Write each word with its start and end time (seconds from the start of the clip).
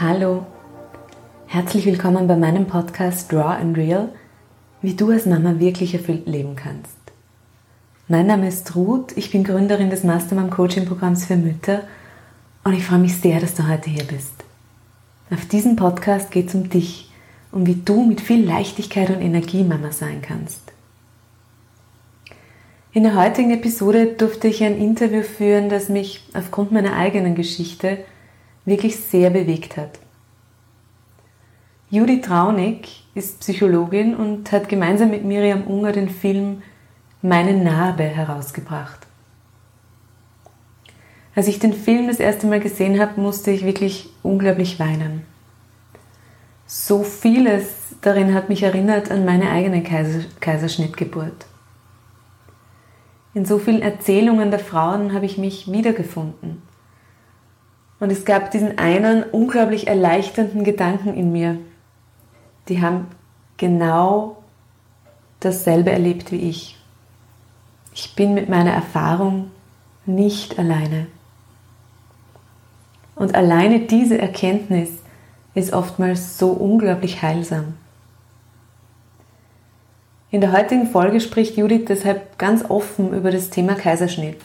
Hallo, 0.00 0.46
herzlich 1.46 1.84
willkommen 1.84 2.26
bei 2.26 2.34
meinem 2.34 2.66
Podcast 2.66 3.30
Draw 3.30 3.60
and 3.60 3.76
Real, 3.76 4.08
wie 4.80 4.94
du 4.94 5.10
als 5.10 5.26
Mama 5.26 5.60
wirklich 5.60 5.92
erfüllt 5.92 6.26
leben 6.26 6.56
kannst. 6.56 6.96
Mein 8.08 8.26
Name 8.26 8.48
ist 8.48 8.74
Ruth, 8.74 9.14
ich 9.16 9.30
bin 9.30 9.44
Gründerin 9.44 9.90
des 9.90 10.02
Mastermom 10.02 10.48
Coaching 10.48 10.86
Programms 10.86 11.26
für 11.26 11.36
Mütter 11.36 11.82
und 12.64 12.72
ich 12.72 12.86
freue 12.86 13.00
mich 13.00 13.18
sehr, 13.18 13.38
dass 13.38 13.54
du 13.54 13.68
heute 13.68 13.90
hier 13.90 14.04
bist. 14.04 14.32
Auf 15.30 15.44
diesem 15.44 15.76
Podcast 15.76 16.30
geht 16.30 16.48
es 16.48 16.54
um 16.54 16.70
dich 16.70 17.10
und 17.52 17.66
wie 17.66 17.76
du 17.84 18.02
mit 18.02 18.22
viel 18.22 18.44
Leichtigkeit 18.44 19.10
und 19.10 19.20
Energie 19.20 19.62
Mama 19.62 19.92
sein 19.92 20.22
kannst. 20.22 20.72
In 22.94 23.02
der 23.02 23.14
heutigen 23.14 23.50
Episode 23.50 24.06
durfte 24.06 24.48
ich 24.48 24.64
ein 24.64 24.78
Interview 24.78 25.22
führen, 25.22 25.68
das 25.68 25.90
mich 25.90 26.24
aufgrund 26.32 26.72
meiner 26.72 26.96
eigenen 26.96 27.34
Geschichte 27.34 27.98
wirklich 28.64 28.96
sehr 28.96 29.30
bewegt 29.30 29.76
hat. 29.76 29.98
Judith 31.90 32.22
Traunig 32.22 33.04
ist 33.14 33.40
Psychologin 33.40 34.14
und 34.14 34.50
hat 34.52 34.68
gemeinsam 34.68 35.10
mit 35.10 35.24
Miriam 35.24 35.64
Unger 35.64 35.92
den 35.92 36.08
Film 36.08 36.62
Meine 37.20 37.52
Narbe 37.52 38.04
herausgebracht. 38.04 39.06
Als 41.34 41.48
ich 41.48 41.58
den 41.58 41.72
Film 41.72 42.08
das 42.08 42.20
erste 42.20 42.46
Mal 42.46 42.60
gesehen 42.60 43.00
habe, 43.00 43.20
musste 43.20 43.50
ich 43.50 43.64
wirklich 43.64 44.10
unglaublich 44.22 44.78
weinen. 44.78 45.24
So 46.66 47.02
vieles 47.02 47.66
darin 48.00 48.34
hat 48.34 48.48
mich 48.48 48.62
erinnert 48.62 49.10
an 49.10 49.24
meine 49.24 49.50
eigene 49.50 49.82
Kaiserschnittgeburt. 49.82 51.46
In 53.34 53.44
so 53.44 53.58
vielen 53.58 53.82
Erzählungen 53.82 54.50
der 54.50 54.60
Frauen 54.60 55.12
habe 55.14 55.26
ich 55.26 55.38
mich 55.38 55.70
wiedergefunden. 55.70 56.62
Und 58.02 58.10
es 58.10 58.24
gab 58.24 58.50
diesen 58.50 58.78
einen 58.78 59.22
unglaublich 59.22 59.86
erleichternden 59.86 60.64
Gedanken 60.64 61.14
in 61.14 61.30
mir. 61.30 61.58
Die 62.68 62.82
haben 62.82 63.06
genau 63.58 64.38
dasselbe 65.38 65.92
erlebt 65.92 66.32
wie 66.32 66.48
ich. 66.50 66.76
Ich 67.94 68.16
bin 68.16 68.34
mit 68.34 68.48
meiner 68.48 68.72
Erfahrung 68.72 69.52
nicht 70.04 70.58
alleine. 70.58 71.06
Und 73.14 73.36
alleine 73.36 73.78
diese 73.86 74.18
Erkenntnis 74.18 74.90
ist 75.54 75.72
oftmals 75.72 76.38
so 76.38 76.48
unglaublich 76.48 77.22
heilsam. 77.22 77.74
In 80.32 80.40
der 80.40 80.50
heutigen 80.50 80.88
Folge 80.88 81.20
spricht 81.20 81.56
Judith 81.56 81.84
deshalb 81.86 82.36
ganz 82.36 82.68
offen 82.68 83.14
über 83.14 83.30
das 83.30 83.50
Thema 83.50 83.76
Kaiserschnitt 83.76 84.40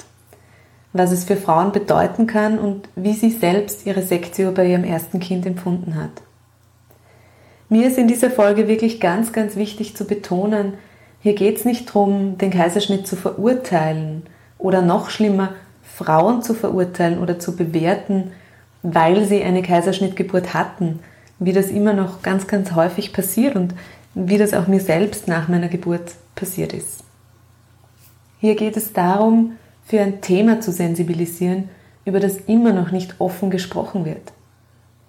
was 0.98 1.12
es 1.12 1.24
für 1.24 1.36
Frauen 1.36 1.72
bedeuten 1.72 2.28
kann 2.28 2.60
und 2.60 2.90
wie 2.96 3.14
sie 3.14 3.32
selbst 3.32 3.86
ihre 3.86 4.02
Sektio 4.02 4.52
bei 4.52 4.68
ihrem 4.68 4.84
ersten 4.84 5.20
Kind 5.20 5.46
empfunden 5.46 5.96
hat. 5.96 6.22
Mir 7.70 7.88
ist 7.88 7.98
in 7.98 8.08
dieser 8.08 8.30
Folge 8.30 8.68
wirklich 8.68 9.00
ganz, 9.00 9.34
ganz 9.34 9.56
wichtig 9.56 9.96
zu 9.96 10.06
betonen, 10.06 10.74
hier 11.20 11.34
geht 11.34 11.58
es 11.58 11.66
nicht 11.66 11.90
darum, 11.90 12.38
den 12.38 12.52
Kaiserschnitt 12.52 13.08
zu 13.08 13.16
verurteilen 13.16 14.24
oder 14.58 14.82
noch 14.82 15.10
schlimmer, 15.10 15.54
Frauen 15.84 16.42
zu 16.42 16.54
verurteilen 16.54 17.20
oder 17.20 17.40
zu 17.40 17.56
bewerten, 17.56 18.32
weil 18.84 19.26
sie 19.26 19.44
eine 19.44 19.64
Kaiserschnittgeburt 19.64 20.54
hatten, 20.54 21.00
wie 21.40 21.54
das 21.54 21.68
immer 21.68 21.94
noch 21.94 22.22
ganz, 22.22 22.48
ganz 22.48 22.74
häufig 22.74 23.14
passiert 23.14 23.56
und 23.56 23.74
wie 24.14 24.38
das 24.38 24.54
auch 24.54 24.68
mir 24.68 24.80
selbst 24.80 25.28
nach 25.28 25.48
meiner 25.48 25.68
Geburt 25.68 26.14
passiert 26.36 26.74
ist. 26.74 27.04
Hier 28.40 28.56
geht 28.56 28.78
es 28.78 28.94
darum, 28.94 29.54
für 29.88 30.02
ein 30.02 30.20
Thema 30.20 30.60
zu 30.60 30.74
sensibilisieren, 30.74 31.70
über 32.04 32.20
das 32.20 32.36
immer 32.46 32.74
noch 32.74 32.92
nicht 32.92 33.16
offen 33.20 33.50
gesprochen 33.50 34.04
wird. 34.04 34.34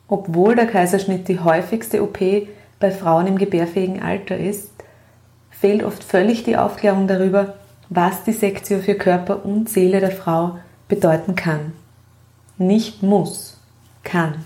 Obwohl 0.06 0.54
der 0.54 0.66
Kaiserschnitt 0.66 1.26
die 1.26 1.40
häufigste 1.40 2.00
OP 2.02 2.18
bei 2.78 2.92
Frauen 2.92 3.26
im 3.26 3.38
gebärfähigen 3.38 4.00
Alter 4.00 4.36
ist, 4.36 4.70
fehlt 5.50 5.82
oft 5.82 6.04
völlig 6.04 6.44
die 6.44 6.56
Aufklärung 6.56 7.08
darüber, 7.08 7.54
was 7.88 8.22
die 8.22 8.32
Sektio 8.32 8.78
für 8.78 8.94
Körper 8.94 9.44
und 9.44 9.68
Seele 9.68 9.98
der 9.98 10.12
Frau 10.12 10.58
bedeuten 10.86 11.34
kann. 11.34 11.72
Nicht 12.56 13.02
muss, 13.02 13.60
kann. 14.04 14.44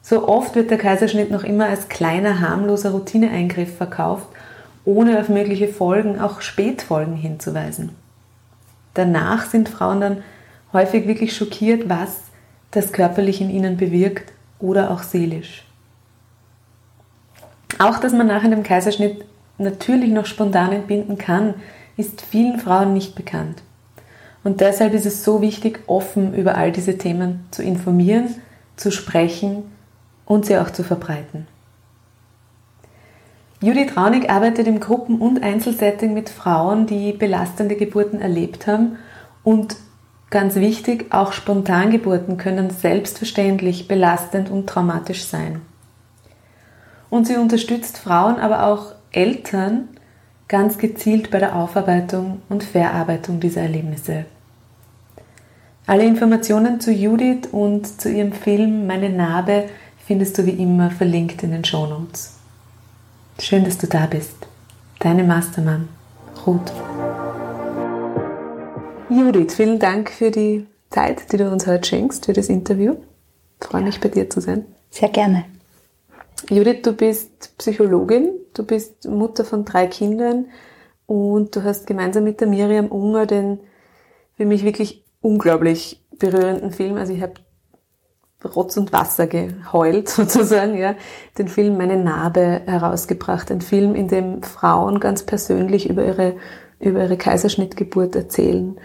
So 0.00 0.26
oft 0.26 0.54
wird 0.54 0.70
der 0.70 0.78
Kaiserschnitt 0.78 1.30
noch 1.30 1.44
immer 1.44 1.66
als 1.66 1.90
kleiner, 1.90 2.40
harmloser 2.40 2.92
Routineeingriff 2.92 3.76
verkauft, 3.76 4.26
ohne 4.86 5.20
auf 5.20 5.28
mögliche 5.28 5.68
Folgen, 5.68 6.18
auch 6.18 6.40
Spätfolgen 6.40 7.14
hinzuweisen 7.14 8.01
danach 8.94 9.46
sind 9.46 9.68
Frauen 9.68 10.00
dann 10.00 10.22
häufig 10.72 11.06
wirklich 11.06 11.36
schockiert, 11.36 11.88
was 11.88 12.22
das 12.70 12.92
körperlich 12.92 13.40
in 13.40 13.50
ihnen 13.50 13.76
bewirkt 13.76 14.32
oder 14.58 14.90
auch 14.90 15.02
seelisch. 15.02 15.64
Auch, 17.78 17.98
dass 17.98 18.12
man 18.12 18.26
nach 18.26 18.44
einem 18.44 18.62
Kaiserschnitt 18.62 19.24
natürlich 19.58 20.10
noch 20.10 20.26
spontan 20.26 20.72
entbinden 20.72 21.18
kann, 21.18 21.54
ist 21.96 22.22
vielen 22.22 22.58
Frauen 22.58 22.94
nicht 22.94 23.14
bekannt. 23.14 23.62
Und 24.44 24.60
deshalb 24.60 24.94
ist 24.94 25.06
es 25.06 25.24
so 25.24 25.40
wichtig, 25.40 25.80
offen 25.86 26.34
über 26.34 26.56
all 26.56 26.72
diese 26.72 26.98
Themen 26.98 27.46
zu 27.50 27.62
informieren, 27.62 28.34
zu 28.76 28.90
sprechen 28.90 29.64
und 30.24 30.46
sie 30.46 30.58
auch 30.58 30.70
zu 30.70 30.82
verbreiten. 30.82 31.46
Judith 33.62 33.96
Raunig 33.96 34.28
arbeitet 34.28 34.66
im 34.66 34.80
Gruppen- 34.80 35.20
und 35.20 35.40
Einzelsetting 35.40 36.14
mit 36.14 36.30
Frauen, 36.30 36.86
die 36.86 37.12
belastende 37.12 37.76
Geburten 37.76 38.20
erlebt 38.20 38.66
haben 38.66 38.98
und 39.44 39.76
ganz 40.30 40.56
wichtig, 40.56 41.14
auch 41.14 41.32
Spontangeburten 41.32 42.38
können 42.38 42.70
selbstverständlich 42.70 43.86
belastend 43.86 44.50
und 44.50 44.68
traumatisch 44.68 45.22
sein. 45.22 45.60
Und 47.08 47.28
sie 47.28 47.36
unterstützt 47.36 47.98
Frauen, 47.98 48.40
aber 48.40 48.66
auch 48.66 48.96
Eltern 49.12 49.90
ganz 50.48 50.76
gezielt 50.78 51.30
bei 51.30 51.38
der 51.38 51.54
Aufarbeitung 51.54 52.42
und 52.48 52.64
Verarbeitung 52.64 53.38
dieser 53.38 53.60
Erlebnisse. 53.60 54.24
Alle 55.86 56.04
Informationen 56.04 56.80
zu 56.80 56.90
Judith 56.90 57.48
und 57.52 58.00
zu 58.00 58.10
ihrem 58.10 58.32
Film 58.32 58.88
Meine 58.88 59.08
Narbe 59.08 59.68
findest 60.04 60.36
du 60.36 60.46
wie 60.46 60.50
immer 60.50 60.90
verlinkt 60.90 61.44
in 61.44 61.52
den 61.52 61.64
Shownotes. 61.64 62.41
Schön, 63.38 63.64
dass 63.64 63.78
du 63.78 63.86
da 63.86 64.06
bist. 64.06 64.46
Deine 64.98 65.24
Mastermann, 65.24 65.88
Ruth. 66.46 66.72
Judith, 69.08 69.54
vielen 69.54 69.78
Dank 69.78 70.10
für 70.10 70.30
die 70.30 70.66
Zeit, 70.90 71.32
die 71.32 71.38
du 71.38 71.50
uns 71.50 71.66
heute 71.66 71.88
schenkst, 71.88 72.26
für 72.26 72.34
das 72.34 72.48
Interview. 72.48 72.96
Ich 73.60 73.66
freue 73.66 73.80
ja. 73.80 73.86
mich, 73.86 74.00
bei 74.00 74.08
dir 74.08 74.28
zu 74.28 74.40
sein. 74.40 74.66
Sehr 74.90 75.08
gerne. 75.08 75.46
Judith, 76.50 76.82
du 76.82 76.92
bist 76.92 77.56
Psychologin, 77.58 78.30
du 78.54 78.64
bist 78.64 79.06
Mutter 79.08 79.44
von 79.44 79.64
drei 79.64 79.86
Kindern 79.86 80.46
und 81.06 81.56
du 81.56 81.62
hast 81.64 81.86
gemeinsam 81.86 82.24
mit 82.24 82.40
der 82.40 82.48
Miriam 82.48 82.88
Unger 82.88 83.26
den 83.26 83.60
für 84.36 84.44
mich 84.44 84.64
wirklich 84.64 85.04
unglaublich 85.20 86.04
berührenden 86.18 86.72
Film, 86.72 86.96
also 86.96 87.12
ich 87.12 87.22
habe 87.22 87.34
Rotz 88.44 88.76
und 88.76 88.92
Wasser 88.92 89.26
geheult 89.26 90.08
sozusagen, 90.10 90.76
ja, 90.76 90.94
den 91.38 91.48
Film 91.48 91.76
Meine 91.76 91.96
Narbe 91.96 92.62
herausgebracht. 92.66 93.50
Ein 93.50 93.60
Film, 93.60 93.94
in 93.94 94.08
dem 94.08 94.42
Frauen 94.42 95.00
ganz 95.00 95.24
persönlich 95.24 95.88
über 95.88 96.04
ihre, 96.04 96.36
über 96.80 97.02
ihre 97.02 97.16
Kaiserschnittgeburt 97.16 98.16
erzählen. 98.16 98.78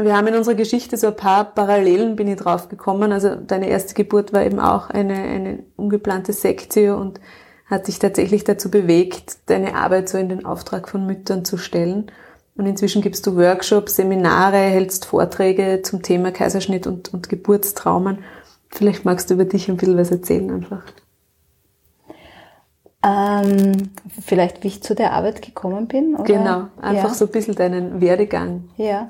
Wir 0.00 0.16
haben 0.16 0.28
in 0.28 0.36
unserer 0.36 0.54
Geschichte 0.54 0.96
so 0.96 1.08
ein 1.08 1.16
paar 1.16 1.44
Parallelen, 1.44 2.14
bin 2.14 2.28
ich 2.28 2.36
drauf 2.36 2.68
gekommen. 2.68 3.10
Also 3.10 3.34
deine 3.34 3.68
erste 3.68 3.94
Geburt 3.94 4.32
war 4.32 4.44
eben 4.44 4.60
auch 4.60 4.90
eine, 4.90 5.14
eine 5.14 5.64
ungeplante 5.76 6.32
Sektio 6.32 6.96
und 6.96 7.20
hat 7.66 7.88
dich 7.88 7.98
tatsächlich 7.98 8.44
dazu 8.44 8.70
bewegt, 8.70 9.38
deine 9.46 9.74
Arbeit 9.74 10.08
so 10.08 10.16
in 10.16 10.28
den 10.28 10.46
Auftrag 10.46 10.88
von 10.88 11.04
Müttern 11.04 11.44
zu 11.44 11.56
stellen. 11.56 12.12
Und 12.58 12.66
inzwischen 12.66 13.02
gibst 13.02 13.24
du 13.24 13.36
Workshops, 13.36 13.96
Seminare, 13.96 14.58
hältst 14.58 15.04
Vorträge 15.04 15.80
zum 15.82 16.02
Thema 16.02 16.32
Kaiserschnitt 16.32 16.88
und, 16.88 17.14
und 17.14 17.28
Geburtstraumen. 17.28 18.18
Vielleicht 18.68 19.04
magst 19.04 19.30
du 19.30 19.34
über 19.34 19.44
dich 19.44 19.68
ein 19.68 19.76
bisschen 19.76 19.96
was 19.96 20.10
erzählen 20.10 20.50
einfach. 20.50 20.82
Ähm, 23.06 23.90
vielleicht, 24.20 24.64
wie 24.64 24.68
ich 24.68 24.82
zu 24.82 24.96
der 24.96 25.12
Arbeit 25.12 25.40
gekommen 25.40 25.86
bin? 25.86 26.16
Oder? 26.16 26.24
Genau, 26.24 26.66
einfach 26.82 27.10
ja. 27.10 27.14
so 27.14 27.26
ein 27.26 27.30
bisschen 27.30 27.54
deinen 27.54 28.00
Werdegang. 28.00 28.64
Ja, 28.76 29.06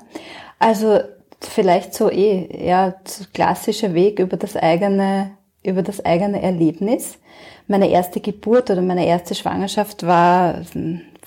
also 0.59 0.99
vielleicht 1.41 1.95
so 1.95 2.11
eh, 2.11 2.67
ja, 2.67 2.93
klassischer 3.33 3.95
Weg 3.95 4.19
über 4.19 4.37
das 4.37 4.55
eigene, 4.55 5.31
über 5.63 5.81
das 5.81 6.05
eigene 6.05 6.41
Erlebnis. 6.41 7.17
Meine 7.69 7.89
erste 7.89 8.19
Geburt 8.19 8.69
oder 8.69 8.81
meine 8.81 9.05
erste 9.05 9.33
Schwangerschaft 9.35 10.05
war 10.05 10.61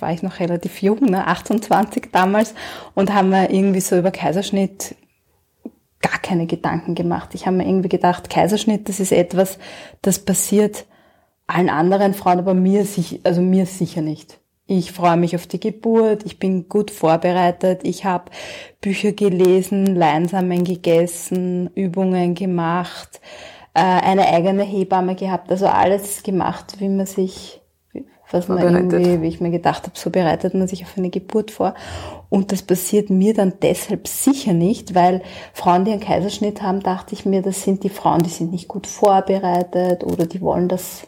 war 0.03 0.13
ich 0.13 0.23
noch 0.23 0.41
relativ 0.41 0.83
jung, 0.83 1.01
ne, 1.01 1.27
28 1.27 2.11
damals, 2.13 2.55
und 2.95 3.15
haben 3.15 3.31
mir 3.31 3.51
irgendwie 3.51 3.81
so 3.81 3.97
über 3.97 4.11
Kaiserschnitt 4.11 4.97
gar 6.01 6.19
keine 6.19 6.47
Gedanken 6.47 6.95
gemacht. 6.95 7.31
Ich 7.35 7.47
habe 7.47 7.57
mir 7.57 7.67
irgendwie 7.67 7.89
gedacht, 7.89 8.29
Kaiserschnitt, 8.29 8.89
das 8.89 8.99
ist 9.01 9.13
etwas, 9.13 9.59
das 10.03 10.19
passiert 10.19 10.85
allen 11.47 11.71
anderen 11.71 12.15
Frauen, 12.15 12.41
aber 12.41 12.55
mir, 12.55 12.85
also 13.23 13.41
mir 13.41 13.67
sicher 13.67 14.03
nicht. 14.03 14.41
Ich 14.67 14.93
freue 14.93 15.17
mich 15.17 15.37
auf 15.37 15.47
die 15.47 15.61
Geburt, 15.61 16.25
ich 16.25 16.39
bin 16.39 16.69
gut 16.69 16.91
vorbereitet, 16.91 17.81
ich 17.85 18.05
habe 18.05 18.31
Bücher 18.81 19.13
gelesen, 19.13 19.87
Leinsamen 19.95 20.65
gegessen, 20.65 21.71
Übungen 21.75 22.35
gemacht, 22.35 23.21
eine 23.75 24.29
eigene 24.29 24.65
Hebamme 24.65 25.15
gehabt, 25.15 25.51
also 25.51 25.67
alles 25.67 26.23
gemacht, 26.23 26.77
wie 26.79 26.89
man 26.89 27.07
sich, 27.07 27.63
was 28.31 28.49
man 28.49 28.59
irgendwie, 28.61 29.23
wie 29.23 29.29
ich 29.29 29.41
mir 29.41 29.51
gedacht 29.51 29.85
habe, 29.85 29.99
so 29.99 30.11
bereitet 30.11 30.55
man 30.55 30.69
sich 30.69 30.85
auf 30.85 30.97
eine 30.97 31.11
Geburt 31.11 31.51
vor. 31.51 31.75
Und 32.29 32.53
das 32.53 32.63
passiert 32.63 33.11
mir 33.11 33.35
dann 33.35 33.55
deshalb 33.63 34.09
sicher 34.09 34.53
nicht, 34.53 34.95
weil 34.95 35.23
Frauen, 35.55 35.85
die 35.85 35.93
einen 35.93 36.01
Kaiserschnitt 36.01 36.63
haben, 36.63 36.81
dachte 36.81 37.15
ich 37.15 37.25
mir, 37.25 37.43
das 37.43 37.63
sind 37.63 37.83
die 37.83 37.91
Frauen, 37.91 38.23
die 38.23 38.31
sind 38.31 38.53
nicht 38.53 38.69
gut 38.69 38.87
vorbereitet 38.87 40.05
oder 40.05 40.27
die 40.27 40.41
wollen 40.41 40.69
das 40.69 41.07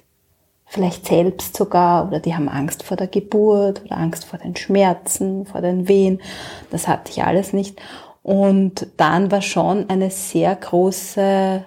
vielleicht 0.66 1.06
selbst 1.06 1.56
sogar 1.56 2.08
oder 2.08 2.18
die 2.20 2.34
haben 2.34 2.48
Angst 2.48 2.82
vor 2.82 2.96
der 2.96 3.06
Geburt 3.06 3.84
oder 3.84 3.96
Angst 3.96 4.24
vor 4.24 4.38
den 4.38 4.56
Schmerzen, 4.56 5.46
vor 5.46 5.60
den 5.60 5.86
Wehen. 5.88 6.20
Das 6.70 6.88
hatte 6.88 7.12
ich 7.12 7.22
alles 7.22 7.52
nicht. 7.52 7.80
Und 8.22 8.88
dann 8.96 9.30
war 9.30 9.42
schon 9.42 9.88
eine 9.88 10.10
sehr 10.10 10.56
große, 10.56 11.64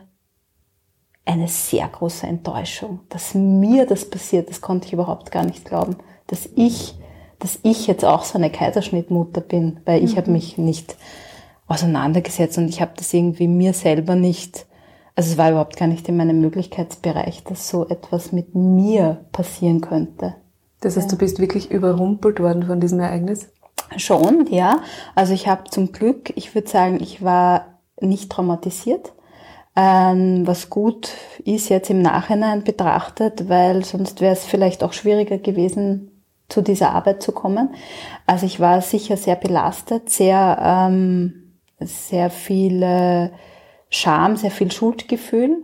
eine 1.27 1.47
sehr 1.47 1.87
große 1.87 2.25
Enttäuschung, 2.25 3.01
dass 3.09 3.33
mir 3.33 3.85
das 3.85 4.09
passiert, 4.09 4.49
das 4.49 4.61
konnte 4.61 4.87
ich 4.87 4.93
überhaupt 4.93 5.31
gar 5.31 5.45
nicht 5.45 5.65
glauben, 5.65 5.97
dass 6.27 6.49
ich, 6.55 6.95
dass 7.39 7.59
ich 7.63 7.87
jetzt 7.87 8.05
auch 8.05 8.23
so 8.23 8.37
eine 8.37 8.49
Kaiserschnittmutter 8.49 9.41
bin, 9.41 9.79
weil 9.85 10.03
ich 10.03 10.13
mhm. 10.13 10.17
habe 10.17 10.31
mich 10.31 10.57
nicht 10.57 10.95
auseinandergesetzt 11.67 12.57
und 12.57 12.69
ich 12.69 12.81
habe 12.81 12.93
das 12.95 13.13
irgendwie 13.13 13.47
mir 13.47 13.73
selber 13.73 14.15
nicht 14.15 14.65
also 15.17 15.31
es 15.31 15.37
war 15.39 15.49
überhaupt 15.49 15.77
gar 15.77 15.87
nicht 15.87 16.07
in 16.07 16.15
meinem 16.15 16.41
Möglichkeitsbereich, 16.41 17.43
dass 17.43 17.69
so 17.69 17.87
etwas 17.87 18.31
mit 18.31 18.53
mir 18.53 19.25
passieren 19.31 19.81
könnte. 19.81 20.35
Das 20.79 20.95
heißt, 20.95 21.07
ja. 21.07 21.11
du 21.13 21.17
bist 21.17 21.39
wirklich 21.39 21.71
überrumpelt 21.71 22.39
worden 22.39 22.67
von 22.67 22.79
diesem 22.79 22.99
Ereignis? 22.99 23.49
Schon, 23.97 24.45
ja. 24.51 24.81
Also 25.15 25.33
ich 25.33 25.47
habe 25.47 25.63
zum 25.71 25.91
Glück, 25.91 26.31
ich 26.35 26.53
würde 26.53 26.69
sagen, 26.69 26.99
ich 27.01 27.23
war 27.23 27.79
nicht 27.99 28.31
traumatisiert. 28.31 29.13
Ähm, 29.79 30.47
was 30.47 30.71
gut 30.71 31.11
ist 31.45 31.69
jetzt 31.69 31.91
im 31.91 32.01
Nachhinein 32.01 32.63
betrachtet, 32.63 33.47
weil 33.47 33.85
sonst 33.85 34.21
wäre 34.21 34.33
es 34.33 34.43
vielleicht 34.43 34.83
auch 34.83 34.91
schwieriger 34.91 35.37
gewesen, 35.37 36.23
zu 36.49 36.63
dieser 36.63 36.91
Arbeit 36.91 37.21
zu 37.21 37.31
kommen. 37.31 37.75
Also 38.25 38.47
ich 38.47 38.59
war 38.59 38.81
sicher 38.81 39.17
sehr 39.17 39.35
belastet, 39.35 40.09
sehr, 40.09 40.57
ähm, 40.61 41.53
sehr 41.79 42.31
viele 42.31 43.31
Scham, 43.89 44.35
sehr 44.35 44.49
viel 44.49 44.71
Schuldgefühl, 44.71 45.63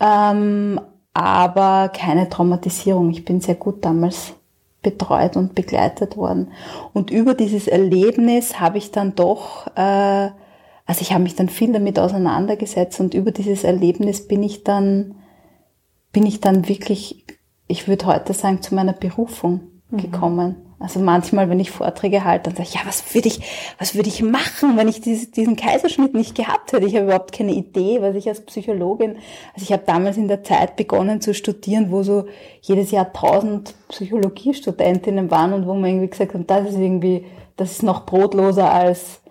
ähm, 0.00 0.80
aber 1.12 1.90
keine 1.94 2.30
Traumatisierung. 2.30 3.10
Ich 3.10 3.26
bin 3.26 3.42
sehr 3.42 3.56
gut 3.56 3.84
damals 3.84 4.32
betreut 4.80 5.36
und 5.36 5.54
begleitet 5.54 6.16
worden. 6.16 6.52
Und 6.94 7.10
über 7.10 7.34
dieses 7.34 7.68
Erlebnis 7.68 8.60
habe 8.60 8.78
ich 8.78 8.92
dann 8.92 9.14
doch, 9.14 9.66
äh, 9.76 10.30
also 10.86 11.02
ich 11.02 11.12
habe 11.12 11.24
mich 11.24 11.34
dann 11.34 11.48
viel 11.48 11.72
damit 11.72 11.98
auseinandergesetzt 11.98 13.00
und 13.00 13.12
über 13.12 13.32
dieses 13.32 13.64
Erlebnis 13.64 14.26
bin 14.26 14.42
ich 14.42 14.62
dann, 14.62 15.16
bin 16.12 16.24
ich 16.24 16.40
dann 16.40 16.68
wirklich, 16.68 17.26
ich 17.66 17.88
würde 17.88 18.06
heute 18.06 18.32
sagen, 18.32 18.62
zu 18.62 18.74
meiner 18.74 18.92
Berufung 18.92 19.62
mhm. 19.90 19.96
gekommen. 19.98 20.56
Also 20.78 21.00
manchmal, 21.00 21.48
wenn 21.48 21.58
ich 21.58 21.70
Vorträge 21.70 22.22
halte, 22.22 22.50
dann 22.50 22.56
sage 22.56 22.68
ich, 22.68 22.74
ja, 22.74 22.82
was 22.84 23.14
würde 23.14 23.28
ich, 23.28 23.40
was 23.78 23.94
würde 23.94 24.10
ich 24.10 24.22
machen, 24.22 24.76
wenn 24.76 24.88
ich 24.88 25.00
diese, 25.00 25.30
diesen 25.30 25.56
Kaiserschnitt 25.56 26.12
nicht 26.12 26.34
gehabt 26.34 26.72
hätte? 26.72 26.86
Ich 26.86 26.94
habe 26.94 27.06
überhaupt 27.06 27.32
keine 27.32 27.52
Idee, 27.52 28.02
was 28.02 28.14
ich 28.14 28.28
als 28.28 28.44
Psychologin, 28.44 29.16
also 29.54 29.62
ich 29.62 29.72
habe 29.72 29.84
damals 29.86 30.18
in 30.18 30.28
der 30.28 30.44
Zeit 30.44 30.76
begonnen 30.76 31.22
zu 31.22 31.32
studieren, 31.32 31.90
wo 31.90 32.02
so 32.02 32.26
jedes 32.60 32.90
Jahr 32.90 33.10
tausend 33.10 33.74
Psychologiestudentinnen 33.88 35.30
waren 35.30 35.54
und 35.54 35.66
wo 35.66 35.72
man 35.72 35.86
irgendwie 35.86 36.10
gesagt 36.10 36.34
hat, 36.34 36.50
das 36.50 36.68
ist 36.68 36.78
irgendwie, 36.78 37.24
das 37.56 37.72
ist 37.72 37.82
noch 37.82 38.04
brotloser 38.04 38.70
als, 38.70 39.22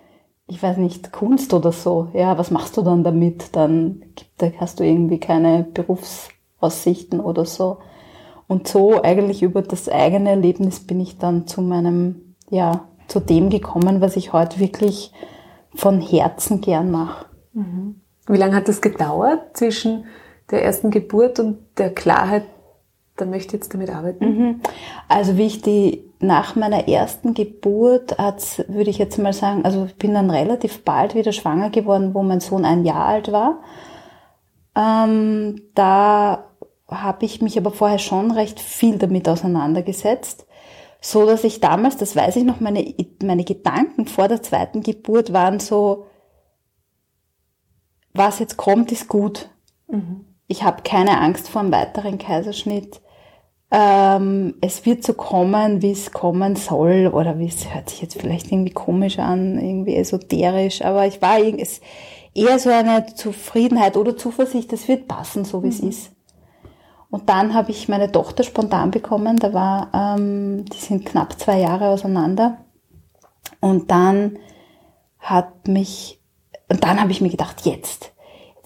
ich 0.46 0.62
weiß 0.62 0.76
nicht, 0.76 1.12
Kunst 1.12 1.52
oder 1.54 1.72
so. 1.72 2.08
Ja, 2.12 2.38
was 2.38 2.50
machst 2.50 2.76
du 2.76 2.82
dann 2.82 3.02
damit? 3.02 3.56
Dann 3.56 4.02
hast 4.58 4.78
du 4.80 4.84
irgendwie 4.84 5.18
keine 5.18 5.64
Berufsaussichten 5.64 7.20
oder 7.20 7.44
so. 7.44 7.78
Und 8.46 8.68
so 8.68 9.02
eigentlich 9.02 9.42
über 9.42 9.62
das 9.62 9.88
eigene 9.88 10.30
Erlebnis 10.30 10.80
bin 10.80 11.00
ich 11.00 11.18
dann 11.18 11.48
zu 11.48 11.62
meinem, 11.62 12.36
ja, 12.48 12.88
zu 13.08 13.18
dem 13.20 13.50
gekommen, 13.50 14.00
was 14.00 14.16
ich 14.16 14.32
heute 14.32 14.60
wirklich 14.60 15.12
von 15.74 16.00
Herzen 16.00 16.60
gern 16.60 16.90
mache. 16.90 17.26
Mhm. 17.52 18.00
Wie 18.28 18.36
lange 18.36 18.54
hat 18.56 18.68
das 18.68 18.80
gedauert 18.80 19.56
zwischen 19.56 20.04
der 20.50 20.64
ersten 20.64 20.90
Geburt 20.90 21.40
und 21.40 21.58
der 21.78 21.92
Klarheit, 21.92 22.44
da 23.16 23.24
möchte 23.24 23.48
ich 23.48 23.62
jetzt 23.62 23.72
damit 23.74 23.90
arbeiten? 23.90 24.24
Mhm. 24.24 24.60
Also 25.08 25.36
wie 25.36 25.46
ich 25.46 25.62
die 25.62 26.04
nach 26.18 26.56
meiner 26.56 26.88
ersten 26.88 27.34
Geburt 27.34 28.18
hat, 28.18 28.64
würde 28.68 28.90
ich 28.90 28.98
jetzt 28.98 29.18
mal 29.18 29.32
sagen, 29.32 29.64
also 29.64 29.86
ich 29.86 29.96
bin 29.96 30.14
dann 30.14 30.30
relativ 30.30 30.84
bald 30.84 31.14
wieder 31.14 31.32
schwanger 31.32 31.70
geworden, 31.70 32.14
wo 32.14 32.22
mein 32.22 32.40
Sohn 32.40 32.64
ein 32.64 32.84
Jahr 32.84 33.06
alt 33.06 33.32
war. 33.32 33.62
Ähm, 34.74 35.62
da 35.74 36.50
habe 36.88 37.24
ich 37.24 37.42
mich 37.42 37.58
aber 37.58 37.70
vorher 37.70 37.98
schon 37.98 38.30
recht 38.30 38.60
viel 38.60 38.98
damit 38.98 39.28
auseinandergesetzt, 39.28 40.46
so 41.00 41.26
dass 41.26 41.44
ich 41.44 41.60
damals, 41.60 41.96
das 41.96 42.16
weiß 42.16 42.36
ich 42.36 42.44
noch, 42.44 42.60
meine, 42.60 42.94
meine 43.22 43.44
Gedanken 43.44 44.06
vor 44.06 44.28
der 44.28 44.42
zweiten 44.42 44.82
Geburt 44.82 45.32
waren 45.32 45.60
so, 45.60 46.06
was 48.14 48.38
jetzt 48.38 48.56
kommt, 48.56 48.92
ist 48.92 49.08
gut. 49.08 49.48
Mhm. 49.88 50.24
Ich 50.48 50.62
habe 50.62 50.82
keine 50.82 51.20
Angst 51.20 51.48
vor 51.48 51.60
einem 51.62 51.72
weiteren 51.72 52.18
Kaiserschnitt. 52.18 53.00
Ähm, 53.70 54.54
es 54.60 54.86
wird 54.86 55.04
so 55.04 55.14
kommen, 55.14 55.82
wie 55.82 55.90
es 55.90 56.12
kommen 56.12 56.56
soll, 56.56 57.08
oder 57.08 57.38
wie 57.38 57.48
es 57.48 57.72
hört 57.74 57.90
sich 57.90 58.02
jetzt 58.02 58.20
vielleicht 58.20 58.52
irgendwie 58.52 58.72
komisch 58.72 59.18
an, 59.18 59.58
irgendwie 59.58 59.96
esoterisch, 59.96 60.82
aber 60.82 61.06
ich 61.06 61.20
war 61.20 61.38
eher 61.38 62.58
so 62.58 62.70
eine 62.70 63.06
Zufriedenheit 63.06 63.96
oder 63.96 64.16
Zuversicht, 64.16 64.72
es 64.72 64.86
wird 64.86 65.08
passen, 65.08 65.44
so 65.44 65.62
wie 65.62 65.66
mhm. 65.66 65.72
es 65.72 65.80
ist. 65.80 66.16
Und 67.10 67.28
dann 67.28 67.54
habe 67.54 67.70
ich 67.70 67.88
meine 67.88 68.10
Tochter 68.10 68.42
spontan 68.42 68.90
bekommen. 68.90 69.38
Da 69.38 69.54
war, 69.54 69.90
ähm, 69.94 70.64
die 70.66 70.76
sind 70.76 71.06
knapp 71.06 71.38
zwei 71.38 71.60
Jahre 71.60 71.88
auseinander. 71.88 72.58
Und 73.60 73.90
dann 73.90 74.38
hat 75.18 75.68
mich, 75.68 76.20
und 76.68 76.84
dann 76.84 77.00
habe 77.00 77.12
ich 77.12 77.20
mir 77.20 77.30
gedacht, 77.30 77.64
jetzt, 77.64 78.12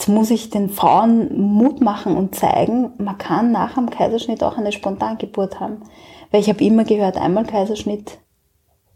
jetzt 0.01 0.09
muss 0.09 0.31
ich 0.31 0.49
den 0.49 0.71
Frauen 0.71 1.39
Mut 1.39 1.83
machen 1.83 2.17
und 2.17 2.35
zeigen, 2.35 2.93
man 2.97 3.19
kann 3.19 3.53
nach 3.53 3.75
dem 3.75 3.91
Kaiserschnitt 3.91 4.43
auch 4.43 4.57
eine 4.57 4.73
Spontangeburt 4.73 5.61
haben. 5.61 5.83
Weil 6.31 6.41
ich 6.41 6.49
habe 6.49 6.65
immer 6.65 6.85
gehört, 6.85 7.19
einmal 7.19 7.45
Kaiserschnitt, 7.45 8.19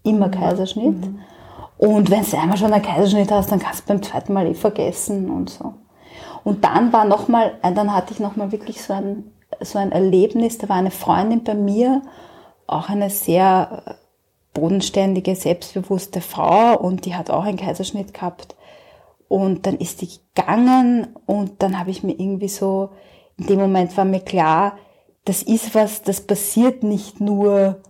immer 0.03 0.29
mhm. 0.29 0.31
Kaiserschnitt. 0.31 1.07
Mhm. 1.07 1.19
Und 1.77 2.11
wenn 2.11 2.25
du 2.25 2.39
einmal 2.39 2.57
schon 2.57 2.73
einen 2.73 2.83
Kaiserschnitt 2.83 3.31
hast, 3.31 3.53
dann 3.53 3.59
kannst 3.59 3.83
du 3.83 3.89
beim 3.89 4.03
zweiten 4.03 4.33
Mal 4.33 4.47
eh 4.47 4.55
vergessen 4.55 5.31
und 5.31 5.51
so. 5.51 5.75
Und 6.43 6.65
dann 6.65 6.91
war 6.95 7.05
noch 7.05 7.29
mal, 7.29 7.53
dann 7.61 7.93
hatte 7.93 8.15
ich 8.15 8.21
noch 8.21 8.37
mal 8.37 8.51
wirklich 8.51 8.83
so 8.83 8.95
ein 8.95 9.31
so 9.61 9.79
ein 9.79 9.93
Erlebnis, 9.93 10.59
da 10.59 10.69
war 10.69 10.77
eine 10.77 10.91
Freundin 10.91 11.45
bei 11.45 11.55
mir, 11.55 12.03
auch 12.67 12.89
eine 12.89 13.09
sehr 13.09 13.83
äh, 13.87 13.95
bodenständige, 14.53 15.37
selbstbewusste 15.37 16.21
Frau 16.21 16.77
und 16.79 17.05
die 17.05 17.15
hat 17.15 17.31
auch 17.31 17.45
einen 17.45 17.59
Kaiserschnitt 17.59 18.15
gehabt. 18.15 18.57
Und 19.35 19.67
dann 19.67 19.79
ist 19.79 20.01
die 20.01 20.09
gegangen 20.33 21.09
und 21.27 21.61
dann 21.61 21.77
habe 21.77 21.91
ich 21.91 22.05
mir 22.05 22.13
irgendwie 22.13 22.47
so, 22.47 22.91
in 23.37 23.49
dem 23.49 23.59
Moment 23.59 23.97
war 23.97 24.05
mir 24.05 24.21
klar, 24.21 24.79
das 25.25 25.43
ist 25.43 25.75
was, 25.75 26.03
das 26.03 26.21
passiert 26.21 26.85
nicht 26.85 27.21
nur 27.21 27.81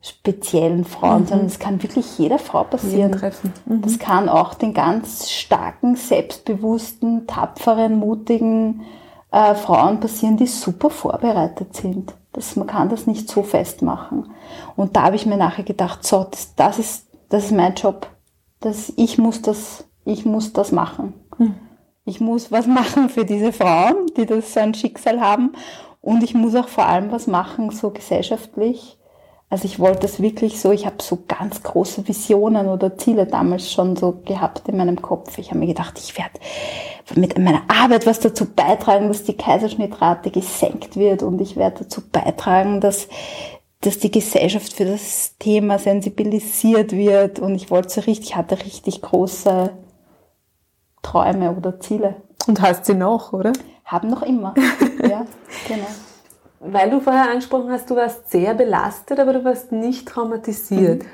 speziellen 0.00 0.84
Frauen, 0.84 1.22
mhm. 1.22 1.26
sondern 1.28 1.46
es 1.46 1.60
kann 1.60 1.80
wirklich 1.84 2.18
jeder 2.18 2.40
Frau 2.40 2.64
passieren. 2.64 3.12
Mhm. 3.64 3.82
Das 3.82 4.00
kann 4.00 4.28
auch 4.28 4.54
den 4.54 4.74
ganz 4.74 5.30
starken, 5.30 5.94
selbstbewussten, 5.94 7.28
tapferen, 7.28 8.00
mutigen, 8.00 8.82
äh, 9.30 9.54
Frauen 9.54 10.00
passieren, 10.00 10.36
die 10.36 10.48
super 10.48 10.90
vorbereitet 10.90 11.76
sind. 11.76 12.12
Das, 12.32 12.56
man 12.56 12.66
kann 12.66 12.88
das 12.88 13.06
nicht 13.06 13.30
so 13.30 13.44
festmachen. 13.44 14.32
Und 14.74 14.96
da 14.96 15.04
habe 15.04 15.14
ich 15.14 15.26
mir 15.26 15.36
nachher 15.36 15.62
gedacht, 15.62 16.04
so, 16.04 16.26
das, 16.28 16.56
das, 16.56 16.80
ist, 16.80 17.06
das 17.28 17.44
ist 17.44 17.52
mein 17.52 17.76
Job. 17.76 18.08
Das, 18.58 18.92
ich, 18.96 19.16
muss 19.16 19.42
das, 19.42 19.84
ich 20.04 20.24
muss 20.24 20.52
das 20.52 20.72
machen. 20.72 21.14
Hm. 21.36 21.54
Ich 22.04 22.20
muss 22.20 22.50
was 22.50 22.66
machen 22.78 23.08
für 23.08 23.24
diese 23.24 23.52
Frauen, 23.52 24.06
die 24.16 24.26
das 24.26 24.54
so 24.54 24.60
ein 24.60 24.74
Schicksal 24.74 25.20
haben. 25.20 25.52
Und 26.00 26.22
ich 26.22 26.34
muss 26.34 26.54
auch 26.54 26.68
vor 26.68 26.86
allem 26.86 27.12
was 27.12 27.26
machen, 27.26 27.70
so 27.70 27.90
gesellschaftlich, 27.90 28.98
also 29.52 29.66
ich 29.66 29.78
wollte 29.78 30.06
es 30.06 30.22
wirklich 30.22 30.58
so, 30.62 30.72
ich 30.72 30.86
habe 30.86 31.02
so 31.02 31.18
ganz 31.28 31.62
große 31.62 32.08
Visionen 32.08 32.68
oder 32.68 32.96
Ziele 32.96 33.26
damals 33.26 33.70
schon 33.70 33.96
so 33.96 34.22
gehabt 34.24 34.66
in 34.66 34.78
meinem 34.78 35.02
Kopf. 35.02 35.36
Ich 35.36 35.50
habe 35.50 35.58
mir 35.58 35.66
gedacht, 35.66 35.98
ich 35.98 36.16
werde 36.16 36.40
mit 37.16 37.36
meiner 37.38 37.60
Arbeit 37.68 38.06
was 38.06 38.18
dazu 38.18 38.46
beitragen, 38.46 39.08
dass 39.08 39.24
die 39.24 39.36
Kaiserschnittrate 39.36 40.30
gesenkt 40.30 40.96
wird 40.96 41.22
und 41.22 41.38
ich 41.38 41.56
werde 41.56 41.80
dazu 41.80 42.00
beitragen, 42.00 42.80
dass 42.80 43.08
dass 43.82 43.98
die 43.98 44.12
Gesellschaft 44.12 44.72
für 44.72 44.86
das 44.86 45.36
Thema 45.38 45.78
sensibilisiert 45.78 46.92
wird 46.92 47.38
und 47.38 47.54
ich 47.54 47.70
wollte 47.70 47.90
so 47.90 48.00
richtig, 48.02 48.30
ich 48.30 48.36
hatte 48.36 48.64
richtig 48.64 49.02
große 49.02 49.70
Träume 51.02 51.54
oder 51.54 51.80
Ziele. 51.80 52.16
Und 52.46 52.60
hast 52.60 52.86
sie 52.86 52.94
noch, 52.94 53.32
oder? 53.32 53.52
Haben 53.84 54.08
noch 54.08 54.22
immer, 54.22 54.54
ja, 55.02 55.26
genau. 55.68 55.86
weil 56.60 56.90
du 56.90 57.00
vorher 57.00 57.30
angesprochen 57.30 57.70
hast, 57.70 57.90
du 57.90 57.96
warst 57.96 58.30
sehr 58.30 58.54
belastet, 58.54 59.20
aber 59.20 59.32
du 59.32 59.44
warst 59.44 59.70
nicht 59.70 60.08
traumatisiert. 60.08 61.02
Mhm. 61.02 61.08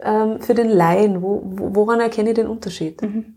Ähm, 0.00 0.40
für 0.40 0.54
den 0.54 0.68
Laien, 0.68 1.22
wo, 1.22 1.42
woran 1.44 2.00
erkenne 2.00 2.30
ich 2.30 2.34
den 2.34 2.48
Unterschied? 2.48 3.02
Mhm. 3.02 3.36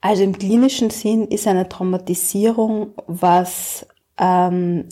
Also 0.00 0.24
im 0.24 0.36
klinischen 0.36 0.90
Sinn 0.90 1.28
ist 1.28 1.46
eine 1.46 1.68
Traumatisierung 1.68 2.92
was 3.06 3.86
ähm, 4.18 4.88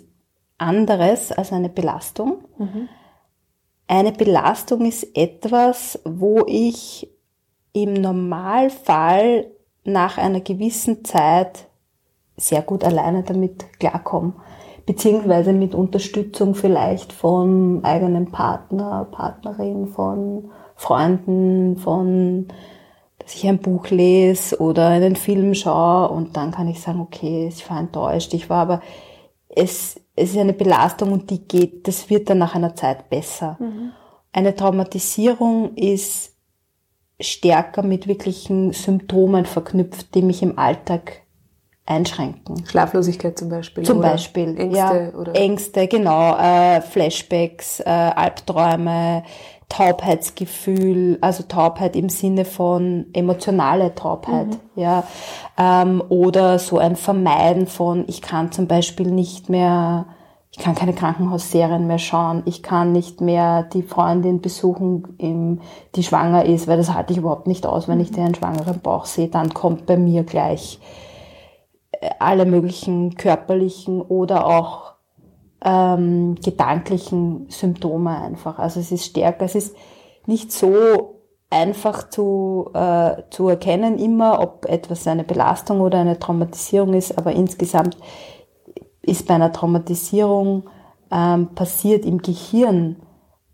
anderes 0.56 1.32
als 1.32 1.52
eine 1.52 1.68
Belastung. 1.68 2.44
Mhm. 2.58 2.88
Eine 3.90 4.12
Belastung 4.12 4.84
ist 4.84 5.16
etwas, 5.16 5.98
wo 6.04 6.44
ich 6.46 7.10
im 7.72 7.94
Normalfall 7.94 9.48
nach 9.82 10.16
einer 10.16 10.38
gewissen 10.38 11.04
Zeit 11.04 11.66
sehr 12.36 12.62
gut 12.62 12.84
alleine 12.84 13.24
damit 13.24 13.64
klarkomme. 13.80 14.34
Beziehungsweise 14.86 15.52
mit 15.52 15.74
Unterstützung 15.74 16.54
vielleicht 16.54 17.12
von 17.12 17.80
eigenen 17.82 18.30
Partner, 18.30 19.08
Partnerin, 19.10 19.88
von 19.88 20.52
Freunden, 20.76 21.76
von 21.76 22.46
dass 23.18 23.34
ich 23.34 23.48
ein 23.48 23.58
Buch 23.58 23.88
lese 23.88 24.60
oder 24.60 24.86
einen 24.86 25.16
Film 25.16 25.52
schaue 25.52 26.10
und 26.10 26.36
dann 26.36 26.52
kann 26.52 26.68
ich 26.68 26.80
sagen, 26.80 27.00
okay, 27.00 27.48
ich 27.48 27.68
war 27.68 27.80
enttäuscht, 27.80 28.34
ich 28.34 28.48
war 28.48 28.62
aber, 28.62 28.82
es, 29.48 30.00
es 30.20 30.32
ist 30.32 30.38
eine 30.38 30.52
Belastung 30.52 31.12
und 31.12 31.30
die 31.30 31.46
geht, 31.46 31.88
das 31.88 32.10
wird 32.10 32.28
dann 32.28 32.38
nach 32.38 32.54
einer 32.54 32.74
Zeit 32.74 33.08
besser. 33.08 33.56
Mhm. 33.58 33.92
Eine 34.32 34.54
Traumatisierung 34.54 35.74
ist 35.74 36.36
stärker 37.18 37.82
mit 37.82 38.06
wirklichen 38.06 38.72
Symptomen 38.72 39.44
verknüpft, 39.44 40.14
die 40.14 40.22
mich 40.22 40.42
im 40.42 40.58
Alltag 40.58 41.22
einschränken. 41.86 42.64
Schlaflosigkeit 42.66 43.38
zum 43.38 43.48
Beispiel. 43.48 43.84
Zum 43.84 44.00
Beispiel, 44.00 44.56
Ängste, 44.56 44.76
ja. 44.76 45.18
Oder? 45.18 45.34
Ängste, 45.34 45.88
genau, 45.88 46.36
äh, 46.36 46.80
Flashbacks, 46.80 47.80
äh, 47.80 47.84
Albträume, 47.84 49.24
Taubheitsgefühl, 49.70 51.16
also 51.20 51.44
Taubheit 51.44 51.96
im 51.96 52.10
Sinne 52.10 52.44
von 52.44 53.06
emotionale 53.14 53.94
Taubheit, 53.94 54.48
mhm. 54.48 54.58
ja, 54.74 55.04
ähm, 55.56 56.02
oder 56.08 56.58
so 56.58 56.78
ein 56.78 56.96
Vermeiden 56.96 57.66
von, 57.66 58.04
ich 58.08 58.20
kann 58.20 58.52
zum 58.52 58.66
Beispiel 58.66 59.06
nicht 59.06 59.48
mehr, 59.48 60.06
ich 60.50 60.58
kann 60.58 60.74
keine 60.74 60.92
Krankenhausserien 60.92 61.86
mehr 61.86 61.98
schauen, 61.98 62.42
ich 62.46 62.64
kann 62.64 62.90
nicht 62.90 63.20
mehr 63.20 63.62
die 63.62 63.84
Freundin 63.84 64.40
besuchen, 64.40 65.14
im, 65.18 65.60
die 65.94 66.02
schwanger 66.02 66.44
ist, 66.44 66.66
weil 66.66 66.76
das 66.76 66.92
halte 66.92 67.12
ich 67.12 67.20
überhaupt 67.20 67.46
nicht 67.46 67.64
aus, 67.64 67.86
wenn 67.86 68.00
ich 68.00 68.10
mhm. 68.10 68.16
den 68.16 68.34
schwangeren 68.34 68.80
Bauch 68.80 69.04
sehe, 69.04 69.28
dann 69.28 69.54
kommt 69.54 69.86
bei 69.86 69.96
mir 69.96 70.24
gleich 70.24 70.80
äh, 71.92 72.10
alle 72.18 72.44
möglichen 72.44 73.14
körperlichen 73.14 74.02
oder 74.02 74.46
auch 74.46 74.94
ähm, 75.62 76.36
gedanklichen 76.36 77.46
Symptome 77.50 78.16
einfach. 78.16 78.58
Also 78.58 78.80
es 78.80 78.92
ist 78.92 79.04
stärker, 79.04 79.44
es 79.44 79.54
ist 79.54 79.76
nicht 80.26 80.52
so 80.52 81.20
einfach 81.50 82.08
zu, 82.08 82.70
äh, 82.74 83.22
zu 83.30 83.48
erkennen 83.48 83.98
immer, 83.98 84.40
ob 84.40 84.66
etwas 84.66 85.06
eine 85.06 85.24
Belastung 85.24 85.80
oder 85.80 85.98
eine 85.98 86.18
Traumatisierung 86.18 86.94
ist, 86.94 87.18
aber 87.18 87.32
insgesamt 87.32 87.96
ist 89.02 89.26
bei 89.26 89.34
einer 89.34 89.52
Traumatisierung 89.52 90.64
ähm, 91.10 91.48
passiert 91.54 92.04
im 92.04 92.18
Gehirn 92.22 92.96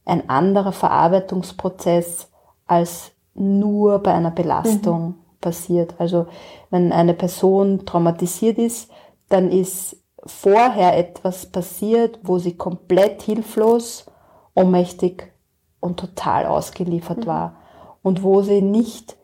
ein 0.05 0.29
anderer 0.29 0.73
Verarbeitungsprozess 0.73 2.29
als 2.67 3.13
nur 3.35 3.99
bei 4.01 4.13
einer 4.13 4.31
Belastung 4.31 5.07
mhm. 5.07 5.15
passiert. 5.41 5.95
Also 5.99 6.27
wenn 6.71 6.93
eine 6.93 7.15
Person 7.15 7.87
traumatisiert 7.87 8.59
ist, 8.59 8.91
dann 9.29 9.51
ist 9.51 9.97
vorher 10.27 10.97
etwas 10.97 11.47
passiert, 11.47 12.19
wo 12.23 12.39
sie 12.39 12.57
komplett 12.57 13.23
hilflos, 13.23 14.07
ohnmächtig 14.55 15.33
und 15.81 15.99
total 15.99 16.47
ausgeliefert 16.47 17.19
mhm. 17.19 17.27
war 17.27 17.57
und 18.03 18.23
wo 18.23 18.43
sie 18.43 18.63
nicht 18.63 19.17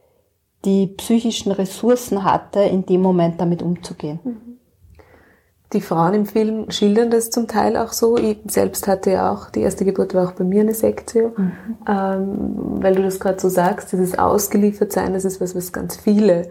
die 0.64 0.86
psychischen 0.86 1.52
Ressourcen 1.52 2.24
hatte, 2.24 2.60
in 2.60 2.86
dem 2.86 3.00
Moment 3.00 3.40
damit 3.40 3.62
umzugehen. 3.62 4.20
Mhm. 4.22 4.58
Die 5.72 5.80
Frauen 5.80 6.12
im 6.12 6.26
Film 6.26 6.70
schildern 6.70 7.10
das 7.10 7.30
zum 7.30 7.48
Teil 7.48 7.78
auch 7.78 7.92
so. 7.92 8.18
Ich 8.18 8.38
selbst 8.46 8.86
hatte 8.86 9.10
ja 9.10 9.32
auch, 9.32 9.48
die 9.48 9.60
erste 9.60 9.86
Geburt 9.86 10.14
war 10.14 10.28
auch 10.28 10.32
bei 10.32 10.44
mir 10.44 10.60
eine 10.60 10.74
Sektio, 10.74 11.32
mhm. 11.34 11.52
ähm, 11.88 12.82
weil 12.82 12.94
du 12.94 13.02
das 13.02 13.18
gerade 13.18 13.40
so 13.40 13.48
sagst, 13.48 13.90
dieses 13.92 14.18
Ausgeliefertsein, 14.18 15.14
das 15.14 15.24
ist 15.24 15.40
was, 15.40 15.56
was 15.56 15.72
ganz 15.72 15.96
viele 15.96 16.50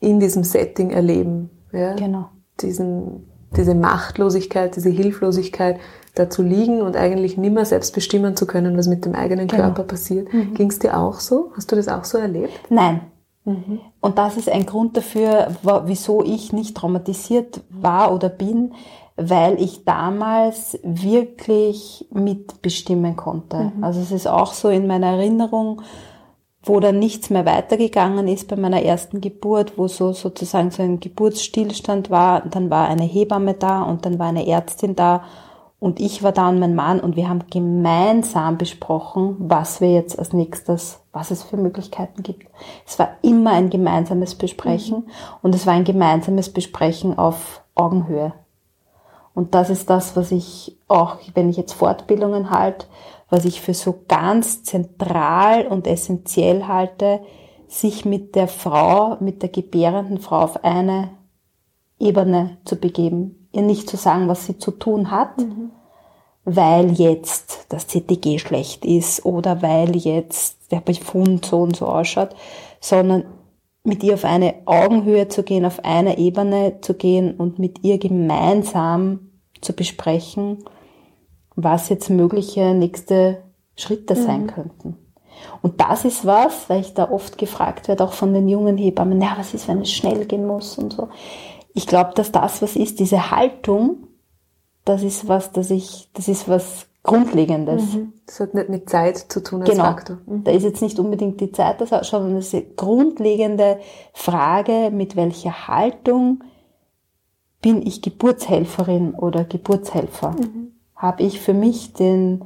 in 0.00 0.20
diesem 0.20 0.42
Setting 0.42 0.90
erleben. 0.90 1.50
Ja? 1.72 1.94
Genau. 1.94 2.30
Diesen 2.60 3.28
diese 3.56 3.74
Machtlosigkeit, 3.74 4.76
diese 4.76 4.90
Hilflosigkeit 4.90 5.78
da 6.14 6.30
zu 6.30 6.42
liegen 6.42 6.80
und 6.80 6.96
eigentlich 6.96 7.36
nimmer 7.36 7.64
selbst 7.64 7.94
bestimmen 7.94 8.36
zu 8.36 8.46
können, 8.46 8.76
was 8.76 8.88
mit 8.88 9.04
dem 9.04 9.14
eigenen 9.14 9.48
genau. 9.48 9.64
Körper 9.64 9.84
passiert. 9.84 10.32
Mhm. 10.32 10.54
Ging 10.54 10.70
es 10.70 10.78
dir 10.78 10.96
auch 10.96 11.20
so? 11.20 11.52
Hast 11.56 11.70
du 11.70 11.76
das 11.76 11.88
auch 11.88 12.04
so 12.04 12.18
erlebt? 12.18 12.58
Nein. 12.70 13.02
Mhm. 13.44 13.80
Und 14.00 14.18
das 14.18 14.36
ist 14.36 14.48
ein 14.48 14.66
Grund 14.66 14.96
dafür, 14.96 15.48
wieso 15.84 16.24
ich 16.24 16.52
nicht 16.52 16.76
traumatisiert 16.76 17.60
war 17.70 18.12
oder 18.12 18.28
bin, 18.28 18.72
weil 19.16 19.60
ich 19.60 19.84
damals 19.84 20.78
wirklich 20.82 22.06
mitbestimmen 22.10 23.16
konnte. 23.16 23.72
Mhm. 23.76 23.84
Also 23.84 24.00
es 24.00 24.10
ist 24.10 24.26
auch 24.26 24.52
so 24.52 24.68
in 24.68 24.86
meiner 24.86 25.08
Erinnerung, 25.08 25.82
wo 26.66 26.80
dann 26.80 26.98
nichts 26.98 27.30
mehr 27.30 27.46
weitergegangen 27.46 28.26
ist 28.26 28.48
bei 28.48 28.56
meiner 28.56 28.82
ersten 28.82 29.20
Geburt, 29.20 29.78
wo 29.78 29.86
so 29.86 30.12
sozusagen 30.12 30.72
so 30.72 30.82
ein 30.82 30.98
Geburtsstillstand 30.98 32.10
war, 32.10 32.40
dann 32.40 32.70
war 32.70 32.88
eine 32.88 33.04
Hebamme 33.04 33.54
da 33.54 33.82
und 33.82 34.04
dann 34.04 34.18
war 34.18 34.26
eine 34.26 34.46
Ärztin 34.46 34.96
da 34.96 35.22
und 35.78 36.00
ich 36.00 36.24
war 36.24 36.32
da 36.32 36.48
und 36.48 36.58
mein 36.58 36.74
Mann 36.74 36.98
und 36.98 37.14
wir 37.14 37.28
haben 37.28 37.44
gemeinsam 37.50 38.58
besprochen, 38.58 39.36
was 39.38 39.80
wir 39.80 39.92
jetzt 39.92 40.18
als 40.18 40.32
nächstes, 40.32 41.00
was 41.12 41.30
es 41.30 41.44
für 41.44 41.56
Möglichkeiten 41.56 42.24
gibt. 42.24 42.48
Es 42.84 42.98
war 42.98 43.10
immer 43.22 43.52
ein 43.52 43.70
gemeinsames 43.70 44.34
Besprechen 44.34 44.98
mhm. 44.98 45.10
und 45.42 45.54
es 45.54 45.66
war 45.66 45.74
ein 45.74 45.84
gemeinsames 45.84 46.52
Besprechen 46.52 47.16
auf 47.16 47.62
Augenhöhe. 47.76 48.32
Und 49.34 49.54
das 49.54 49.68
ist 49.70 49.90
das, 49.90 50.16
was 50.16 50.32
ich 50.32 50.78
auch, 50.88 51.18
wenn 51.34 51.50
ich 51.50 51.58
jetzt 51.58 51.74
Fortbildungen 51.74 52.50
halte, 52.50 52.86
was 53.28 53.44
ich 53.44 53.60
für 53.60 53.74
so 53.74 54.04
ganz 54.08 54.62
zentral 54.62 55.66
und 55.66 55.86
essentiell 55.86 56.66
halte, 56.66 57.20
sich 57.68 58.04
mit 58.04 58.34
der 58.34 58.48
Frau, 58.48 59.16
mit 59.20 59.42
der 59.42 59.48
gebärenden 59.48 60.18
Frau 60.18 60.38
auf 60.38 60.64
eine 60.64 61.10
Ebene 61.98 62.58
zu 62.64 62.76
begeben. 62.76 63.48
Ihr 63.52 63.62
nicht 63.62 63.88
zu 63.88 63.96
sagen, 63.96 64.28
was 64.28 64.46
sie 64.46 64.58
zu 64.58 64.70
tun 64.70 65.10
hat, 65.10 65.38
mhm. 65.38 65.70
weil 66.44 66.92
jetzt 66.92 67.66
das 67.70 67.88
CTG 67.88 68.38
schlecht 68.38 68.84
ist 68.84 69.24
oder 69.24 69.62
weil 69.62 69.96
jetzt 69.96 70.70
der 70.70 70.80
Befund 70.80 71.44
so 71.46 71.62
und 71.62 71.76
so 71.76 71.86
ausschaut, 71.86 72.36
sondern 72.80 73.24
mit 73.82 74.02
ihr 74.02 74.14
auf 74.14 74.24
eine 74.24 74.54
Augenhöhe 74.66 75.28
zu 75.28 75.42
gehen, 75.42 75.64
auf 75.64 75.84
eine 75.84 76.18
Ebene 76.18 76.80
zu 76.80 76.94
gehen 76.94 77.34
und 77.36 77.58
mit 77.58 77.82
ihr 77.84 77.98
gemeinsam 77.98 79.30
zu 79.60 79.72
besprechen, 79.72 80.64
was 81.56 81.88
jetzt 81.88 82.10
mögliche 82.10 82.74
nächste 82.74 83.42
Schritte 83.74 84.14
mhm. 84.14 84.22
sein 84.22 84.46
könnten. 84.46 84.96
Und 85.62 85.80
das 85.80 86.04
ist 86.04 86.24
was, 86.24 86.68
weil 86.68 86.80
ich 86.80 86.94
da 86.94 87.10
oft 87.10 87.38
gefragt 87.38 87.88
werde, 87.88 88.04
auch 88.04 88.12
von 88.12 88.32
den 88.32 88.48
jungen 88.48 88.76
Hebammen, 88.76 89.20
ja, 89.20 89.34
was 89.36 89.54
ist, 89.54 89.68
wenn 89.68 89.80
es 89.80 89.90
schnell 89.90 90.24
gehen 90.26 90.46
muss 90.46 90.78
und 90.78 90.92
so. 90.92 91.08
Ich 91.74 91.86
glaube, 91.86 92.12
dass 92.14 92.32
das 92.32 92.62
was 92.62 92.76
ist, 92.76 93.00
diese 93.00 93.30
Haltung, 93.30 94.06
das 94.84 95.02
ist 95.02 95.28
was, 95.28 95.52
dass 95.52 95.70
ich, 95.70 96.08
das 96.14 96.28
ist 96.28 96.48
was 96.48 96.86
Grundlegendes. 97.02 97.94
Mhm. 97.94 98.12
Das 98.26 98.40
hat 98.40 98.54
nicht 98.54 98.68
mit 98.68 98.90
Zeit 98.90 99.16
zu 99.16 99.42
tun 99.42 99.60
als 99.60 99.70
genau. 99.70 99.84
Faktor. 99.84 100.18
Mhm. 100.26 100.44
Da 100.44 100.50
ist 100.52 100.64
jetzt 100.64 100.82
nicht 100.82 100.98
unbedingt 100.98 101.40
die 101.40 101.52
Zeit, 101.52 101.78
sondern 101.78 102.36
es 102.36 102.48
ist 102.48 102.54
eine 102.54 102.64
grundlegende 102.74 103.78
Frage, 104.12 104.90
mit 104.90 105.16
welcher 105.16 105.68
Haltung 105.68 106.42
bin 107.62 107.86
ich 107.86 108.02
Geburtshelferin 108.02 109.14
oder 109.14 109.44
Geburtshelfer. 109.44 110.32
Mhm 110.32 110.75
habe 110.96 111.22
ich 111.22 111.40
für 111.40 111.54
mich 111.54 111.92
den, 111.92 112.44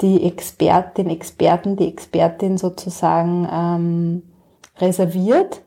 die 0.00 0.24
Expert, 0.24 0.98
den 0.98 1.10
Experten, 1.10 1.76
die 1.76 1.88
Expertin 1.88 2.58
sozusagen 2.58 3.46
ähm, 3.50 4.22
reserviert. 4.78 5.62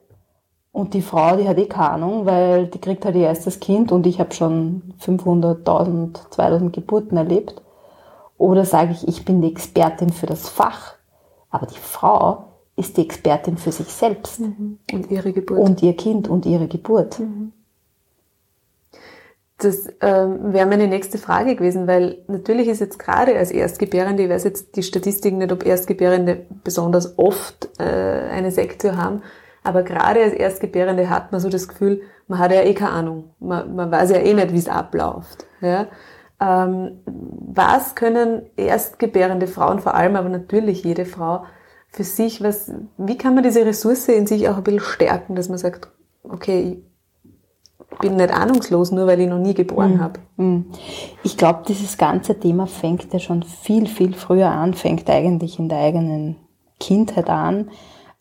Und 0.71 0.93
die 0.93 1.01
Frau, 1.01 1.37
die 1.37 1.47
hat 1.47 1.57
eh 1.57 1.67
keine 1.67 1.91
Ahnung, 1.91 2.25
weil 2.25 2.67
die 2.67 2.79
kriegt 2.79 3.05
halt 3.05 3.15
ihr 3.15 3.27
erstes 3.27 3.61
Kind 3.61 3.93
und 3.93 4.05
ich 4.05 4.19
habe 4.19 4.33
schon 4.33 4.93
500.000, 4.99 6.31
2000 6.31 6.73
Geburten 6.73 7.15
erlebt. 7.15 7.61
Oder 8.37 8.65
sage 8.65 8.91
ich, 8.91 9.07
ich 9.07 9.23
bin 9.23 9.41
die 9.41 9.47
Expertin 9.47 10.09
für 10.09 10.25
das 10.25 10.49
Fach, 10.49 10.95
aber 11.49 11.65
die 11.65 11.77
Frau 11.77 12.45
ist 12.75 12.97
die 12.97 13.03
Expertin 13.03 13.57
für 13.57 13.71
sich 13.71 13.87
selbst. 13.87 14.41
Mhm. 14.41 14.79
Und 14.91 15.09
ihre 15.09 15.31
Geburt. 15.31 15.59
Und 15.59 15.81
ihr 15.81 15.95
Kind 15.95 16.27
und 16.27 16.45
ihre 16.45 16.67
Geburt. 16.67 17.19
Mhm. 17.19 17.53
Das 19.57 19.87
ähm, 20.01 20.53
wäre 20.53 20.65
meine 20.65 20.87
nächste 20.87 21.17
Frage 21.17 21.55
gewesen, 21.55 21.87
weil 21.87 22.23
natürlich 22.27 22.67
ist 22.67 22.81
jetzt 22.81 22.99
gerade 22.99 23.37
als 23.37 23.51
Erstgebärende, 23.51 24.23
ich 24.23 24.29
weiß 24.29 24.43
jetzt 24.43 24.75
die 24.75 24.83
Statistiken 24.83 25.37
nicht, 25.37 25.51
ob 25.51 25.65
Erstgebärende 25.65 26.45
besonders 26.63 27.17
oft 27.17 27.69
äh, 27.79 27.83
eine 27.83 28.51
Sektio 28.51 28.97
haben, 28.97 29.21
Aber 29.65 29.81
gerade 29.81 30.21
als 30.21 30.33
Erstgebärende 30.33 31.09
hat 31.09 31.31
man 31.31 31.41
so 31.41 31.49
das 31.49 31.67
Gefühl, 31.67 32.03
man 32.27 32.37
hat 32.37 32.51
ja 32.51 32.61
eh 32.61 32.75
keine 32.75 32.91
Ahnung. 32.91 33.35
Man, 33.39 33.75
man 33.75 33.91
weiß 33.91 34.11
ja 34.11 34.17
eh 34.17 34.33
nicht, 34.35 34.53
wie 34.53 34.59
es 34.59 34.69
abläuft. 34.69 35.47
Ja? 35.59 35.87
Ähm, 36.39 36.99
was 37.05 37.95
können 37.95 38.43
erstgebärende 38.57 39.47
Frauen, 39.47 39.79
vor 39.79 39.95
allem 39.95 40.15
aber 40.15 40.29
natürlich 40.29 40.83
jede 40.83 41.05
Frau, 41.05 41.45
für 41.89 42.03
sich, 42.03 42.43
was, 42.43 42.71
wie 42.97 43.17
kann 43.17 43.33
man 43.33 43.43
diese 43.43 43.65
Ressource 43.65 44.07
in 44.09 44.27
sich 44.27 44.47
auch 44.49 44.57
ein 44.57 44.63
bisschen 44.63 44.81
stärken, 44.81 45.35
dass 45.35 45.49
man 45.49 45.57
sagt, 45.57 45.87
okay, 46.23 46.83
bin 47.99 48.15
nicht 48.15 48.31
ahnungslos, 48.31 48.91
nur 48.91 49.07
weil 49.07 49.19
ich 49.19 49.29
noch 49.29 49.39
nie 49.39 49.53
geboren 49.53 49.95
mhm. 49.95 50.01
habe. 50.01 50.19
Mhm. 50.37 50.65
Ich 51.23 51.37
glaube, 51.37 51.63
dieses 51.67 51.97
ganze 51.97 52.39
Thema 52.39 52.67
fängt 52.67 53.11
ja 53.13 53.19
schon 53.19 53.43
viel, 53.43 53.87
viel 53.87 54.13
früher 54.13 54.49
an, 54.49 54.73
fängt 54.73 55.09
eigentlich 55.09 55.59
in 55.59 55.69
der 55.69 55.79
eigenen 55.79 56.37
Kindheit 56.79 57.29
an 57.29 57.69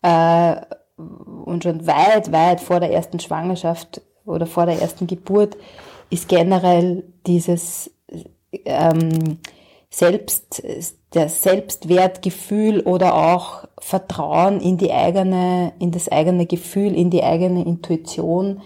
äh, 0.01 0.55
und 0.97 1.63
schon 1.63 1.85
weit, 1.87 2.31
weit 2.31 2.61
vor 2.61 2.79
der 2.79 2.91
ersten 2.91 3.19
Schwangerschaft 3.19 4.01
oder 4.25 4.45
vor 4.45 4.65
der 4.65 4.81
ersten 4.81 5.07
Geburt 5.07 5.57
ist 6.09 6.29
generell 6.29 7.03
dieses 7.25 7.91
ähm, 8.65 9.39
Selbst, 9.89 10.63
der 11.13 11.29
Selbstwertgefühl 11.29 12.81
oder 12.81 13.15
auch 13.15 13.65
Vertrauen 13.79 14.59
in 14.59 14.77
die 14.77 14.91
eigene, 14.91 15.73
in 15.79 15.91
das 15.91 16.09
eigene 16.09 16.45
Gefühl, 16.45 16.93
in 16.95 17.09
die 17.09 17.23
eigene 17.23 17.65
Intuition. 17.65 18.61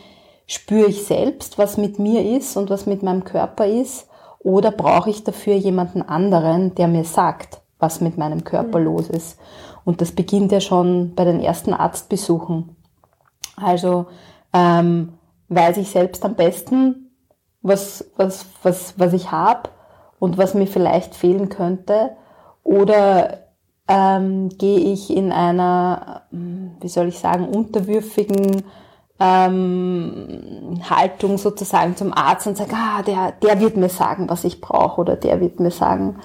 Spüre 0.52 0.88
ich 0.88 1.06
selbst, 1.06 1.60
was 1.60 1.78
mit 1.78 2.00
mir 2.00 2.36
ist 2.36 2.58
und 2.58 2.72
was 2.72 2.88
mit 2.88 3.04
meinem 3.04 3.24
Körper 3.24 3.68
ist? 3.68 4.08
Oder 4.40 4.72
brauche 4.72 5.12
ich 5.12 5.24
dafür 5.24 5.54
jemanden 5.54 6.02
anderen, 6.02 6.74
der 6.74 6.88
mir 6.88 7.04
sagt, 7.04 7.62
was 7.78 8.02
mit 8.02 8.18
meinem 8.18 8.44
Körper 8.44 8.80
mhm. 8.80 8.86
los 8.86 9.10
ist? 9.10 9.38
Und 9.86 10.02
das 10.02 10.12
beginnt 10.12 10.52
ja 10.52 10.60
schon 10.60 11.14
bei 11.14 11.24
den 11.24 11.40
ersten 11.40 11.72
Arztbesuchen. 11.72 12.76
Also 13.58 14.08
ähm, 14.52 15.14
weiß 15.50 15.78
ich 15.78 15.92
selbst 15.92 16.26
am 16.26 16.34
besten, 16.34 17.12
was, 17.62 18.10
was, 18.18 18.48
was, 18.64 18.96
was 18.98 19.14
ich 19.14 19.30
habe 19.30 19.70
und 20.18 20.40
was 20.40 20.56
mir 20.56 20.66
vielleicht 20.66 21.14
fehlen 21.14 21.50
könnte? 21.50 22.18
Oder 22.64 23.42
ähm, 23.88 24.50
gehe 24.50 24.80
ich 24.80 25.16
in 25.16 25.32
einer, 25.32 26.24
wie 26.32 26.90
soll 26.90 27.10
ich 27.10 27.20
sagen, 27.20 27.48
unterwürfigen 27.48 28.64
ähm, 29.20 30.80
Haltung 30.90 31.38
sozusagen 31.38 31.96
zum 31.96 32.14
Arzt 32.14 32.48
und 32.48 32.58
sage, 32.58 32.74
ah, 32.74 33.02
der, 33.02 33.34
der 33.44 33.60
wird 33.60 33.76
mir 33.76 33.90
sagen, 33.90 34.30
was 34.30 34.44
ich 34.46 34.62
brauche 34.62 35.02
oder 35.02 35.16
der 35.16 35.42
wird 35.42 35.60
mir 35.60 35.72
sagen, 35.72 36.18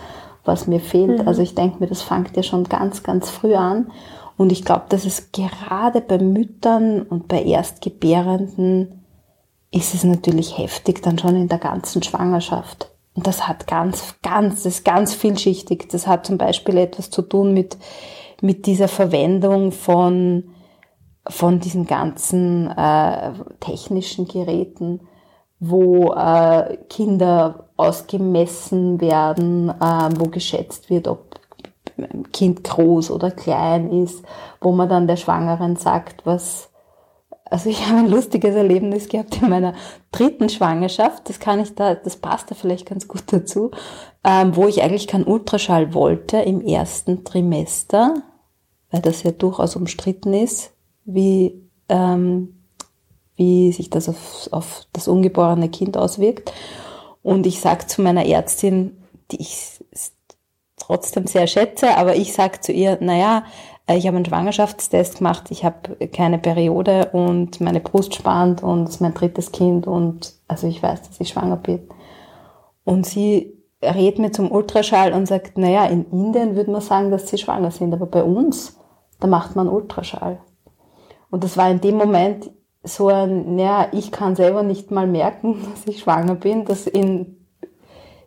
was 0.45 0.67
mir 0.67 0.81
fehlt. 0.81 1.23
Mhm. 1.23 1.29
Also 1.29 1.43
ich 1.43 1.55
denke 1.55 1.79
mir, 1.81 1.89
das 1.89 2.03
fängt 2.03 2.37
ja 2.37 2.43
schon 2.43 2.65
ganz, 2.65 3.03
ganz 3.03 3.31
früh 3.31 3.55
an. 3.55 3.91
Und 4.37 4.53
ich 4.53 4.65
glaube, 4.65 4.85
dass 4.89 5.05
es 5.05 5.33
gerade 5.33 6.01
bei 6.01 6.19
Müttern 6.19 7.03
und 7.03 7.29
bei 7.29 7.43
Erstgebärenden 7.43 9.05
ist 9.71 9.95
es 9.95 10.05
natürlich 10.05 10.59
heftig, 10.59 11.03
dann 11.03 11.19
schon 11.19 11.37
in 11.37 11.49
der 11.49 11.59
ganzen 11.59 12.03
Schwangerschaft. 12.03 12.91
Und 13.15 13.27
das 13.27 13.47
hat 13.49 13.67
ganz, 13.67 14.15
ganz, 14.23 14.63
das 14.63 14.75
ist 14.75 14.85
ganz 14.85 15.15
vielschichtig. 15.15 15.89
Das 15.91 16.07
hat 16.07 16.27
zum 16.27 16.39
Beispiel 16.39 16.79
etwas 16.79 17.11
zu 17.11 17.23
tun 17.23 17.55
mit, 17.55 17.77
mit 18.41 18.67
dieser 18.67 18.89
Verwendung 18.89 19.73
von, 19.73 20.45
von 21.29 21.61
diesen 21.61 21.87
ganzen 21.87 22.71
äh, 22.71 23.33
technischen 23.61 24.29
Geräten, 24.29 25.01
wo 25.59 26.13
äh, 26.13 26.77
Kinder 26.89 27.71
ausgemessen 27.77 29.01
werden, 29.01 29.71
äh, 29.71 30.09
wo 30.17 30.29
geschätzt 30.29 30.91
wird, 30.91 31.09
ob 31.09 31.41
ein 31.97 32.31
Kind 32.33 32.65
groß 32.65 33.11
oder 33.11 33.31
klein 33.31 33.91
ist, 33.91 34.25
wo 34.61 34.73
man 34.73 34.89
dann 34.89 35.07
der 35.07 35.17
Schwangeren 35.17 35.77
sagt, 35.77 36.27
was, 36.27 36.71
also 37.45 37.71
ich 37.71 37.87
habe 37.89 38.01
ein 38.01 38.11
lustiges 38.11 38.55
Erlebnis 38.55 39.09
gehabt 39.09 39.41
in 39.41 39.49
meiner 39.49 39.75
dritten 40.13 40.49
Schwangerschaft. 40.51 41.29
Das 41.29 41.41
kann 41.41 41.61
ich 41.61 41.75
da, 41.75 41.95
das 41.95 42.17
passt 42.17 42.51
da 42.51 42.55
vielleicht 42.55 42.87
ganz 42.87 43.09
gut 43.09 43.25
dazu, 43.33 43.71
ähm, 44.25 44.55
wo 44.57 44.67
ich 44.67 44.83
eigentlich 44.83 45.07
keinen 45.09 45.25
Ultraschall 45.25 45.95
wollte 45.95 46.39
im 46.39 46.61
ersten 46.61 47.25
Trimester, 47.25 48.15
weil 48.91 49.01
das 49.01 49.23
ja 49.23 49.31
durchaus 49.31 49.77
umstritten 49.77 50.35
ist, 50.35 50.74
wie 51.05 51.63
ähm, 51.89 52.55
wie 53.37 53.73
sich 53.73 53.91
das 53.91 54.09
auf, 54.09 54.49
auf 54.53 54.87
das 54.93 55.09
ungeborene 55.09 55.69
Kind 55.69 55.97
auswirkt. 55.97 56.53
Und 57.23 57.47
ich 57.47 57.61
sage 57.61 57.87
zu 57.87 58.03
meiner 58.03 58.27
Ärztin, 58.27 59.03
die 59.31 59.41
ich 59.41 59.85
trotzdem 60.77 61.27
sehr 61.27 61.47
schätze, 61.47 61.97
aber 61.97 62.15
ich 62.17 62.33
sage 62.33 62.61
zu 62.61 62.73
ihr, 62.73 62.99
naja, 63.01 63.45
äh, 63.87 63.97
ich 63.97 64.07
habe 64.07 64.17
einen 64.17 64.27
Schwangerschaftstest 64.27 65.19
gemacht, 65.19 65.51
ich 65.51 65.65
habe 65.65 65.97
keine 66.09 66.39
Periode 66.39 67.11
und 67.13 67.61
meine 67.61 67.81
Brust 67.81 68.15
spannt 68.15 68.63
und 68.63 68.85
es 68.85 68.97
ist 68.97 69.01
mein 69.01 69.15
drittes 69.15 69.53
Kind 69.53 69.87
und 69.87 70.35
also 70.47 70.67
ich 70.67 70.83
weiß, 70.83 71.03
dass 71.03 71.21
ich 71.21 71.31
schwanger 71.31 71.57
bin. 71.57 71.89
Und 72.85 73.07
sie 73.07 73.55
redet 73.83 74.19
mir 74.19 74.33
zum 74.33 74.51
Ultraschall 74.51 75.13
und 75.13 75.27
sagt, 75.27 75.57
naja, 75.59 75.87
in 75.87 76.05
Indien 76.11 76.57
würde 76.57 76.71
man 76.71 76.83
sagen, 76.83 77.11
dass 77.11 77.29
sie 77.29 77.39
schwanger 77.39 77.71
sind, 77.71 77.95
aber 77.95 78.07
bei 78.07 78.23
uns, 78.23 78.79
da 79.21 79.27
macht 79.27 79.57
man 79.57 79.69
Ultraschall. 79.69 80.39
Und 81.35 81.43
das 81.43 81.57
war 81.57 81.69
in 81.69 81.81
dem 81.81 81.97
Moment 81.97 82.49
so 82.85 83.09
ein, 83.09 83.57
naja, 83.57 83.89
ich 83.91 84.13
kann 84.13 84.37
selber 84.37 84.63
nicht 84.63 84.93
mal 84.93 85.09
merken, 85.09 85.57
dass 85.75 85.85
ich 85.93 85.99
schwanger 85.99 86.37
bin, 86.37 86.65
dass 86.65 86.87
in, 86.87 87.49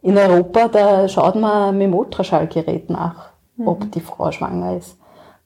in 0.01 0.17
Europa, 0.17 0.67
da 0.67 1.07
schaut 1.07 1.35
man 1.35 1.77
mit 1.77 1.87
dem 1.87 1.93
Ultraschallgerät 1.93 2.89
nach, 2.89 3.29
mhm. 3.55 3.65
ob 3.65 3.89
die 3.93 4.01
Frau 4.01 4.29
schwanger 4.33 4.75
ist. 4.75 4.97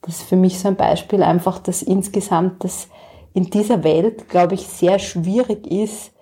Das 0.02 0.16
ist 0.16 0.24
für 0.24 0.38
mich 0.38 0.58
so 0.58 0.70
ein 0.70 0.76
Beispiel 0.76 1.22
einfach, 1.22 1.60
dass 1.60 1.84
insgesamt 1.84 2.64
das 2.64 2.88
in 3.36 3.52
dieser 3.52 3.84
Welt, 3.84 4.28
glaube 4.28 4.56
ich, 4.56 4.66
sehr 4.66 4.98
schwierig 4.98 5.68
ist, 5.68 6.14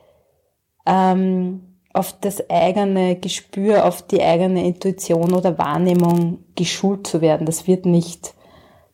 ähm, 0.85 1.77
auf 1.93 2.19
das 2.19 2.49
eigene 2.49 3.15
Gespür, 3.15 3.85
auf 3.85 4.01
die 4.01 4.21
eigene 4.21 4.65
Intuition 4.65 5.33
oder 5.33 5.57
Wahrnehmung 5.57 6.39
geschult 6.55 7.07
zu 7.07 7.21
werden. 7.21 7.45
Das 7.45 7.65
wird 7.65 7.85
nicht, 7.85 8.33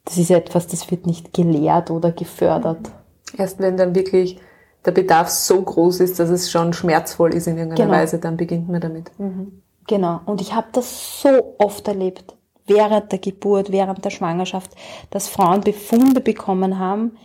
das 0.05 0.17
ist 0.17 0.31
etwas, 0.31 0.67
das 0.67 0.89
wird 0.91 1.05
nicht 1.05 1.33
gelehrt 1.33 1.91
oder 1.91 2.11
gefördert. 2.11 2.91
Erst 3.37 3.59
wenn 3.59 3.75
dann 3.75 3.95
wirklich 3.95 4.39
der 4.85 4.91
Bedarf 4.91 5.29
so 5.29 5.61
groß 5.61 5.99
ist, 5.99 6.19
dass 6.19 6.29
es 6.29 6.51
schon 6.51 6.73
schmerzvoll 6.73 7.33
ist 7.33 7.47
in 7.47 7.57
irgendeiner 7.57 7.85
genau. 7.85 7.97
Weise, 7.97 8.19
dann 8.19 8.37
beginnt 8.37 8.69
man 8.69 8.81
damit. 8.81 9.11
Mhm. 9.17 9.63
Genau. 9.87 10.21
Und 10.25 10.41
ich 10.41 10.53
habe 10.53 10.67
das 10.71 11.21
so 11.21 11.55
oft 11.57 11.87
erlebt 11.87 12.35
während 12.67 13.11
der 13.11 13.19
Geburt, 13.19 13.71
während 13.71 14.03
der 14.05 14.09
Schwangerschaft, 14.09 14.71
dass 15.09 15.27
Frauen 15.27 15.61
Befunde 15.61 16.21
bekommen 16.21 16.79
haben, 16.79 17.17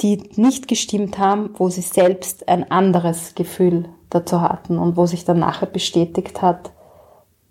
die 0.00 0.30
nicht 0.36 0.66
gestimmt 0.66 1.18
haben, 1.18 1.50
wo 1.54 1.68
sie 1.68 1.82
selbst 1.82 2.48
ein 2.48 2.70
anderes 2.70 3.34
Gefühl 3.34 3.90
dazu 4.08 4.40
hatten 4.40 4.78
und 4.78 4.96
wo 4.96 5.06
sich 5.06 5.24
dann 5.24 5.38
nachher 5.38 5.66
bestätigt 5.66 6.40
hat, 6.40 6.72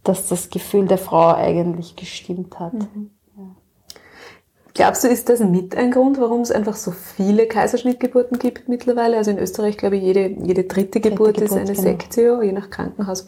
dass 0.03 0.27
das 0.27 0.49
Gefühl 0.49 0.87
der 0.87 0.97
Frau 0.97 1.33
eigentlich 1.35 1.95
gestimmt 1.95 2.59
hat. 2.59 2.73
Mhm. 2.73 3.11
Glaubst 4.79 5.03
du, 5.03 5.09
ist 5.09 5.27
das 5.27 5.41
mit 5.41 5.75
ein 5.75 5.91
Grund, 5.91 6.21
warum 6.21 6.39
es 6.39 6.53
einfach 6.53 6.77
so 6.77 6.91
viele 6.91 7.47
Kaiserschnittgeburten 7.47 8.39
gibt 8.39 8.69
mittlerweile? 8.69 9.17
Also 9.17 9.29
in 9.29 9.37
Österreich, 9.37 9.75
glaube 9.75 9.97
ich, 9.97 10.03
jede, 10.03 10.29
jede 10.29 10.63
dritte, 10.63 11.01
dritte 11.01 11.01
Geburt, 11.01 11.33
Geburt, 11.33 11.51
ist 11.51 11.57
eine 11.57 11.65
genau. 11.65 11.81
Sektio, 11.81 12.41
je 12.41 12.53
nach 12.53 12.69
Krankenhaus 12.69 13.27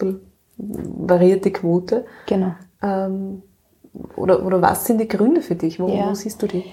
variiert 0.57 1.43
die 1.43 1.51
Quote. 1.51 2.05
Genau. 2.27 2.53
Ähm, 2.81 3.41
oder, 4.15 4.45
oder 4.45 4.61
was 4.61 4.85
sind 4.85 5.01
die 5.01 5.09
Gründe 5.09 5.41
für 5.41 5.55
dich? 5.55 5.77
Wo, 5.77 5.89
ja. 5.89 6.09
wo 6.09 6.13
siehst 6.13 6.41
du 6.41 6.47
die? 6.47 6.63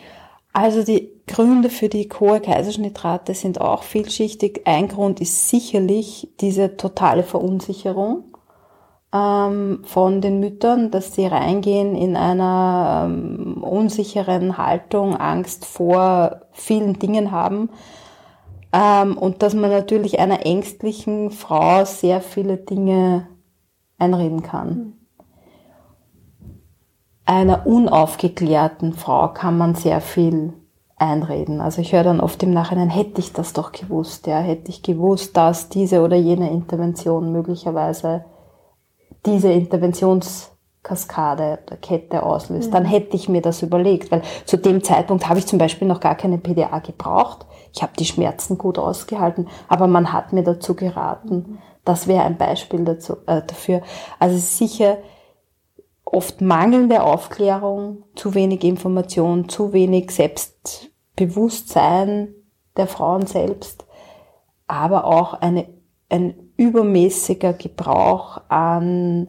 Also 0.53 0.85
die 0.85 1.11
Gründe 1.27 1.71
für 1.71 1.89
die 1.89 2.09
hohe 2.21 2.41
Kaiserschnittrate 2.41 3.35
sind 3.35 3.61
auch 3.61 3.83
vielschichtig. 3.83 4.61
Ein 4.65 4.87
Grund 4.87 5.21
ist 5.21 5.49
sicherlich 5.49 6.29
diese 6.39 6.77
totale 6.77 7.25
Verunsicherung 7.25 8.23
ähm, 9.13 9.83
von 9.85 10.21
den 10.21 10.41
Müttern, 10.41 10.91
dass 10.91 11.15
sie 11.15 11.27
reingehen 11.27 11.95
in 11.95 12.17
einer 12.17 13.07
ähm, 13.07 13.63
unsicheren 13.63 14.59
Haltung, 14.59 15.17
Angst 15.17 15.65
vor 15.65 16.43
vielen 16.53 16.99
Dingen 16.99 17.31
haben. 17.31 17.71
Ähm, 18.73 19.17
und 19.17 19.43
dass 19.43 19.55
man 19.55 19.71
natürlich 19.71 20.21
einer 20.21 20.45
ängstlichen 20.45 21.31
Frau 21.31 21.85
sehr 21.85 22.21
viele 22.21 22.59
Dinge 22.59 23.29
einreden 23.99 24.43
kann. 24.43 24.69
Mhm 24.69 24.99
einer 27.29 27.67
unaufgeklärten 27.67 28.95
Frau 28.95 29.29
kann 29.29 29.59
man 29.59 29.75
sehr 29.75 30.01
viel 30.01 30.55
einreden. 30.97 31.61
Also 31.61 31.83
ich 31.83 31.93
höre 31.93 32.03
dann 32.03 32.21
oft 32.21 32.43
im 32.43 32.53
Nachhinein, 32.53 32.89
hätte 32.89 33.21
ich 33.21 33.35
das 33.35 33.53
doch 33.53 33.73
gewusst, 33.73 34.27
ja, 34.27 34.39
hätte 34.39 34.71
ich 34.71 34.83
gewusst, 34.83 35.37
dass 35.37 35.69
diese 35.69 36.01
oder 36.01 36.17
jene 36.17 36.51
Intervention 36.51 37.31
möglicherweise 37.31 38.25
diese 39.27 39.51
Interventionskaskade 39.51 41.59
der 41.69 41.77
Kette 41.77 42.23
auslöst, 42.23 42.71
mhm. 42.71 42.73
dann 42.73 42.85
hätte 42.85 43.17
ich 43.17 43.29
mir 43.29 43.43
das 43.43 43.63
überlegt, 43.63 44.11
weil 44.11 44.23
zu 44.45 44.57
dem 44.57 44.83
Zeitpunkt 44.83 45.29
habe 45.29 45.39
ich 45.39 45.47
zum 45.47 45.59
Beispiel 45.59 45.89
noch 45.89 46.01
gar 46.01 46.15
keine 46.15 46.39
PDA 46.39 46.79
gebraucht. 46.81 47.47
Ich 47.73 47.83
habe 47.83 47.93
die 47.99 48.07
Schmerzen 48.07 48.59
gut 48.59 48.79
ausgehalten, 48.79 49.49
aber 49.69 49.87
man 49.87 50.13
hat 50.13 50.33
mir 50.33 50.43
dazu 50.43 50.75
geraten. 50.75 51.35
Mhm. 51.35 51.59
Das 51.85 52.07
wäre 52.07 52.25
ein 52.25 52.37
Beispiel 52.37 52.85
dazu, 52.85 53.17
äh, 53.27 53.43
dafür. 53.47 53.83
Also 54.19 54.37
sicher 54.37 54.99
oft 56.05 56.41
mangelnde 56.41 57.03
Aufklärung, 57.03 58.05
zu 58.15 58.35
wenig 58.35 58.65
Information, 58.65 59.49
zu 59.49 59.73
wenig 59.73 60.11
Selbst, 60.11 60.91
Bewusstsein 61.17 62.35
der 62.77 62.87
Frauen 62.87 63.27
selbst, 63.27 63.87
aber 64.67 65.05
auch 65.05 65.35
eine, 65.35 65.69
ein 66.09 66.48
übermäßiger 66.59 67.55
Gebrauch 67.55 68.43
an, 68.49 69.29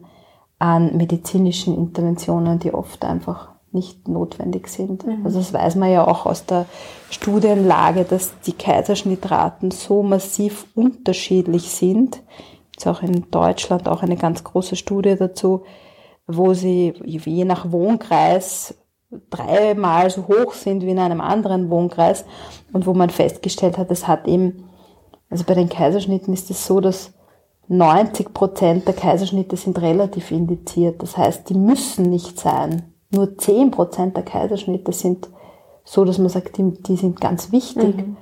an 0.58 0.96
medizinischen 0.96 1.74
Interventionen, 1.74 2.58
die 2.58 2.74
oft 2.74 3.04
einfach 3.06 3.48
nicht 3.72 4.08
notwendig 4.08 4.68
sind. 4.68 5.06
Mhm. 5.06 5.24
Also 5.24 5.38
das 5.38 5.54
weiß 5.54 5.76
man 5.76 5.90
ja 5.90 6.06
auch 6.06 6.26
aus 6.26 6.44
der 6.44 6.66
Studienlage, 7.08 8.04
dass 8.04 8.38
die 8.40 8.52
Kaiserschnittraten 8.52 9.70
so 9.70 10.02
massiv 10.02 10.66
unterschiedlich 10.74 11.70
sind. 11.70 12.22
Jetzt 12.74 12.86
auch 12.86 13.02
in 13.02 13.30
Deutschland 13.30 13.88
auch 13.88 14.02
eine 14.02 14.16
ganz 14.16 14.42
große 14.42 14.76
Studie 14.76 15.14
dazu, 15.16 15.62
wo 16.26 16.52
sie 16.52 16.94
je 17.04 17.44
nach 17.44 17.70
Wohnkreis 17.70 18.74
dreimal 19.30 20.10
so 20.10 20.28
hoch 20.28 20.52
sind 20.52 20.82
wie 20.82 20.90
in 20.90 20.98
einem 20.98 21.20
anderen 21.20 21.70
Wohnkreis 21.70 22.24
und 22.72 22.86
wo 22.86 22.94
man 22.94 23.10
festgestellt 23.10 23.78
hat, 23.78 23.90
es 23.90 24.06
hat 24.06 24.26
eben, 24.28 24.68
also 25.28 25.44
bei 25.44 25.54
den 25.54 25.68
Kaiserschnitten 25.68 26.32
ist 26.32 26.50
es 26.50 26.66
so, 26.66 26.80
dass 26.80 27.12
90 27.70 28.34
Prozent 28.34 28.88
der 28.88 28.94
Kaiserschnitte 28.94 29.56
sind 29.56 29.80
relativ 29.80 30.32
indiziert. 30.32 31.00
Das 31.02 31.16
heißt, 31.16 31.48
die 31.48 31.54
müssen 31.54 32.10
nicht 32.10 32.38
sein. 32.38 32.92
Nur 33.12 33.38
10 33.38 33.70
Prozent 33.70 34.16
der 34.16 34.24
Kaiserschnitte 34.24 34.92
sind 34.92 35.28
so, 35.84 36.04
dass 36.04 36.18
man 36.18 36.28
sagt, 36.28 36.58
die, 36.58 36.72
die 36.82 36.96
sind 36.96 37.20
ganz 37.20 37.52
wichtig. 37.52 37.96
Mhm. 37.96 38.16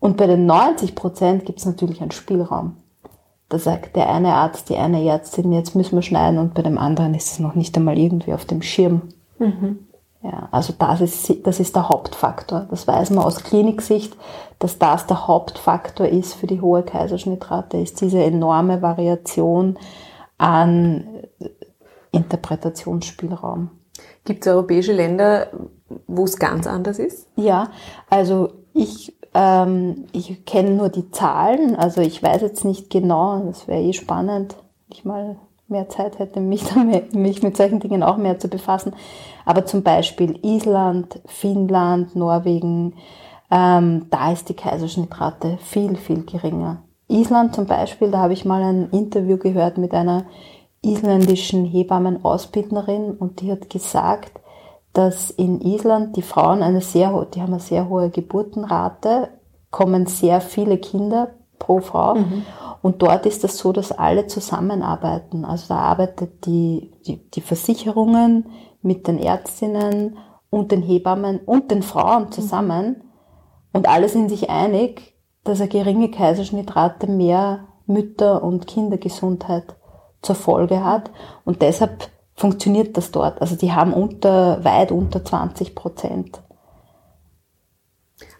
Und 0.00 0.16
bei 0.16 0.26
den 0.26 0.46
90 0.46 0.96
Prozent 0.96 1.46
gibt 1.46 1.60
es 1.60 1.66
natürlich 1.66 2.00
einen 2.02 2.10
Spielraum. 2.10 2.76
Da 3.48 3.58
sagt 3.60 3.94
der 3.94 4.12
eine 4.12 4.34
Arzt, 4.34 4.68
die 4.68 4.76
eine 4.76 5.04
Ärztin, 5.04 5.52
jetzt 5.52 5.76
müssen 5.76 5.96
wir 5.96 6.02
schneiden 6.02 6.38
und 6.38 6.54
bei 6.54 6.62
dem 6.62 6.76
anderen 6.76 7.14
ist 7.14 7.32
es 7.32 7.38
noch 7.38 7.54
nicht 7.54 7.76
einmal 7.76 7.98
irgendwie 7.98 8.34
auf 8.34 8.44
dem 8.44 8.62
Schirm. 8.62 9.02
Mhm. 9.38 9.86
Ja, 10.22 10.48
also 10.50 10.74
das 10.76 11.00
ist, 11.00 11.46
das 11.46 11.60
ist 11.60 11.76
der 11.76 11.88
Hauptfaktor. 11.88 12.66
Das 12.70 12.88
weiß 12.88 13.10
man 13.10 13.24
aus 13.24 13.42
Kliniksicht, 13.44 14.16
dass 14.58 14.78
das 14.78 15.06
der 15.06 15.28
Hauptfaktor 15.28 16.06
ist 16.06 16.34
für 16.34 16.48
die 16.48 16.60
hohe 16.60 16.82
Kaiserschnittrate, 16.82 17.76
ist 17.76 18.00
diese 18.00 18.22
enorme 18.22 18.82
Variation 18.82 19.78
an 20.36 21.06
Interpretationsspielraum. 22.10 23.70
Gibt 24.24 24.44
es 24.44 24.52
europäische 24.52 24.92
Länder, 24.92 25.48
wo 26.06 26.24
es 26.24 26.38
ganz 26.38 26.66
anders 26.66 26.98
ist? 26.98 27.28
Ja, 27.36 27.70
also 28.10 28.50
ich, 28.74 29.16
ähm, 29.34 30.06
ich 30.12 30.44
kenne 30.44 30.70
nur 30.70 30.88
die 30.88 31.10
Zahlen, 31.10 31.76
also 31.76 32.00
ich 32.00 32.22
weiß 32.22 32.42
jetzt 32.42 32.64
nicht 32.64 32.90
genau, 32.90 33.40
das 33.44 33.68
wäre 33.68 33.82
eh 33.82 33.92
spannend, 33.92 34.56
ich 34.88 35.04
mal 35.04 35.36
mehr 35.68 35.88
Zeit 35.88 36.18
hätte, 36.18 36.40
mich, 36.40 36.64
damit, 36.74 37.14
mich 37.14 37.42
mit 37.42 37.56
solchen 37.56 37.80
Dingen 37.80 38.02
auch 38.02 38.16
mehr 38.16 38.38
zu 38.38 38.48
befassen. 38.48 38.94
Aber 39.44 39.64
zum 39.66 39.82
Beispiel 39.82 40.38
Island, 40.42 41.20
Finnland, 41.26 42.16
Norwegen, 42.16 42.94
ähm, 43.50 44.06
da 44.10 44.32
ist 44.32 44.48
die 44.48 44.54
Kaiserschnittrate 44.54 45.58
viel, 45.58 45.96
viel 45.96 46.24
geringer. 46.24 46.82
Island 47.08 47.54
zum 47.54 47.66
Beispiel, 47.66 48.10
da 48.10 48.18
habe 48.18 48.34
ich 48.34 48.44
mal 48.44 48.62
ein 48.62 48.90
Interview 48.90 49.38
gehört 49.38 49.78
mit 49.78 49.94
einer 49.94 50.24
isländischen 50.82 51.64
Hebammenausbildnerin 51.64 53.12
und 53.12 53.40
die 53.40 53.50
hat 53.50 53.70
gesagt, 53.70 54.32
dass 54.92 55.30
in 55.30 55.60
Island 55.60 56.16
die 56.16 56.22
Frauen 56.22 56.62
eine 56.62 56.80
sehr 56.80 57.12
hohe, 57.12 57.26
die 57.26 57.40
haben 57.40 57.52
eine 57.52 57.60
sehr 57.60 57.88
hohe 57.88 58.10
Geburtenrate, 58.10 59.28
kommen 59.70 60.06
sehr 60.06 60.40
viele 60.40 60.78
Kinder 60.78 61.30
pro 61.58 61.80
Frau. 61.80 62.14
Mhm. 62.14 62.42
Und 62.82 63.02
dort 63.02 63.26
ist 63.26 63.36
es 63.36 63.52
das 63.52 63.58
so, 63.58 63.72
dass 63.72 63.92
alle 63.92 64.26
zusammenarbeiten. 64.26 65.44
Also 65.44 65.68
da 65.68 65.78
arbeitet 65.78 66.46
die, 66.46 66.92
die, 67.06 67.28
die 67.30 67.40
Versicherungen 67.40 68.46
mit 68.82 69.08
den 69.08 69.18
Ärztinnen 69.18 70.16
und 70.50 70.72
den 70.72 70.82
Hebammen 70.82 71.40
und 71.40 71.70
den 71.70 71.82
Frauen 71.82 72.30
zusammen. 72.32 72.86
Mhm. 72.86 73.02
Und 73.72 73.88
alle 73.88 74.08
sind 74.08 74.28
sich 74.28 74.48
einig, 74.48 75.14
dass 75.44 75.60
eine 75.60 75.68
geringe 75.68 76.10
Kaiserschnittrate 76.10 77.06
mehr 77.06 77.68
Mütter- 77.86 78.42
und 78.42 78.66
Kindergesundheit 78.66 79.76
zur 80.22 80.34
Folge 80.34 80.84
hat. 80.84 81.10
Und 81.44 81.62
deshalb 81.62 82.08
funktioniert 82.34 82.96
das 82.96 83.10
dort. 83.10 83.40
Also 83.40 83.56
die 83.56 83.72
haben 83.72 83.92
unter, 83.92 84.64
weit 84.64 84.92
unter 84.92 85.24
20 85.24 85.74
Prozent. 85.74 86.40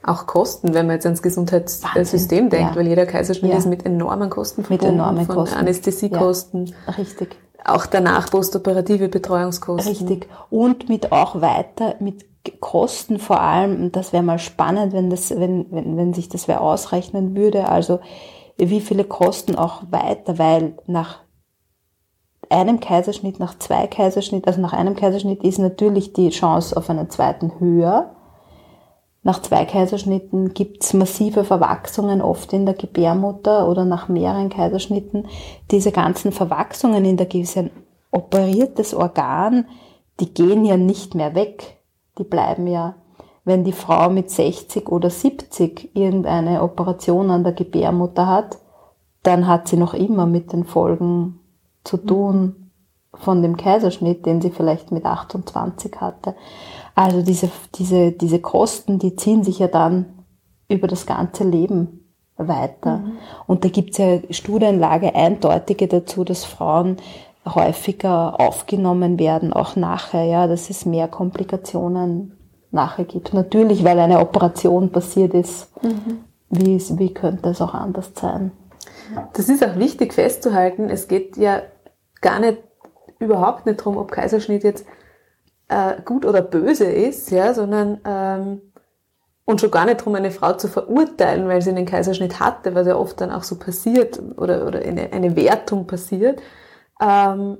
Auch 0.08 0.26
Kosten, 0.26 0.74
wenn 0.74 0.86
man 0.86 0.94
jetzt 0.96 1.06
ans 1.06 1.22
Gesundheitssystem 1.22 1.92
Wahnsinn. 1.94 2.50
denkt, 2.50 2.70
ja. 2.70 2.76
weil 2.76 2.86
jeder 2.86 3.04
Kaiserschnitt 3.04 3.52
ja. 3.52 3.58
ist 3.58 3.66
mit 3.66 3.84
enormen 3.84 4.30
Kosten 4.30 4.64
verbunden, 4.64 4.86
mit 4.86 4.94
enormen 4.94 5.26
von 5.26 5.36
Kosten. 5.36 5.56
Anästhesiekosten. 5.56 6.74
Ja. 6.86 6.92
Richtig. 6.94 7.36
Auch 7.64 7.86
danach 7.86 8.30
postoperative 8.30 9.08
Betreuungskosten. 9.08 9.92
Richtig. 9.92 10.28
Und 10.48 10.88
mit 10.88 11.12
auch 11.12 11.40
weiter, 11.42 11.96
mit 12.00 12.24
Kosten 12.60 13.18
vor 13.18 13.40
allem, 13.40 13.92
das 13.92 14.12
wäre 14.12 14.22
mal 14.22 14.38
spannend, 14.38 14.92
wenn 14.94 15.10
das, 15.10 15.30
wenn, 15.30 15.66
wenn, 15.70 15.96
wenn 15.96 16.14
sich 16.14 16.28
das 16.28 16.48
wer 16.48 16.62
ausrechnen 16.62 17.36
würde, 17.36 17.68
also 17.68 18.00
wie 18.56 18.80
viele 18.80 19.04
Kosten 19.04 19.56
auch 19.56 19.82
weiter, 19.90 20.38
weil 20.38 20.74
nach 20.86 21.20
einem 22.50 22.80
Kaiserschnitt, 22.80 23.38
nach 23.38 23.58
zwei 23.58 23.86
Kaiserschnitt, 23.86 24.46
also 24.46 24.60
nach 24.60 24.72
einem 24.72 24.96
Kaiserschnitt 24.96 25.44
ist 25.44 25.58
natürlich 25.58 26.12
die 26.12 26.30
Chance 26.30 26.76
auf 26.76 26.88
einen 26.88 27.10
zweiten 27.10 27.60
höher. 27.60 28.14
Nach 29.22 29.42
zwei 29.42 29.64
Kaiserschnitten 29.64 30.54
gibt's 30.54 30.94
massive 30.94 31.44
Verwachsungen 31.44 32.22
oft 32.22 32.52
in 32.52 32.66
der 32.66 32.74
Gebärmutter 32.74 33.68
oder 33.68 33.84
nach 33.84 34.08
mehreren 34.08 34.48
Kaiserschnitten. 34.48 35.26
Diese 35.70 35.92
ganzen 35.92 36.32
Verwachsungen 36.32 37.04
in 37.04 37.16
der 37.16 37.26
Gebärmutter, 37.26 37.70
operiertes 38.10 38.94
Organ, 38.94 39.66
die 40.20 40.32
gehen 40.32 40.64
ja 40.64 40.76
nicht 40.76 41.14
mehr 41.14 41.34
weg. 41.34 41.78
Die 42.18 42.24
bleiben 42.24 42.66
ja, 42.66 42.94
wenn 43.44 43.64
die 43.64 43.72
Frau 43.72 44.10
mit 44.10 44.30
60 44.30 44.88
oder 44.88 45.10
70 45.10 45.96
irgendeine 45.96 46.62
Operation 46.62 47.30
an 47.30 47.44
der 47.44 47.52
Gebärmutter 47.52 48.26
hat, 48.26 48.58
dann 49.22 49.46
hat 49.46 49.68
sie 49.68 49.76
noch 49.76 49.94
immer 49.94 50.26
mit 50.26 50.52
den 50.52 50.64
Folgen 50.64 51.40
zu 51.84 51.96
tun 51.96 52.70
von 53.14 53.42
dem 53.42 53.56
Kaiserschnitt, 53.56 54.26
den 54.26 54.40
sie 54.40 54.50
vielleicht 54.50 54.92
mit 54.92 55.04
28 55.04 56.00
hatte. 56.00 56.34
Also 56.98 57.22
diese, 57.22 57.48
diese, 57.76 58.10
diese 58.10 58.40
Kosten, 58.40 58.98
die 58.98 59.14
ziehen 59.14 59.44
sich 59.44 59.60
ja 59.60 59.68
dann 59.68 60.24
über 60.68 60.88
das 60.88 61.06
ganze 61.06 61.44
Leben 61.44 62.12
weiter. 62.36 62.96
Mhm. 62.96 63.12
Und 63.46 63.64
da 63.64 63.68
gibt 63.68 63.92
es 63.92 63.98
ja 63.98 64.18
Studienlage 64.30 65.14
eindeutige 65.14 65.86
dazu, 65.86 66.24
dass 66.24 66.44
Frauen 66.44 66.96
häufiger 67.46 68.40
aufgenommen 68.40 69.20
werden, 69.20 69.52
auch 69.52 69.76
nachher, 69.76 70.24
ja, 70.24 70.48
dass 70.48 70.70
es 70.70 70.86
mehr 70.86 71.06
Komplikationen 71.06 72.36
nachher 72.72 73.04
gibt. 73.04 73.32
Natürlich, 73.32 73.84
weil 73.84 74.00
eine 74.00 74.18
Operation 74.18 74.90
passiert 74.90 75.34
ist. 75.34 75.70
Mhm. 75.84 76.24
Wie, 76.50 76.80
wie 76.98 77.14
könnte 77.14 77.50
es 77.50 77.62
auch 77.62 77.74
anders 77.74 78.10
sein? 78.16 78.50
Das 79.34 79.48
ist 79.48 79.64
auch 79.64 79.76
wichtig 79.76 80.14
festzuhalten. 80.14 80.90
Es 80.90 81.06
geht 81.06 81.36
ja 81.36 81.62
gar 82.20 82.40
nicht, 82.40 82.58
überhaupt 83.20 83.66
nicht 83.66 83.78
darum, 83.78 83.98
ob 83.98 84.10
Kaiserschnitt 84.10 84.64
jetzt 84.64 84.84
äh, 85.68 86.00
gut 86.04 86.24
oder 86.24 86.42
böse 86.42 86.84
ist, 86.84 87.30
ja, 87.30 87.54
sondern 87.54 88.00
ähm, 88.04 88.60
und 89.44 89.62
schon 89.62 89.70
gar 89.70 89.86
nicht 89.86 90.00
darum, 90.00 90.14
eine 90.14 90.30
Frau 90.30 90.52
zu 90.54 90.68
verurteilen, 90.68 91.48
weil 91.48 91.62
sie 91.62 91.70
einen 91.70 91.86
Kaiserschnitt 91.86 92.38
hatte, 92.38 92.74
was 92.74 92.86
ja 92.86 92.96
oft 92.96 93.18
dann 93.20 93.30
auch 93.30 93.44
so 93.44 93.58
passiert 93.58 94.20
oder, 94.36 94.66
oder 94.66 94.80
eine, 94.80 95.12
eine 95.12 95.36
Wertung 95.36 95.86
passiert, 95.86 96.42
ähm, 97.00 97.56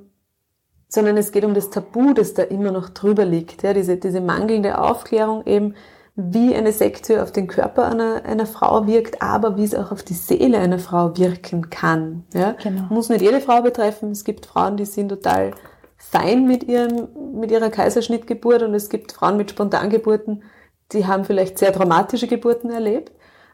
sondern 0.87 1.17
es 1.17 1.31
geht 1.31 1.45
um 1.45 1.55
das 1.55 1.71
Tabu, 1.71 2.13
das 2.13 2.35
da 2.35 2.43
immer 2.43 2.71
noch 2.71 2.89
drüber 2.89 3.25
liegt, 3.25 3.63
ja, 3.63 3.73
diese, 3.73 3.97
diese 3.97 4.21
mangelnde 4.21 4.77
Aufklärung 4.77 5.45
eben, 5.47 5.73
wie 6.15 6.53
eine 6.53 6.73
Sektio 6.73 7.23
auf 7.23 7.31
den 7.31 7.47
Körper 7.47 7.85
einer, 7.87 8.25
einer 8.25 8.45
Frau 8.45 8.85
wirkt, 8.85 9.21
aber 9.21 9.57
wie 9.57 9.63
es 9.63 9.73
auch 9.73 9.91
auf 9.91 10.03
die 10.03 10.13
Seele 10.13 10.59
einer 10.59 10.79
Frau 10.79 11.17
wirken 11.17 11.69
kann. 11.69 12.25
Ja? 12.33 12.55
Genau. 12.61 12.83
Muss 12.89 13.09
nicht 13.09 13.21
jede 13.21 13.39
Frau 13.39 13.61
betreffen. 13.61 14.11
Es 14.11 14.25
gibt 14.25 14.45
Frauen, 14.45 14.75
die 14.75 14.85
sind 14.85 15.09
total 15.09 15.53
fein 15.99 16.47
mit, 16.47 16.63
ihrem, 16.63 17.09
mit 17.39 17.51
ihrer 17.51 17.69
Kaiserschnittgeburt 17.69 18.63
und 18.63 18.73
es 18.73 18.89
gibt 18.89 19.11
Frauen 19.11 19.37
mit 19.37 19.51
Spontangeburten, 19.51 20.43
die 20.91 21.05
haben 21.05 21.25
vielleicht 21.25 21.59
sehr 21.59 21.71
dramatische 21.71 22.27
Geburten 22.27 22.71
erlebt. 22.71 23.11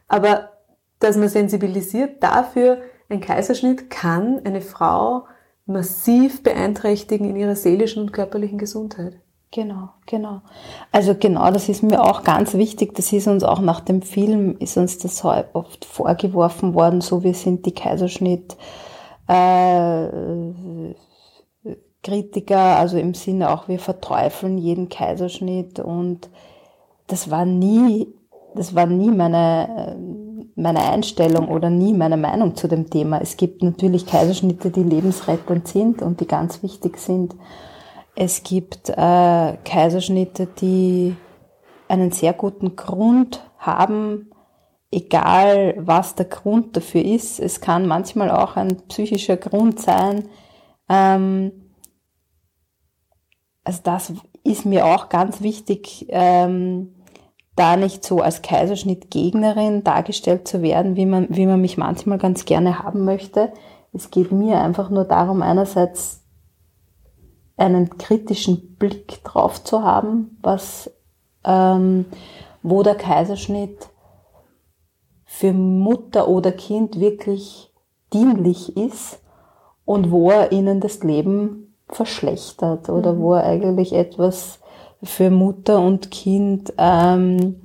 Aber 0.07 0.51
dass 0.99 1.17
man 1.17 1.27
sensibilisiert 1.27 2.23
dafür, 2.23 2.77
ein 3.09 3.19
Kaiserschnitt 3.19 3.89
kann 3.89 4.41
eine 4.45 4.61
Frau 4.61 5.25
massiv 5.65 6.43
beeinträchtigen 6.43 7.29
in 7.29 7.35
ihrer 7.35 7.55
seelischen 7.55 8.03
und 8.03 8.13
körperlichen 8.13 8.57
Gesundheit. 8.57 9.19
Genau, 9.51 9.89
genau. 10.05 10.41
Also 10.91 11.15
genau, 11.15 11.49
das 11.51 11.69
ist 11.69 11.81
mir 11.81 12.03
auch 12.03 12.23
ganz 12.23 12.53
wichtig. 12.55 12.93
Das 12.95 13.11
ist 13.13 13.27
uns 13.27 13.43
auch 13.43 13.61
nach 13.61 13.79
dem 13.79 14.01
Film, 14.01 14.57
ist 14.59 14.77
uns 14.77 14.97
das 14.97 15.23
oft 15.23 15.85
vorgeworfen 15.85 16.73
worden, 16.73 17.01
so 17.01 17.23
wir 17.23 17.33
sind 17.33 17.65
die 17.65 17.73
Kaiserschnitt 17.73 18.57
äh, 19.27 20.07
Kritiker, 22.05 22.77
also 22.77 22.99
im 22.99 23.15
Sinne 23.15 23.49
auch, 23.49 23.67
wir 23.67 23.79
verteufeln 23.79 24.59
jeden 24.59 24.89
Kaiserschnitt 24.89 25.79
und 25.79 26.29
das 27.07 27.31
war 27.31 27.45
nie, 27.45 28.07
das 28.53 28.75
war 28.75 28.85
nie 28.85 29.09
meine, 29.09 29.97
meine 30.55 30.81
Einstellung 30.81 31.47
oder 31.47 31.71
nie 31.71 31.93
meine 31.93 32.17
Meinung 32.17 32.55
zu 32.55 32.67
dem 32.67 32.91
Thema. 32.91 33.21
Es 33.21 33.37
gibt 33.37 33.63
natürlich 33.63 34.05
Kaiserschnitte, 34.05 34.69
die 34.69 34.83
lebensrettend 34.83 35.67
sind 35.67 36.03
und 36.03 36.19
die 36.21 36.27
ganz 36.27 36.61
wichtig 36.61 36.99
sind. 36.99 37.35
Es 38.15 38.43
gibt 38.43 38.89
äh, 38.89 39.57
Kaiserschnitte, 39.65 40.47
die 40.61 41.15
einen 41.87 42.11
sehr 42.11 42.33
guten 42.33 42.75
Grund 42.75 43.41
haben, 43.57 44.29
egal 44.91 45.73
was 45.79 46.13
der 46.13 46.25
Grund 46.25 46.77
dafür 46.77 47.03
ist. 47.03 47.39
Es 47.39 47.61
kann 47.61 47.87
manchmal 47.87 48.29
auch 48.29 48.57
ein 48.57 48.77
psychischer 48.89 49.37
Grund 49.37 49.81
sein. 49.81 50.29
Ähm, 50.87 51.64
also 53.65 53.81
das 53.83 54.13
ist 54.43 54.65
mir 54.65 54.85
auch 54.85 55.09
ganz 55.09 55.41
wichtig, 55.41 56.05
ähm, 56.09 56.95
da 57.55 57.75
nicht 57.75 58.05
so 58.05 58.19
als 58.21 58.41
Kaiserschnittgegnerin 58.41 59.83
dargestellt 59.83 60.47
zu 60.47 60.61
werden, 60.61 60.95
wie 60.95 61.05
man, 61.05 61.27
wie 61.29 61.45
man 61.45 61.59
mich 61.59 61.77
manchmal 61.77 62.17
ganz 62.17 62.45
gerne 62.45 62.79
haben 62.79 63.05
möchte. 63.05 63.51
Es 63.91 64.11
geht 64.11 64.31
mir 64.31 64.61
einfach 64.61 64.89
nur 64.89 65.05
darum, 65.05 65.41
einerseits 65.41 66.21
einen 67.57 67.97
kritischen 67.97 68.75
Blick 68.75 69.23
drauf 69.23 69.63
zu 69.63 69.83
haben, 69.83 70.37
was, 70.41 70.91
ähm, 71.43 72.05
wo 72.61 72.83
der 72.83 72.95
Kaiserschnitt 72.95 73.89
für 75.23 75.53
Mutter 75.53 76.27
oder 76.27 76.51
Kind 76.51 76.99
wirklich 76.99 77.73
dienlich 78.13 78.75
ist 78.75 79.21
und 79.85 80.11
wo 80.11 80.29
er 80.29 80.51
ihnen 80.51 80.81
das 80.81 81.03
Leben 81.03 81.64
verschlechtert 81.89 82.89
oder 82.89 83.13
mhm. 83.13 83.19
wo 83.21 83.33
er 83.33 83.43
eigentlich 83.43 83.93
etwas 83.93 84.59
für 85.03 85.29
Mutter 85.29 85.79
und 85.79 86.11
Kind, 86.11 86.73
ähm, 86.77 87.61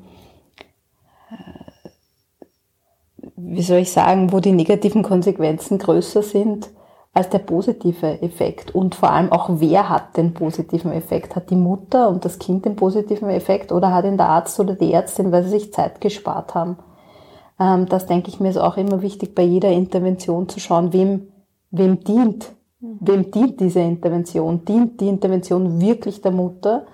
wie 3.37 3.63
soll 3.63 3.79
ich 3.79 3.93
sagen, 3.93 4.33
wo 4.33 4.41
die 4.41 4.53
negativen 4.53 5.03
Konsequenzen 5.03 5.79
größer 5.79 6.23
sind 6.23 6.71
als 7.13 7.29
der 7.31 7.39
positive 7.41 8.23
Effekt. 8.23 8.75
Und 8.75 8.95
vor 8.95 9.11
allem 9.11 9.33
auch, 9.33 9.49
wer 9.55 9.89
hat 9.89 10.17
den 10.17 10.33
positiven 10.33 10.93
Effekt? 10.93 11.35
Hat 11.35 11.51
die 11.51 11.57
Mutter 11.57 12.09
und 12.09 12.25
das 12.25 12.39
Kind 12.39 12.65
den 12.65 12.77
positiven 12.77 13.31
Effekt 13.31 13.73
oder 13.73 13.93
hat 13.93 14.05
ihn 14.05 14.17
der 14.17 14.29
Arzt 14.29 14.61
oder 14.61 14.75
die 14.75 14.93
Ärztin, 14.93 15.33
weil 15.33 15.43
sie 15.45 15.51
sich 15.51 15.73
Zeit 15.73 16.01
gespart 16.01 16.55
haben? 16.55 16.79
Ähm, 17.59 17.87
das 17.87 18.07
denke 18.07 18.29
ich 18.29 18.39
mir 18.41 18.51
ist 18.51 18.59
auch 18.59 18.77
immer 18.77 19.03
wichtig, 19.03 19.35
bei 19.35 19.43
jeder 19.43 19.71
Intervention 19.71 20.49
zu 20.49 20.61
schauen, 20.61 20.93
wem, 20.93 21.29
wem 21.71 22.05
dient, 22.05 22.53
wem 22.81 23.31
dient 23.31 23.61
diese 23.61 23.81
Intervention? 23.81 24.65
Dient 24.65 25.01
die 25.01 25.09
Intervention 25.09 25.81
wirklich 25.81 26.21
der 26.23 26.33
Mutter 26.33 26.87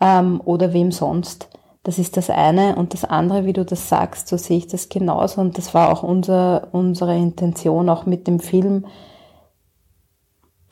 ähm, 0.00 0.40
oder 0.44 0.72
wem 0.72 0.92
sonst? 0.92 1.48
Das 1.82 1.98
ist 1.98 2.16
das 2.16 2.28
eine. 2.28 2.76
Und 2.76 2.92
das 2.92 3.04
andere, 3.04 3.44
wie 3.44 3.52
du 3.52 3.64
das 3.64 3.88
sagst, 3.88 4.28
so 4.28 4.36
sehe 4.36 4.58
ich 4.58 4.66
das 4.66 4.88
genauso. 4.88 5.40
Und 5.40 5.56
das 5.56 5.72
war 5.74 5.90
auch 5.90 6.02
unser, 6.02 6.68
unsere 6.72 7.16
Intention, 7.16 7.88
auch 7.88 8.04
mit 8.04 8.26
dem 8.26 8.40
Film, 8.40 8.84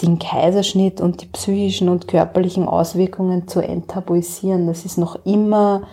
den 0.02 0.18
Kaiserschnitt 0.18 1.00
und 1.00 1.22
die 1.22 1.26
psychischen 1.26 1.88
und 1.88 2.06
körperlichen 2.06 2.68
Auswirkungen 2.68 3.48
zu 3.48 3.60
enttabuisieren. 3.60 4.66
Das 4.66 4.84
ist 4.84 4.98
noch 4.98 5.24
immer 5.24 5.84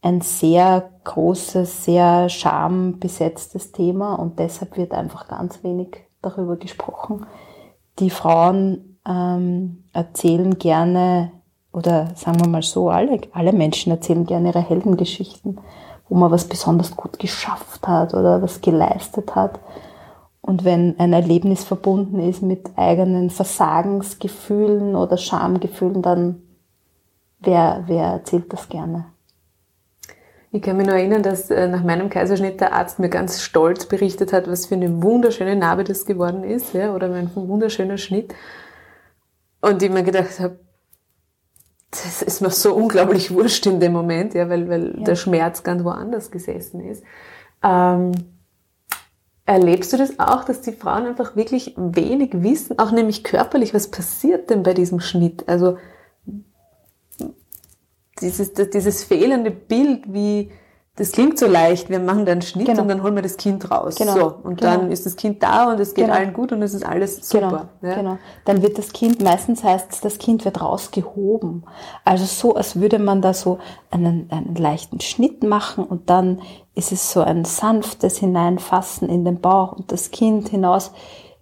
ein 0.00 0.20
sehr 0.20 0.90
großes, 1.04 1.84
sehr 1.84 2.28
schambesetztes 2.28 3.72
Thema 3.72 4.14
und 4.14 4.38
deshalb 4.38 4.76
wird 4.76 4.92
einfach 4.92 5.26
ganz 5.28 5.62
wenig 5.64 5.88
darüber 6.20 6.56
gesprochen. 6.56 7.26
Die 7.98 8.10
Frauen 8.10 8.98
ähm, 9.06 9.84
erzählen 9.92 10.58
gerne, 10.58 11.32
oder 11.72 12.12
sagen 12.14 12.40
wir 12.40 12.48
mal 12.48 12.62
so, 12.62 12.90
alle, 12.90 13.20
alle 13.32 13.52
Menschen 13.52 13.92
erzählen 13.92 14.24
gerne 14.26 14.48
ihre 14.48 14.60
Heldengeschichten, 14.60 15.60
wo 16.08 16.16
man 16.16 16.30
was 16.30 16.46
besonders 16.46 16.96
gut 16.96 17.18
geschafft 17.18 17.86
hat 17.86 18.14
oder 18.14 18.42
was 18.42 18.60
geleistet 18.60 19.34
hat. 19.34 19.60
Und 20.40 20.64
wenn 20.64 20.98
ein 20.98 21.12
Erlebnis 21.12 21.64
verbunden 21.64 22.18
ist 22.18 22.42
mit 22.42 22.70
eigenen 22.76 23.30
Versagensgefühlen 23.30 24.96
oder 24.96 25.16
Schamgefühlen, 25.16 26.02
dann 26.02 26.42
wer, 27.38 27.84
wer 27.86 28.06
erzählt 28.06 28.52
das 28.52 28.68
gerne? 28.68 29.11
Ich 30.54 30.60
kann 30.60 30.76
mich 30.76 30.86
nur 30.86 30.96
erinnern, 30.96 31.22
dass 31.22 31.50
äh, 31.50 31.66
nach 31.66 31.82
meinem 31.82 32.10
Kaiserschnitt 32.10 32.60
der 32.60 32.74
Arzt 32.74 32.98
mir 32.98 33.08
ganz 33.08 33.40
stolz 33.40 33.86
berichtet 33.86 34.34
hat, 34.34 34.48
was 34.48 34.66
für 34.66 34.74
eine 34.74 35.02
wunderschöne 35.02 35.56
Narbe 35.56 35.82
das 35.82 36.04
geworden 36.04 36.44
ist, 36.44 36.74
ja, 36.74 36.94
oder 36.94 37.08
mein 37.08 37.34
wunderschöner 37.34 37.96
Schnitt. 37.96 38.34
Und 39.62 39.82
ich 39.82 39.90
mir 39.90 40.02
gedacht 40.02 40.40
habe, 40.40 40.60
das 41.90 42.20
ist 42.20 42.42
mir 42.42 42.50
so 42.50 42.74
unglaublich 42.74 43.32
wurscht 43.32 43.64
in 43.66 43.80
dem 43.80 43.92
Moment, 43.92 44.34
ja, 44.34 44.50
weil, 44.50 44.68
weil 44.68 44.94
ja. 44.98 45.04
der 45.04 45.14
Schmerz 45.16 45.62
ganz 45.62 45.84
woanders 45.84 46.30
gesessen 46.30 46.80
ist. 46.80 47.02
Ähm, 47.62 48.12
erlebst 49.46 49.94
du 49.94 49.96
das 49.96 50.18
auch, 50.18 50.44
dass 50.44 50.60
die 50.60 50.72
Frauen 50.72 51.06
einfach 51.06 51.34
wirklich 51.34 51.74
wenig 51.78 52.42
wissen, 52.42 52.78
auch 52.78 52.92
nämlich 52.92 53.24
körperlich, 53.24 53.72
was 53.72 53.90
passiert 53.90 54.50
denn 54.50 54.62
bei 54.62 54.74
diesem 54.74 55.00
Schnitt? 55.00 55.48
Also 55.48 55.78
dieses, 58.22 58.52
dieses 58.52 59.04
fehlende 59.04 59.50
Bild, 59.50 60.12
wie 60.12 60.50
das 60.96 61.12
klingt 61.12 61.38
so 61.38 61.46
leicht, 61.46 61.88
wir 61.88 62.00
machen 62.00 62.26
da 62.26 62.32
einen 62.32 62.42
Schnitt 62.42 62.66
genau. 62.66 62.82
und 62.82 62.88
dann 62.88 63.02
holen 63.02 63.14
wir 63.14 63.22
das 63.22 63.38
Kind 63.38 63.70
raus. 63.70 63.94
Genau. 63.94 64.14
So, 64.14 64.34
und 64.42 64.60
genau. 64.60 64.76
dann 64.76 64.90
ist 64.90 65.06
das 65.06 65.16
Kind 65.16 65.42
da 65.42 65.72
und 65.72 65.80
es 65.80 65.94
geht 65.94 66.04
genau. 66.04 66.18
allen 66.18 66.34
gut 66.34 66.52
und 66.52 66.60
es 66.60 66.74
ist 66.74 66.84
alles 66.84 67.26
super. 67.26 67.70
Genau. 67.80 67.92
Ja? 67.92 67.98
genau. 67.98 68.18
Dann 68.44 68.60
wird 68.60 68.76
das 68.76 68.92
Kind, 68.92 69.22
meistens 69.22 69.64
heißt 69.64 69.90
es, 69.90 70.00
das 70.02 70.18
Kind 70.18 70.44
wird 70.44 70.60
rausgehoben. 70.60 71.64
Also 72.04 72.26
so, 72.26 72.56
als 72.56 72.78
würde 72.78 72.98
man 72.98 73.22
da 73.22 73.32
so 73.32 73.58
einen, 73.90 74.28
einen 74.30 74.54
leichten 74.54 75.00
Schnitt 75.00 75.42
machen 75.42 75.84
und 75.84 76.10
dann 76.10 76.42
ist 76.74 76.92
es 76.92 77.10
so 77.10 77.22
ein 77.22 77.46
sanftes 77.46 78.18
Hineinfassen 78.18 79.08
in 79.08 79.24
den 79.24 79.40
Bauch 79.40 79.72
und 79.72 79.92
das 79.92 80.10
Kind 80.10 80.50
hinaus 80.50 80.92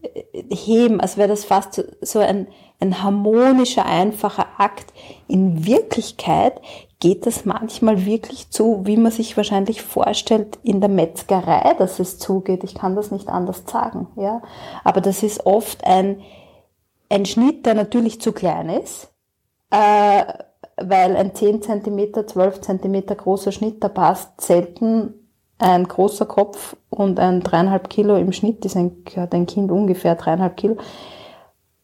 äh, 0.02 0.22
heben, 0.54 1.00
als 1.00 1.16
wäre 1.16 1.28
das 1.28 1.44
fast 1.44 1.84
so 2.02 2.20
ein, 2.20 2.46
ein 2.80 3.02
harmonischer, 3.02 3.86
einfacher 3.86 4.46
Akt. 4.58 4.92
In 5.28 5.66
Wirklichkeit 5.66 6.60
geht 6.98 7.26
das 7.26 7.44
manchmal 7.44 8.04
wirklich 8.04 8.50
zu, 8.50 8.80
wie 8.84 8.96
man 8.96 9.12
sich 9.12 9.36
wahrscheinlich 9.36 9.82
vorstellt 9.82 10.58
in 10.62 10.80
der 10.80 10.90
Metzgerei, 10.90 11.74
dass 11.78 11.98
es 11.98 12.18
zugeht. 12.18 12.64
Ich 12.64 12.74
kann 12.74 12.96
das 12.96 13.10
nicht 13.10 13.28
anders 13.28 13.64
sagen, 13.66 14.08
ja. 14.16 14.42
Aber 14.84 15.00
das 15.00 15.22
ist 15.22 15.46
oft 15.46 15.84
ein, 15.84 16.20
ein 17.08 17.26
Schnitt, 17.26 17.66
der 17.66 17.74
natürlich 17.74 18.20
zu 18.20 18.32
klein 18.32 18.68
ist, 18.68 19.08
äh, 19.70 20.24
weil 20.76 21.16
ein 21.16 21.34
10 21.34 21.62
cm, 21.62 22.26
12 22.26 22.60
cm 22.60 23.06
großer 23.06 23.52
Schnitt, 23.52 23.82
da 23.84 23.88
passt 23.88 24.40
selten 24.40 25.14
ein 25.58 25.86
großer 25.86 26.24
Kopf 26.24 26.76
und 26.88 27.20
ein 27.20 27.40
dreieinhalb 27.40 27.90
Kilo 27.90 28.16
im 28.16 28.32
Schnitt, 28.32 28.64
ist 28.64 28.76
ein, 28.76 29.04
hat 29.16 29.34
ein 29.34 29.46
Kind 29.46 29.70
ungefähr 29.70 30.14
dreieinhalb 30.14 30.56
Kilo 30.56 30.78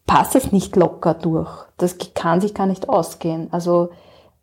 passt 0.07 0.35
es 0.35 0.51
nicht 0.51 0.75
locker 0.75 1.13
durch. 1.13 1.51
Das 1.77 1.97
kann 2.15 2.41
sich 2.41 2.55
gar 2.55 2.65
nicht 2.65 2.89
ausgehen. 2.89 3.49
Also 3.51 3.89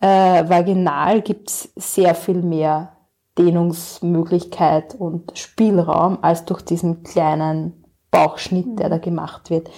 äh, 0.00 0.48
vaginal 0.48 1.22
gibt's 1.22 1.70
sehr 1.74 2.14
viel 2.14 2.42
mehr 2.42 2.92
Dehnungsmöglichkeit 3.38 4.94
und 4.94 5.36
Spielraum 5.36 6.18
als 6.22 6.44
durch 6.44 6.62
diesen 6.62 7.02
kleinen 7.02 7.84
Bauchschnitt, 8.10 8.78
der 8.78 8.90
da 8.90 8.98
gemacht 8.98 9.50
wird. 9.50 9.70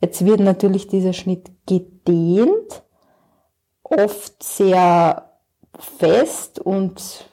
Jetzt 0.00 0.24
wird 0.24 0.40
natürlich 0.40 0.88
dieser 0.88 1.12
Schnitt 1.12 1.50
gedehnt, 1.66 2.82
oft 3.82 4.42
sehr 4.42 5.30
fest 5.78 6.58
und 6.58 7.28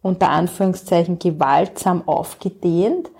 unter 0.00 0.30
Anführungszeichen 0.30 1.18
gewaltsam 1.18 2.08
aufgedehnt 2.08 3.10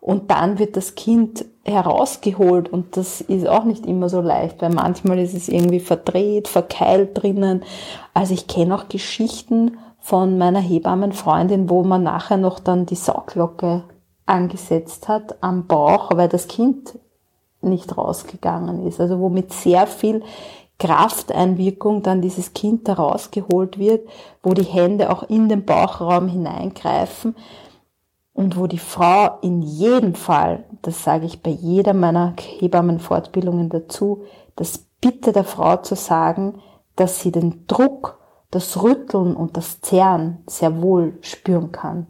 und 0.00 0.30
dann 0.30 0.58
wird 0.58 0.76
das 0.76 0.94
Kind 0.94 1.46
herausgeholt 1.64 2.68
und 2.68 2.96
das 2.96 3.20
ist 3.20 3.48
auch 3.48 3.64
nicht 3.64 3.86
immer 3.86 4.08
so 4.08 4.20
leicht, 4.20 4.60
weil 4.60 4.70
manchmal 4.70 5.18
ist 5.18 5.34
es 5.34 5.48
irgendwie 5.48 5.80
verdreht, 5.80 6.46
verkeilt 6.48 7.22
drinnen. 7.22 7.62
Also 8.12 8.34
ich 8.34 8.46
kenne 8.46 8.74
auch 8.74 8.88
Geschichten 8.88 9.78
von 10.00 10.36
meiner 10.36 10.60
Hebammenfreundin, 10.60 11.70
wo 11.70 11.82
man 11.82 12.02
nachher 12.02 12.36
noch 12.36 12.60
dann 12.60 12.84
die 12.84 12.94
Sauglocke 12.94 13.84
angesetzt 14.26 15.08
hat 15.08 15.36
am 15.40 15.66
Bauch, 15.66 16.10
weil 16.14 16.28
das 16.28 16.48
Kind 16.48 16.98
nicht 17.62 17.96
rausgegangen 17.96 18.86
ist. 18.86 19.00
Also 19.00 19.18
wo 19.18 19.30
mit 19.30 19.52
sehr 19.52 19.86
viel 19.86 20.22
Krafteinwirkung 20.78 22.02
dann 22.02 22.20
dieses 22.20 22.52
Kind 22.52 22.88
da 22.88 22.94
rausgeholt 22.94 23.78
wird, 23.78 24.06
wo 24.42 24.52
die 24.52 24.64
Hände 24.64 25.10
auch 25.10 25.22
in 25.22 25.48
den 25.48 25.64
Bauchraum 25.64 26.28
hineingreifen 26.28 27.36
und 28.34 28.58
wo 28.58 28.66
die 28.66 28.78
Frau 28.78 29.38
in 29.40 29.62
jedem 29.62 30.14
Fall, 30.14 30.64
das 30.82 31.04
sage 31.04 31.24
ich 31.24 31.42
bei 31.42 31.50
jeder 31.50 31.94
meiner 31.94 32.34
Hebammenfortbildungen 32.38 33.70
dazu, 33.70 34.24
das 34.56 34.86
Bitte 35.00 35.32
der 35.32 35.44
Frau 35.44 35.76
zu 35.76 35.94
sagen, 35.94 36.60
dass 36.96 37.20
sie 37.20 37.30
den 37.30 37.66
Druck, 37.66 38.18
das 38.50 38.82
Rütteln 38.82 39.36
und 39.36 39.56
das 39.56 39.80
Zerren 39.80 40.42
sehr 40.46 40.82
wohl 40.82 41.18
spüren 41.20 41.72
kann. 41.72 42.06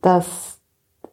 Dass 0.00 0.58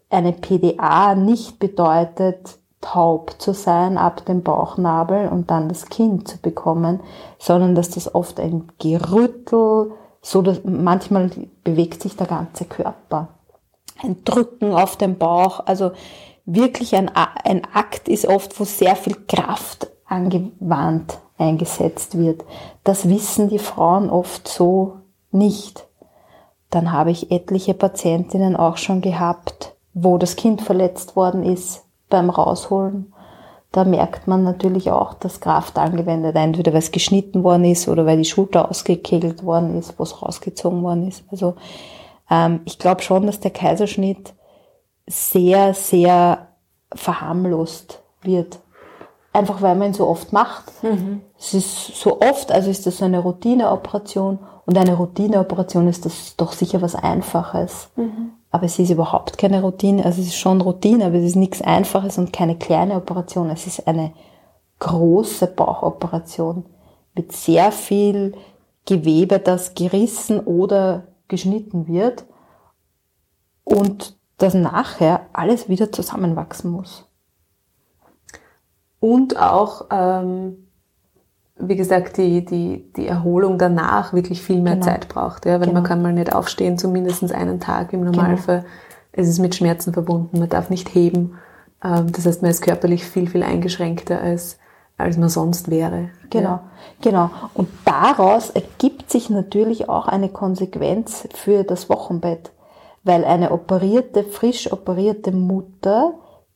eine 0.10 0.34
PDA 0.34 1.16
nicht 1.16 1.60
bedeutet, 1.60 2.60
taub 2.82 3.36
zu 3.40 3.54
sein 3.54 3.98
ab 3.98 4.26
dem 4.26 4.44
Bauchnabel 4.44 5.28
und 5.28 5.52
dann 5.52 5.70
das 5.70 5.88
Kind 5.88 6.28
zu 6.28 6.38
bekommen, 6.38 7.02
sondern 7.40 7.76
dass 7.76 7.92
das 7.92 8.14
oft 8.14 8.40
ein 8.40 8.72
Gerüttel, 8.80 9.92
so 10.24 10.42
dass 10.42 10.62
manchmal 10.64 11.30
bewegt 11.64 12.02
sich 12.02 12.16
der 12.16 12.28
ganze 12.28 12.66
Körper. 12.66 13.28
Ein 14.02 14.24
Drücken 14.24 14.74
auf 14.74 14.96
den 14.96 15.20
Bauch, 15.20 15.60
also 15.68 15.92
wirklich 16.46 16.96
ein, 16.96 17.10
ein 17.10 17.62
Akt 17.74 18.08
ist 18.08 18.26
oft, 18.26 18.60
wo 18.60 18.64
sehr 18.64 18.96
viel 18.96 19.16
Kraft 19.28 19.88
angewandt 20.06 21.20
eingesetzt 21.38 22.18
wird. 22.18 22.44
Das 22.84 23.08
wissen 23.10 23.50
die 23.50 23.60
Frauen 23.60 24.10
oft 24.10 24.48
so 24.48 24.98
nicht. 25.32 25.86
dann 26.70 26.92
habe 26.92 27.12
ich 27.12 27.30
etliche 27.30 27.76
Patientinnen 27.76 28.56
auch 28.56 28.78
schon 28.78 29.02
gehabt, 29.02 29.76
wo 29.94 30.18
das 30.18 30.36
Kind 30.36 30.62
verletzt 30.62 31.16
worden 31.16 31.44
ist 31.44 31.84
beim 32.10 32.32
Rausholen. 32.32 33.13
Da 33.74 33.86
merkt 33.86 34.28
man 34.28 34.44
natürlich 34.44 34.92
auch, 34.92 35.16
dass 35.16 35.40
Kraft 35.40 35.80
angewendet, 35.80 36.36
entweder 36.36 36.74
weil 36.74 36.80
es 36.80 36.92
geschnitten 36.92 37.44
worden 37.44 37.66
ist 37.66 37.88
oder 37.88 38.06
weil 38.06 38.18
die 38.18 38.26
Schulter 38.26 38.70
ausgekegelt 38.70 39.44
worden 39.44 39.80
ist, 39.80 39.98
wo 39.98 40.04
es 40.04 40.22
rausgezogen 40.22 40.84
worden 40.84 41.08
ist. 41.08 41.24
Also 41.32 41.56
ähm, 42.30 42.62
ich 42.66 42.78
glaube 42.78 43.02
schon, 43.02 43.26
dass 43.26 43.40
der 43.40 43.50
Kaiserschnitt 43.50 44.36
sehr, 45.08 45.74
sehr 45.74 46.50
verharmlost 46.94 48.04
wird. 48.22 48.60
Einfach 49.34 49.64
weil 49.64 49.74
man 49.74 49.88
ihn 49.88 49.94
so 49.96 50.08
oft 50.08 50.32
macht. 50.32 50.72
Mhm. 50.84 51.22
Es 51.40 51.56
ist 51.56 51.96
so 51.96 52.22
oft, 52.22 52.52
also 52.52 52.70
ist 52.70 52.86
das 52.86 52.98
so 52.98 53.06
eine 53.06 53.20
Routineoperation 53.20 54.38
und 54.68 54.78
eine 54.78 54.94
Routineoperation 54.94 55.88
ist 55.88 56.06
das 56.06 56.36
doch 56.38 56.52
sicher 56.52 56.84
was 56.84 56.94
Einfaches. 56.94 57.90
Mhm. 57.96 58.34
Aber 58.54 58.68
es 58.68 58.78
ist 58.78 58.92
überhaupt 58.92 59.40
keine 59.40 59.64
Routine, 59.64 60.06
also 60.06 60.22
es 60.22 60.28
ist 60.28 60.38
schon 60.38 60.62
Routine, 60.62 61.08
aber 61.08 61.16
es 61.16 61.24
ist 61.24 61.36
nichts 61.36 61.64
Einfaches 61.64 62.20
und 62.20 62.32
keine 62.32 62.56
kleine 62.56 62.96
Operation. 62.96 63.50
Es 63.50 63.66
ist 63.66 63.88
eine 63.88 64.14
große 64.78 65.48
Bauchoperation 65.48 66.64
mit 67.16 67.32
sehr 67.32 67.72
viel 67.72 68.36
Gewebe, 68.86 69.40
das 69.40 69.74
gerissen 69.74 70.40
oder 70.40 71.08
geschnitten 71.30 71.88
wird 71.88 72.26
und 73.64 74.20
das 74.38 74.54
nachher 74.54 75.22
alles 75.34 75.68
wieder 75.68 75.92
zusammenwachsen 75.92 76.70
muss. 76.70 77.08
Und 79.00 79.36
auch, 79.36 79.88
ähm, 79.90 80.63
wie 81.58 81.76
gesagt, 81.76 82.18
die, 82.18 82.44
die, 82.44 82.92
die 82.96 83.08
Erholung 83.08 83.58
danach 83.58 84.14
wirklich 84.14 84.42
viel 84.42 84.62
mehr 84.62 84.74
genau. 84.74 84.86
Zeit 84.86 85.08
braucht. 85.08 85.46
Ja? 85.46 85.54
Weil 85.54 85.68
genau. 85.68 85.74
man 85.74 85.84
kann 85.84 86.02
mal 86.02 86.14
nicht 86.14 86.34
aufstehen, 86.34 86.78
zumindest 86.78 87.32
einen 87.32 87.60
Tag 87.60 87.94
im 87.94 88.04
Normalfall. 88.04 88.62
Genau. 88.62 88.72
Es 89.12 89.28
ist 89.28 89.40
mit 89.40 89.56
Schmerzen 89.56 89.94
verbunden, 89.94 90.40
man 90.40 90.50
darf 90.50 90.70
nicht 90.70 90.94
heben. 90.96 91.38
Ähm, 91.84 92.12
das 92.12 92.26
heißt, 92.26 92.42
man 92.42 92.52
ist 92.52 92.62
körperlich 92.62 93.06
viel, 93.06 93.30
viel 93.30 93.44
eingeschränkter 93.44 94.20
als, 94.20 94.58
als 94.98 95.18
man 95.18 95.30
sonst 95.30 95.70
wäre. 95.70 96.10
Genau, 96.32 96.50
ja. 96.50 96.64
genau. 97.02 97.30
Und 97.54 97.70
daraus 97.86 98.50
ergibt 98.50 99.12
sich 99.12 99.30
natürlich 99.30 99.90
auch 99.90 100.08
eine 100.08 100.30
Konsequenz 100.30 101.28
für 101.36 101.64
das 101.64 101.90
Wochenbett. 101.90 102.52
Weil 103.04 103.26
eine 103.26 103.52
operierte, 103.52 104.24
frisch 104.24 104.72
operierte 104.72 105.32
Mutter 105.32 106.14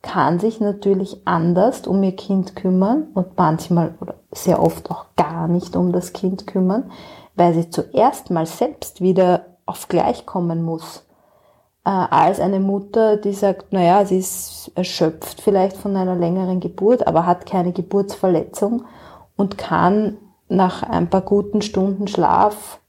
kann 0.08 0.40
sich 0.40 0.62
natürlich 0.62 1.22
anders 1.26 1.86
um 1.86 2.02
ihr 2.02 2.16
Kind 2.16 2.56
kümmern 2.56 3.08
und 3.14 3.38
manchmal 3.38 3.96
oder 4.00 4.16
sehr 4.32 4.64
oft 4.64 4.90
auch 4.90 5.08
gar 5.18 5.50
nicht 5.50 5.76
um 5.76 5.92
das 5.92 6.14
Kind 6.14 6.48
kümmern, 6.48 6.92
weil 7.36 7.54
sie 7.54 7.70
zuerst 7.70 8.32
mal 8.32 8.46
selbst 8.46 9.02
wieder 9.02 9.58
auf 9.66 9.90
gleich 9.90 10.26
kommen 10.26 10.64
muss. 10.64 11.06
Äh, 11.84 11.90
als 11.90 12.40
eine 12.40 12.62
Mutter, 12.62 13.18
die 13.18 13.34
sagt, 13.34 13.74
naja, 13.74 14.06
sie 14.06 14.20
ist 14.20 14.72
erschöpft 14.76 15.42
vielleicht 15.42 15.76
von 15.76 15.98
einer 15.98 16.16
längeren 16.16 16.62
Geburt, 16.62 17.06
aber 17.06 17.26
hat 17.26 17.46
keine 17.46 17.74
Geburtsverletzung 17.74 18.86
und 19.36 19.58
kann 19.58 20.18
nach 20.48 20.84
ein 20.84 21.10
paar 21.10 21.22
guten 21.22 21.62
Stunden 21.62 22.08
Schlaf 22.08 22.80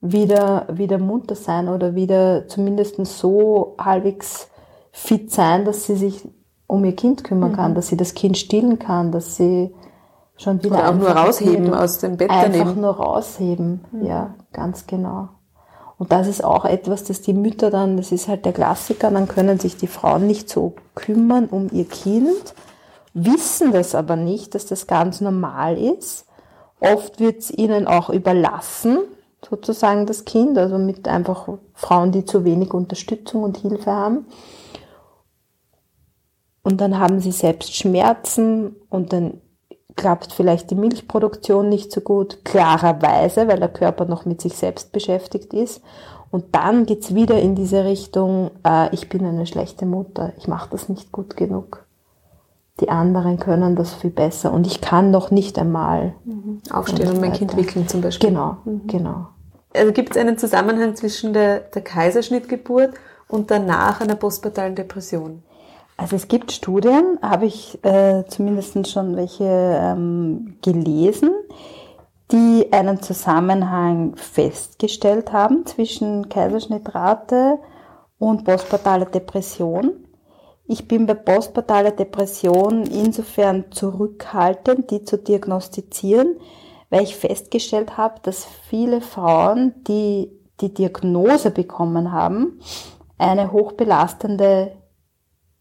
wieder, 0.00 0.66
wieder 0.68 0.98
munter 0.98 1.36
sein 1.36 1.68
oder 1.68 1.94
wieder 1.94 2.48
zumindest 2.48 2.96
so 3.06 3.76
halbwegs 3.78 4.50
fit 4.96 5.32
sein, 5.32 5.64
dass 5.64 5.86
sie 5.86 5.96
sich 5.96 6.26
um 6.68 6.84
ihr 6.84 6.94
Kind 6.94 7.24
kümmern 7.24 7.50
mhm. 7.50 7.56
kann, 7.56 7.74
dass 7.74 7.88
sie 7.88 7.96
das 7.96 8.14
Kind 8.14 8.38
stillen 8.38 8.78
kann, 8.78 9.10
dass 9.10 9.36
sie 9.36 9.74
schon 10.36 10.62
wieder 10.62 10.76
Oder 10.76 10.88
auch 10.88 10.94
nur 10.94 11.10
rausheben 11.10 11.74
aus 11.74 11.98
dem 11.98 12.16
Bett 12.16 12.30
einfach 12.30 12.52
daneben. 12.52 12.80
nur 12.80 12.96
rausheben, 12.96 13.84
mhm. 13.90 14.06
ja, 14.06 14.34
ganz 14.52 14.86
genau. 14.86 15.30
Und 15.98 16.12
das 16.12 16.28
ist 16.28 16.44
auch 16.44 16.64
etwas, 16.64 17.04
das 17.04 17.22
die 17.22 17.34
Mütter 17.34 17.70
dann, 17.70 17.96
das 17.96 18.12
ist 18.12 18.28
halt 18.28 18.44
der 18.44 18.52
Klassiker, 18.52 19.10
dann 19.10 19.26
können 19.26 19.58
sich 19.58 19.76
die 19.76 19.88
Frauen 19.88 20.28
nicht 20.28 20.48
so 20.48 20.74
kümmern 20.94 21.46
um 21.46 21.68
ihr 21.72 21.86
Kind, 21.86 22.54
wissen 23.14 23.72
das 23.72 23.96
aber 23.96 24.14
nicht, 24.14 24.54
dass 24.54 24.66
das 24.66 24.86
ganz 24.86 25.20
normal 25.20 25.76
ist. 25.76 26.26
Oft 26.78 27.18
wird 27.18 27.40
es 27.40 27.50
ihnen 27.50 27.88
auch 27.88 28.10
überlassen, 28.10 28.98
sozusagen 29.48 30.06
das 30.06 30.24
Kind, 30.24 30.56
also 30.56 30.78
mit 30.78 31.08
einfach 31.08 31.48
Frauen, 31.74 32.12
die 32.12 32.24
zu 32.24 32.44
wenig 32.44 32.72
Unterstützung 32.72 33.42
und 33.42 33.56
Hilfe 33.58 33.90
haben. 33.90 34.26
Und 36.64 36.80
dann 36.80 36.98
haben 36.98 37.20
sie 37.20 37.30
selbst 37.30 37.76
Schmerzen 37.76 38.74
und 38.88 39.12
dann 39.12 39.40
klappt 39.96 40.32
vielleicht 40.32 40.70
die 40.70 40.74
Milchproduktion 40.74 41.68
nicht 41.68 41.92
so 41.92 42.00
gut, 42.00 42.44
klarerweise, 42.44 43.46
weil 43.46 43.60
der 43.60 43.68
Körper 43.68 44.06
noch 44.06 44.24
mit 44.24 44.40
sich 44.40 44.56
selbst 44.56 44.90
beschäftigt 44.90 45.52
ist. 45.54 45.82
Und 46.30 46.46
dann 46.56 46.84
geht's 46.84 47.14
wieder 47.14 47.38
in 47.38 47.54
diese 47.54 47.84
Richtung, 47.84 48.50
äh, 48.66 48.92
ich 48.92 49.08
bin 49.08 49.24
eine 49.24 49.46
schlechte 49.46 49.86
Mutter, 49.86 50.32
ich 50.36 50.48
mache 50.48 50.70
das 50.70 50.88
nicht 50.88 51.12
gut 51.12 51.36
genug. 51.36 51.86
Die 52.80 52.88
anderen 52.88 53.38
können 53.38 53.76
das 53.76 53.94
viel 53.94 54.10
besser 54.10 54.52
und 54.52 54.66
ich 54.66 54.80
kann 54.80 55.12
noch 55.12 55.30
nicht 55.30 55.60
einmal 55.60 56.14
mhm. 56.24 56.60
aufstehen 56.72 57.08
und 57.08 57.20
mein 57.20 57.30
weiter. 57.30 57.38
Kind 57.38 57.56
wickeln 57.56 57.86
zum 57.86 58.00
Beispiel. 58.00 58.30
Genau, 58.30 58.56
mhm. 58.64 58.86
genau. 58.88 59.28
Also 59.72 59.92
gibt 59.92 60.16
es 60.16 60.20
einen 60.20 60.38
Zusammenhang 60.38 60.96
zwischen 60.96 61.34
der, 61.34 61.60
der 61.60 61.82
Kaiserschnittgeburt 61.82 62.94
und 63.28 63.52
danach 63.52 64.00
einer 64.00 64.16
postpartalen 64.16 64.74
Depression? 64.74 65.44
Also 65.96 66.16
es 66.16 66.26
gibt 66.26 66.50
Studien, 66.50 67.18
habe 67.22 67.46
ich 67.46 67.82
äh, 67.84 68.24
zumindest 68.26 68.88
schon 68.90 69.16
welche 69.16 69.44
ähm, 69.44 70.56
gelesen, 70.60 71.30
die 72.32 72.72
einen 72.72 73.00
Zusammenhang 73.00 74.16
festgestellt 74.16 75.32
haben 75.32 75.66
zwischen 75.66 76.28
Kaiserschnittrate 76.28 77.58
und 78.18 78.44
postpartaler 78.44 79.06
Depression. 79.06 79.92
Ich 80.66 80.88
bin 80.88 81.06
bei 81.06 81.14
postpartaler 81.14 81.92
Depression 81.92 82.84
insofern 82.86 83.70
zurückhaltend, 83.70 84.90
die 84.90 85.04
zu 85.04 85.18
diagnostizieren, 85.18 86.36
weil 86.90 87.02
ich 87.02 87.16
festgestellt 87.16 87.96
habe, 87.96 88.14
dass 88.22 88.46
viele 88.68 89.00
Frauen, 89.00 89.74
die 89.86 90.30
die 90.60 90.72
Diagnose 90.72 91.50
bekommen 91.50 92.12
haben, 92.12 92.60
eine 93.18 93.52
hochbelastende 93.52 94.72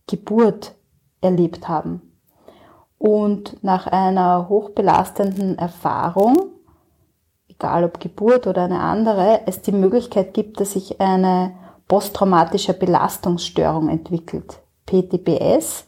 Geburt 0.08 0.76
erlebt 1.22 1.68
haben. 1.68 2.02
Und 2.98 3.64
nach 3.64 3.88
einer 3.88 4.48
hochbelastenden 4.50 5.58
Erfahrung, 5.58 6.38
egal 7.50 7.84
ob 7.84 8.00
Geburt 8.00 8.48
oder 8.48 8.64
eine 8.64 8.80
andere, 8.80 9.42
es 9.46 9.62
die 9.62 9.72
Möglichkeit 9.72 10.34
gibt, 10.34 10.60
dass 10.60 10.72
sich 10.72 11.02
eine 11.02 11.54
posttraumatische 11.88 12.74
Belastungsstörung 12.74 13.90
entwickelt, 13.90 14.62
PTBS, 14.86 15.86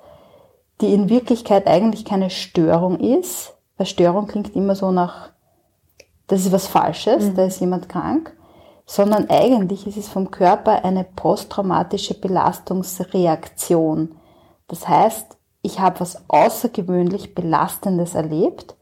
die 0.82 0.94
in 0.94 1.10
Wirklichkeit 1.10 1.68
eigentlich 1.68 2.06
keine 2.06 2.30
Störung 2.30 3.00
ist, 3.00 3.54
weil 3.78 3.86
Störung 3.86 4.28
klingt 4.28 4.56
immer 4.56 4.76
so 4.76 4.92
nach, 4.92 5.30
das 6.28 6.42
ist 6.42 6.52
was 6.52 6.68
Falsches, 6.68 7.26
mhm. 7.26 7.36
da 7.36 7.46
ist 7.46 7.62
jemand 7.62 7.88
krank, 7.88 8.35
sondern 8.86 9.30
eigentlich 9.30 9.88
ist 9.88 9.98
es 9.98 10.08
vom 10.08 10.32
Körper 10.32 10.86
eine 10.86 11.04
posttraumatische 11.04 12.14
Belastungsreaktion. 12.14 14.16
Das 14.68 14.88
heißt, 14.88 15.38
ich 15.62 15.80
habe 15.80 16.00
was 16.00 16.24
außergewöhnlich 16.28 17.34
Belastendes 17.34 18.14
erlebt 18.14 18.76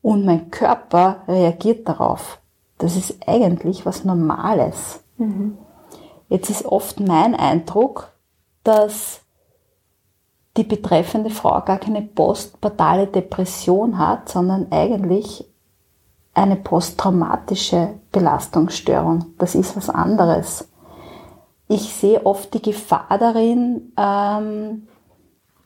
und 0.00 0.24
mein 0.24 0.50
Körper 0.50 1.22
reagiert 1.28 1.88
darauf. 1.88 2.40
Das 2.78 2.96
ist 2.96 3.18
eigentlich 3.26 3.86
was 3.86 4.04
Normales. 4.04 5.04
Mhm. 5.18 5.58
Jetzt 6.28 6.50
ist 6.50 6.64
oft 6.64 7.00
mein 7.00 7.34
Eindruck, 7.34 8.10
dass 8.64 9.20
die 10.56 10.64
betreffende 10.64 11.30
Frau 11.30 11.60
gar 11.60 11.78
keine 11.78 12.02
postpartale 12.02 13.06
Depression 13.06 13.98
hat, 13.98 14.28
sondern 14.28 14.68
eigentlich 14.70 15.44
eine 16.34 16.56
posttraumatische 16.56 17.94
Belastungsstörung. 18.12 19.34
Das 19.38 19.54
ist 19.54 19.76
was 19.76 19.88
anderes. 19.88 20.68
Ich 21.68 21.94
sehe 21.94 22.26
oft 22.26 22.52
die 22.52 22.62
Gefahr 22.62 23.16
darin, 23.18 23.92
ähm, 23.96 24.88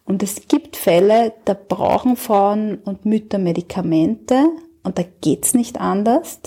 und 0.08 0.22
es 0.22 0.48
gibt 0.48 0.76
Fälle, 0.76 1.34
da 1.44 1.52
brauchen 1.52 2.16
Frauen 2.16 2.78
und 2.78 3.04
Mütter 3.04 3.36
Medikamente 3.36 4.42
und 4.82 4.96
da 4.98 5.02
geht's 5.20 5.52
nicht 5.52 5.78
anders. 5.78 6.40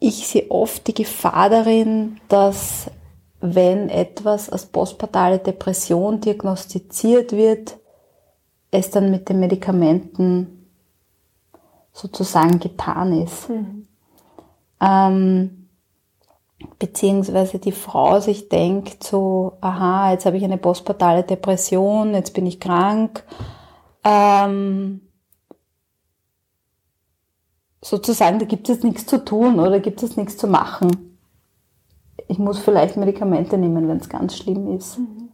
Ich 0.00 0.26
sehe 0.26 0.50
oft 0.50 0.88
die 0.88 0.94
Gefahr 0.94 1.48
darin, 1.48 2.20
dass 2.28 2.90
wenn 3.40 3.88
etwas 3.88 4.50
als 4.50 4.66
postpartale 4.66 5.38
Depression 5.38 6.20
diagnostiziert 6.20 7.30
wird, 7.30 7.78
es 8.72 8.90
dann 8.90 9.12
mit 9.12 9.28
den 9.28 9.38
Medikamenten 9.38 10.57
sozusagen 11.98 12.60
getan 12.60 13.22
ist. 13.22 13.48
Mhm. 13.48 13.86
Ähm, 14.80 15.68
beziehungsweise 16.78 17.58
die 17.58 17.72
Frau 17.72 18.20
sich 18.20 18.48
denkt 18.48 19.02
so, 19.02 19.58
aha, 19.60 20.12
jetzt 20.12 20.24
habe 20.24 20.36
ich 20.36 20.44
eine 20.44 20.58
postpartale 20.58 21.24
Depression, 21.24 22.14
jetzt 22.14 22.34
bin 22.34 22.46
ich 22.46 22.60
krank. 22.60 23.24
Ähm, 24.04 25.00
sozusagen, 27.82 28.38
da 28.38 28.44
gibt 28.44 28.68
es 28.68 28.84
nichts 28.84 29.06
zu 29.06 29.24
tun 29.24 29.58
oder 29.58 29.80
gibt 29.80 30.02
es 30.02 30.16
nichts 30.16 30.36
zu 30.36 30.46
machen. 30.46 31.18
ich 32.28 32.38
muss 32.38 32.58
vielleicht 32.58 32.96
Medikamente 32.96 33.56
nehmen, 33.58 33.88
wenn 33.88 33.96
es 33.96 34.08
ganz 34.08 34.36
schlimm 34.36 34.76
ist. 34.76 34.98
Mhm. 34.98 35.28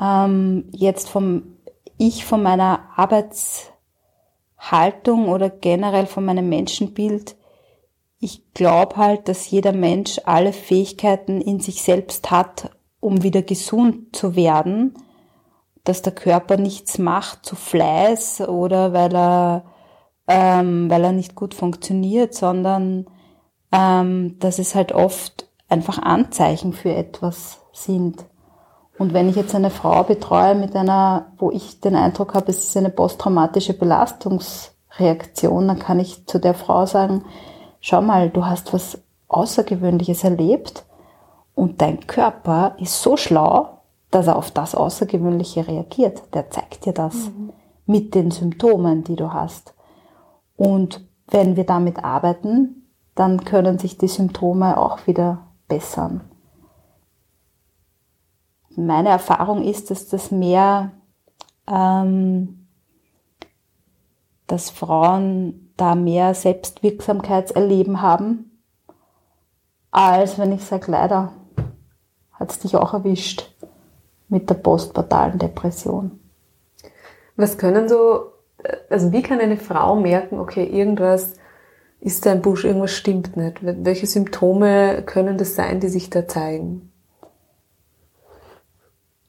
Ähm, 0.00 0.68
jetzt 0.72 1.08
vom 1.08 1.56
ich 1.98 2.24
von 2.24 2.42
meiner 2.42 2.80
Arbeitshaltung 4.60 5.28
oder 5.28 5.50
generell 5.50 6.06
von 6.06 6.24
meinem 6.24 6.48
Menschenbild, 6.48 7.36
ich 8.18 8.52
glaube 8.52 8.96
halt, 8.96 9.28
dass 9.28 9.50
jeder 9.50 9.72
Mensch 9.72 10.20
alle 10.24 10.52
Fähigkeiten 10.52 11.40
in 11.40 11.60
sich 11.60 11.82
selbst 11.82 12.30
hat, 12.30 12.70
um 13.00 13.22
wieder 13.22 13.42
gesund 13.42 14.14
zu 14.14 14.36
werden, 14.36 14.94
dass 15.84 16.02
der 16.02 16.12
Körper 16.14 16.58
nichts 16.58 16.98
macht 16.98 17.46
zu 17.46 17.56
Fleiß 17.56 18.42
oder 18.42 18.92
weil 18.92 19.14
er, 19.16 19.64
ähm, 20.28 20.90
weil 20.90 21.04
er 21.04 21.12
nicht 21.12 21.34
gut 21.34 21.54
funktioniert, 21.54 22.34
sondern 22.34 23.06
ähm, 23.72 24.38
dass 24.38 24.58
es 24.58 24.74
halt 24.74 24.92
oft 24.92 25.48
einfach 25.70 25.98
Anzeichen 25.98 26.74
für 26.74 26.94
etwas 26.94 27.60
sind. 27.72 28.26
Und 29.00 29.14
wenn 29.14 29.30
ich 29.30 29.36
jetzt 29.36 29.54
eine 29.54 29.70
Frau 29.70 30.04
betreue 30.04 30.54
mit 30.54 30.76
einer, 30.76 31.32
wo 31.38 31.50
ich 31.50 31.80
den 31.80 31.96
Eindruck 31.96 32.34
habe, 32.34 32.50
es 32.50 32.64
ist 32.64 32.76
eine 32.76 32.90
posttraumatische 32.90 33.72
Belastungsreaktion, 33.72 35.68
dann 35.68 35.78
kann 35.78 35.98
ich 35.98 36.26
zu 36.26 36.38
der 36.38 36.52
Frau 36.52 36.84
sagen, 36.84 37.24
schau 37.80 38.02
mal, 38.02 38.28
du 38.28 38.44
hast 38.44 38.74
was 38.74 38.98
Außergewöhnliches 39.28 40.22
erlebt 40.22 40.84
und 41.54 41.80
dein 41.80 42.06
Körper 42.06 42.74
ist 42.76 43.00
so 43.00 43.16
schlau, 43.16 43.78
dass 44.10 44.26
er 44.26 44.36
auf 44.36 44.50
das 44.50 44.74
Außergewöhnliche 44.74 45.66
reagiert. 45.66 46.20
Der 46.34 46.50
zeigt 46.50 46.84
dir 46.84 46.92
das 46.92 47.14
mhm. 47.14 47.54
mit 47.86 48.14
den 48.14 48.30
Symptomen, 48.30 49.02
die 49.02 49.16
du 49.16 49.32
hast. 49.32 49.72
Und 50.58 51.08
wenn 51.26 51.56
wir 51.56 51.64
damit 51.64 52.04
arbeiten, 52.04 52.90
dann 53.14 53.46
können 53.46 53.78
sich 53.78 53.96
die 53.96 54.08
Symptome 54.08 54.76
auch 54.76 55.06
wieder 55.06 55.46
bessern. 55.68 56.29
Meine 58.86 59.10
Erfahrung 59.10 59.62
ist, 59.62 59.90
dass 59.90 60.08
das 60.08 60.30
mehr, 60.30 60.92
ähm, 61.68 62.66
dass 64.46 64.70
Frauen 64.70 65.72
da 65.76 65.94
mehr 65.94 66.34
Selbstwirksamkeitserleben 66.34 68.00
haben, 68.00 68.62
als 69.90 70.38
wenn 70.38 70.52
ich 70.52 70.64
sage, 70.64 70.90
leider 70.90 71.32
hat 72.32 72.50
es 72.52 72.58
dich 72.60 72.76
auch 72.76 72.94
erwischt 72.94 73.54
mit 74.28 74.48
der 74.48 74.54
postpartalen 74.54 75.38
Depression. 75.38 76.18
Was 77.36 77.58
können 77.58 77.88
so, 77.88 78.32
also 78.88 79.12
wie 79.12 79.22
kann 79.22 79.40
eine 79.40 79.58
Frau 79.58 79.96
merken, 79.96 80.38
okay, 80.38 80.64
irgendwas 80.64 81.34
ist 82.00 82.24
da 82.24 82.32
ein 82.32 82.40
Busch, 82.40 82.64
irgendwas 82.64 82.92
stimmt 82.92 83.36
nicht? 83.36 83.58
Welche 83.60 84.06
Symptome 84.06 85.02
können 85.02 85.36
das 85.36 85.54
sein, 85.54 85.80
die 85.80 85.88
sich 85.88 86.08
da 86.08 86.26
zeigen? 86.26 86.89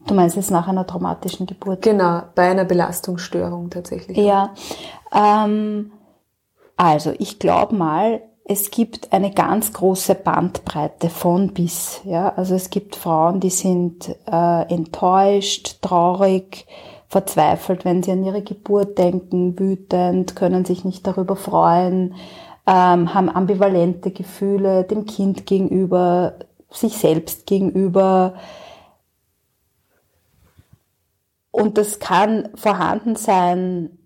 Du 0.07 0.13
meinst 0.13 0.35
jetzt 0.35 0.51
nach 0.51 0.67
einer 0.67 0.85
traumatischen 0.85 1.45
Geburt? 1.45 1.81
Genau, 1.81 2.23
bei 2.35 2.49
einer 2.49 2.65
Belastungsstörung 2.65 3.69
tatsächlich. 3.69 4.17
Ja, 4.17 4.53
ähm, 5.13 5.91
also 6.75 7.13
ich 7.19 7.39
glaube 7.39 7.75
mal, 7.75 8.21
es 8.43 8.71
gibt 8.71 9.13
eine 9.13 9.31
ganz 9.31 9.71
große 9.71 10.15
Bandbreite 10.15 11.09
von 11.09 11.53
bis. 11.53 12.01
Ja? 12.03 12.33
Also 12.35 12.55
es 12.55 12.69
gibt 12.69 12.95
Frauen, 12.95 13.39
die 13.39 13.49
sind 13.49 14.09
äh, 14.29 14.73
enttäuscht, 14.73 15.77
traurig, 15.81 16.65
verzweifelt, 17.07 17.85
wenn 17.85 18.03
sie 18.03 18.11
an 18.11 18.23
ihre 18.23 18.41
Geburt 18.41 18.97
denken, 18.97 19.59
wütend, 19.59 20.35
können 20.35 20.65
sich 20.65 20.85
nicht 20.85 21.05
darüber 21.05 21.35
freuen, 21.35 22.15
ähm, 22.65 23.13
haben 23.13 23.29
ambivalente 23.29 24.11
Gefühle 24.11 24.83
dem 24.85 25.05
Kind 25.05 25.45
gegenüber, 25.45 26.33
sich 26.69 26.97
selbst 26.97 27.45
gegenüber. 27.45 28.33
Und 31.51 31.77
das 31.77 31.99
kann 31.99 32.49
vorhanden 32.55 33.15
sein 33.15 33.97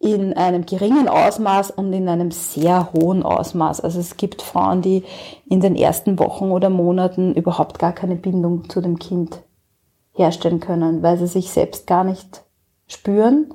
in 0.00 0.32
einem 0.34 0.64
geringen 0.64 1.08
Ausmaß 1.08 1.72
und 1.72 1.92
in 1.92 2.08
einem 2.08 2.30
sehr 2.30 2.92
hohen 2.92 3.22
Ausmaß. 3.22 3.80
Also 3.80 3.98
es 3.98 4.16
gibt 4.16 4.42
Frauen, 4.42 4.80
die 4.80 5.04
in 5.46 5.60
den 5.60 5.74
ersten 5.74 6.18
Wochen 6.18 6.50
oder 6.50 6.70
Monaten 6.70 7.34
überhaupt 7.34 7.78
gar 7.78 7.92
keine 7.92 8.14
Bindung 8.14 8.68
zu 8.68 8.80
dem 8.80 8.98
Kind 8.98 9.42
herstellen 10.12 10.60
können, 10.60 11.02
weil 11.02 11.18
sie 11.18 11.26
sich 11.26 11.50
selbst 11.50 11.86
gar 11.86 12.04
nicht 12.04 12.44
spüren, 12.86 13.54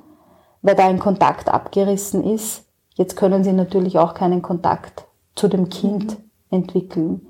weil 0.62 0.74
da 0.74 0.86
ein 0.86 0.98
Kontakt 0.98 1.48
abgerissen 1.48 2.24
ist. 2.24 2.64
Jetzt 2.94 3.16
können 3.16 3.42
sie 3.42 3.52
natürlich 3.52 3.98
auch 3.98 4.14
keinen 4.14 4.42
Kontakt 4.42 5.06
zu 5.34 5.48
dem 5.48 5.68
Kind 5.68 6.18
mhm. 6.18 6.24
entwickeln. 6.50 7.26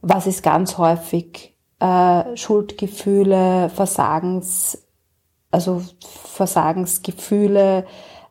Was 0.00 0.26
ist 0.26 0.42
ganz 0.42 0.78
häufig? 0.78 1.55
Äh, 1.78 2.36
Schuldgefühle, 2.36 3.68
Versagens, 3.68 4.88
also 5.50 5.82
Versagensgefühle, 6.00 7.84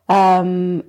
ähm, 0.08 0.82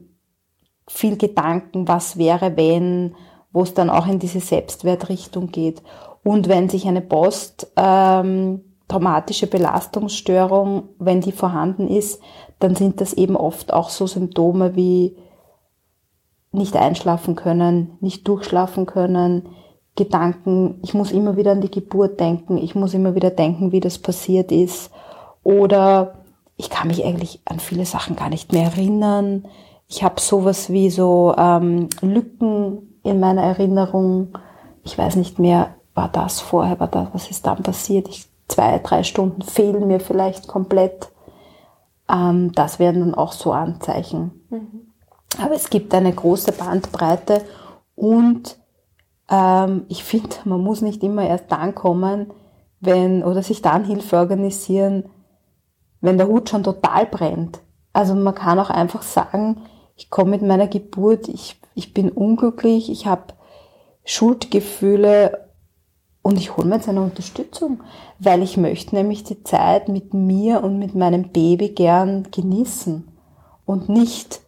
viel 0.88 1.18
Gedanken, 1.18 1.88
was 1.88 2.18
wäre, 2.18 2.58
wenn, 2.58 3.16
wo 3.51 3.62
es 3.62 3.76
dann 3.76 3.91
auch 3.91 4.08
in 4.08 4.18
diese 4.18 4.39
Selbstwertrichtung 4.39 5.51
geht. 5.51 5.84
Und 6.24 6.47
wenn 6.47 6.68
sich 6.68 6.88
eine 6.88 7.01
posttraumatische 7.01 9.45
ähm, 9.45 9.51
Belastungsstörung, 9.51 10.89
wenn 10.97 11.22
die 11.22 11.34
vorhanden 11.34 11.88
ist, 11.88 12.20
dann 12.58 12.76
sind 12.76 13.01
das 13.01 13.14
eben 13.14 13.36
oft 13.36 13.72
auch 13.72 13.89
so 13.89 14.08
Symptome 14.08 14.76
wie 14.76 15.16
nicht 16.51 16.76
einschlafen 16.76 17.36
können, 17.36 17.97
nicht 17.99 18.28
durchschlafen 18.28 18.88
können, 18.88 19.49
Gedanken, 19.98 20.80
ich 20.84 20.93
muss 20.93 21.12
immer 21.12 21.36
wieder 21.36 21.52
an 21.52 21.60
die 21.60 21.72
Geburt 21.72 22.20
denken, 22.20 22.58
ich 22.58 22.76
muss 22.76 22.93
immer 22.93 23.16
wieder 23.16 23.32
denken, 23.32 23.74
wie 23.74 23.82
das 23.82 23.98
passiert 23.98 24.52
ist. 24.54 24.91
Oder 25.43 26.20
ich 26.56 26.70
kann 26.70 26.88
mich 26.88 27.04
eigentlich 27.04 27.41
an 27.45 27.60
viele 27.60 27.86
Sachen 27.86 28.16
gar 28.16 28.30
nicht 28.30 28.54
mehr 28.54 28.66
erinnern. 28.66 29.45
Ich 29.88 30.04
habe 30.04 30.22
sowas 30.22 30.70
wie 30.70 30.89
so 30.89 31.34
ähm, 31.38 31.89
Lücken 32.02 33.00
in 33.04 33.20
meiner 33.20 33.41
Erinnerung. 33.41 34.38
Ich 34.84 34.98
weiß 34.98 35.16
nicht 35.16 35.39
mehr, 35.39 35.76
war 35.93 36.10
das 36.10 36.39
vorher, 36.39 36.80
war 36.80 36.88
das, 36.88 37.08
was 37.14 37.30
ist 37.32 37.48
dann 37.48 37.64
passiert? 37.64 38.08
Ich, 38.08 38.28
zwei, 38.48 38.80
drei 38.80 39.04
Stunden 39.04 39.41
fehlen 39.41 39.88
mir 39.88 40.00
vielleicht 40.00 40.48
komplett. 40.48 41.10
Ähm, 42.10 42.52
das 42.54 42.80
wären 42.80 43.00
dann 43.00 43.16
auch 43.16 43.34
so 43.34 43.52
Anzeichen. 43.52 44.45
Mhm. 44.50 44.93
Aber 45.41 45.56
es 45.56 45.70
gibt 45.70 45.93
eine 45.93 46.14
große 46.14 46.52
Bandbreite 46.52 47.41
und 47.95 48.58
ähm, 49.30 49.86
ich 49.89 50.03
finde, 50.03 50.36
man 50.45 50.61
muss 50.61 50.82
nicht 50.82 51.03
immer 51.03 51.28
erst 51.28 51.51
dann 51.51 51.75
kommen, 51.75 52.32
wenn, 52.80 53.23
oder 53.23 53.43
sich 53.43 53.61
dann 53.61 53.86
Hilfe 53.86 54.17
organisieren, 54.17 55.05
wenn 56.01 56.17
der 56.17 56.28
Hut 56.28 56.49
schon 56.49 56.63
total 56.63 57.05
brennt. 57.05 57.59
Also 57.93 58.13
man 58.15 58.36
kann 58.36 58.59
auch 58.59 58.69
einfach 58.69 59.01
sagen, 59.01 59.61
ich 59.95 60.09
komme 60.09 60.32
mit 60.32 60.43
meiner 60.43 60.67
Geburt, 60.67 61.28
ich, 61.28 61.59
ich 61.73 61.93
bin 61.93 62.09
unglücklich, 62.09 62.91
ich 62.91 63.07
habe 63.07 63.34
Schuldgefühle 64.05 65.47
und 66.21 66.38
ich 66.38 66.55
hole 66.55 66.67
mir 66.67 66.75
jetzt 66.75 66.88
eine 66.88 67.01
Unterstützung, 67.01 67.82
weil 68.19 68.43
ich 68.43 68.57
möchte 68.57 68.95
nämlich 68.95 69.23
die 69.23 69.43
Zeit 69.43 69.89
mit 69.89 70.13
mir 70.13 70.63
und 70.63 70.78
mit 70.78 70.93
meinem 70.93 71.30
Baby 71.30 71.69
gern 71.69 72.28
genießen 72.32 73.07
und 73.65 73.89
nicht 73.89 74.41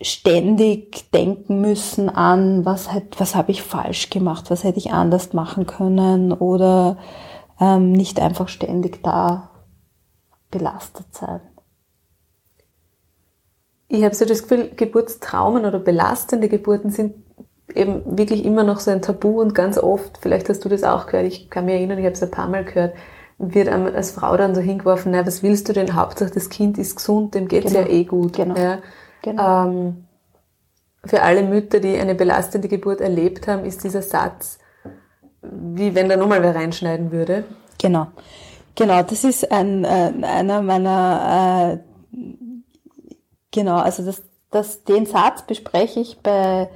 ständig 0.00 1.10
denken 1.10 1.60
müssen 1.60 2.08
an, 2.08 2.64
was, 2.64 2.92
hat, 2.92 3.18
was 3.18 3.34
habe 3.34 3.50
ich 3.50 3.62
falsch 3.62 4.10
gemacht, 4.10 4.50
was 4.50 4.62
hätte 4.62 4.78
ich 4.78 4.92
anders 4.92 5.32
machen 5.32 5.66
können 5.66 6.32
oder 6.32 6.98
ähm, 7.60 7.92
nicht 7.92 8.20
einfach 8.20 8.48
ständig 8.48 9.02
da 9.02 9.50
belastet 10.50 11.06
sein. 11.10 11.40
Ich 13.88 14.04
habe 14.04 14.14
so 14.14 14.24
das 14.24 14.42
Gefühl, 14.42 14.70
Geburtstraumen 14.76 15.64
oder 15.64 15.78
belastende 15.78 16.48
Geburten 16.48 16.90
sind 16.90 17.14
eben 17.74 18.18
wirklich 18.18 18.44
immer 18.44 18.62
noch 18.62 18.80
so 18.80 18.90
ein 18.90 19.02
Tabu 19.02 19.40
und 19.40 19.54
ganz 19.54 19.78
oft, 19.78 20.18
vielleicht 20.18 20.48
hast 20.48 20.64
du 20.64 20.68
das 20.68 20.84
auch 20.84 21.06
gehört, 21.06 21.26
ich 21.26 21.50
kann 21.50 21.64
mich 21.64 21.74
erinnern, 21.74 21.98
ich 21.98 22.04
habe 22.04 22.14
es 22.14 22.22
ein 22.22 22.30
paar 22.30 22.48
Mal 22.48 22.64
gehört, 22.64 22.94
wird 23.38 23.68
einem 23.68 23.86
als 23.94 24.10
Frau 24.12 24.36
dann 24.36 24.54
so 24.54 24.60
hingeworfen, 24.60 25.12
na, 25.12 25.26
was 25.26 25.42
willst 25.42 25.68
du 25.68 25.72
denn? 25.72 25.94
Hauptsache 25.94 26.30
das 26.30 26.50
Kind 26.50 26.76
ist 26.78 26.96
gesund, 26.96 27.34
dem 27.34 27.48
geht's 27.48 27.72
genau. 27.72 27.86
ja 27.86 27.92
eh 27.92 28.04
gut. 28.04 28.34
Genau. 28.34 28.56
Ja. 28.56 28.78
Genau. 29.22 29.66
Ähm, 29.66 30.04
für 31.04 31.22
alle 31.22 31.42
Mütter, 31.42 31.80
die 31.80 31.96
eine 31.96 32.14
belastende 32.14 32.68
Geburt 32.68 33.00
erlebt 33.00 33.46
haben, 33.46 33.64
ist 33.64 33.84
dieser 33.84 34.02
Satz, 34.02 34.58
wie 35.42 35.94
wenn 35.94 36.08
da 36.08 36.16
nochmal 36.16 36.42
wer 36.42 36.54
reinschneiden 36.54 37.12
würde. 37.12 37.44
Genau. 37.80 38.08
Genau, 38.74 39.02
das 39.02 39.24
ist 39.24 39.50
ein, 39.50 39.84
äh, 39.84 40.12
einer 40.22 40.62
meiner, 40.62 41.80
äh, 42.12 42.18
genau, 43.50 43.76
also 43.76 44.04
das, 44.04 44.22
das, 44.50 44.84
den 44.84 45.04
Satz 45.06 45.42
bespreche 45.42 46.00
ich 46.00 46.20
bei, 46.20 46.68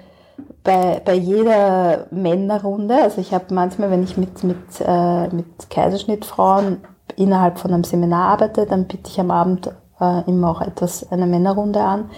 bei, 0.64 1.00
bei 1.04 1.14
jeder 1.14 2.06
Männerrunde. 2.10 2.96
Also 2.96 3.20
ich 3.20 3.32
habe 3.32 3.54
manchmal, 3.54 3.90
wenn 3.90 4.02
ich 4.02 4.16
mit, 4.16 4.42
mit, 4.42 4.58
äh, 4.80 5.28
mit 5.28 5.70
Kaiserschnittfrauen 5.70 6.78
innerhalb 7.16 7.58
von 7.58 7.72
einem 7.72 7.84
Seminar 7.84 8.30
arbeite, 8.30 8.66
dann 8.66 8.88
biete 8.88 9.08
ich 9.08 9.20
am 9.20 9.30
Abend 9.30 9.70
äh, 10.02 10.28
immer 10.28 10.50
auch 10.50 10.60
etwas, 10.60 11.10
eine 11.10 11.26
Männerrunde 11.26 11.80
an. 11.80 12.10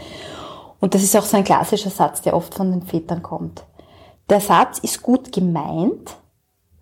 Und 0.81 0.95
das 0.95 1.03
ist 1.03 1.17
auch 1.17 1.23
so 1.23 1.37
ein 1.37 1.45
klassischer 1.45 1.91
Satz, 1.91 2.23
der 2.23 2.35
oft 2.35 2.55
von 2.55 2.71
den 2.71 2.83
Vätern 2.83 3.23
kommt. 3.23 3.65
Der 4.29 4.41
Satz 4.41 4.79
ist 4.79 5.03
gut 5.03 5.33
gemeint. 5.33 6.17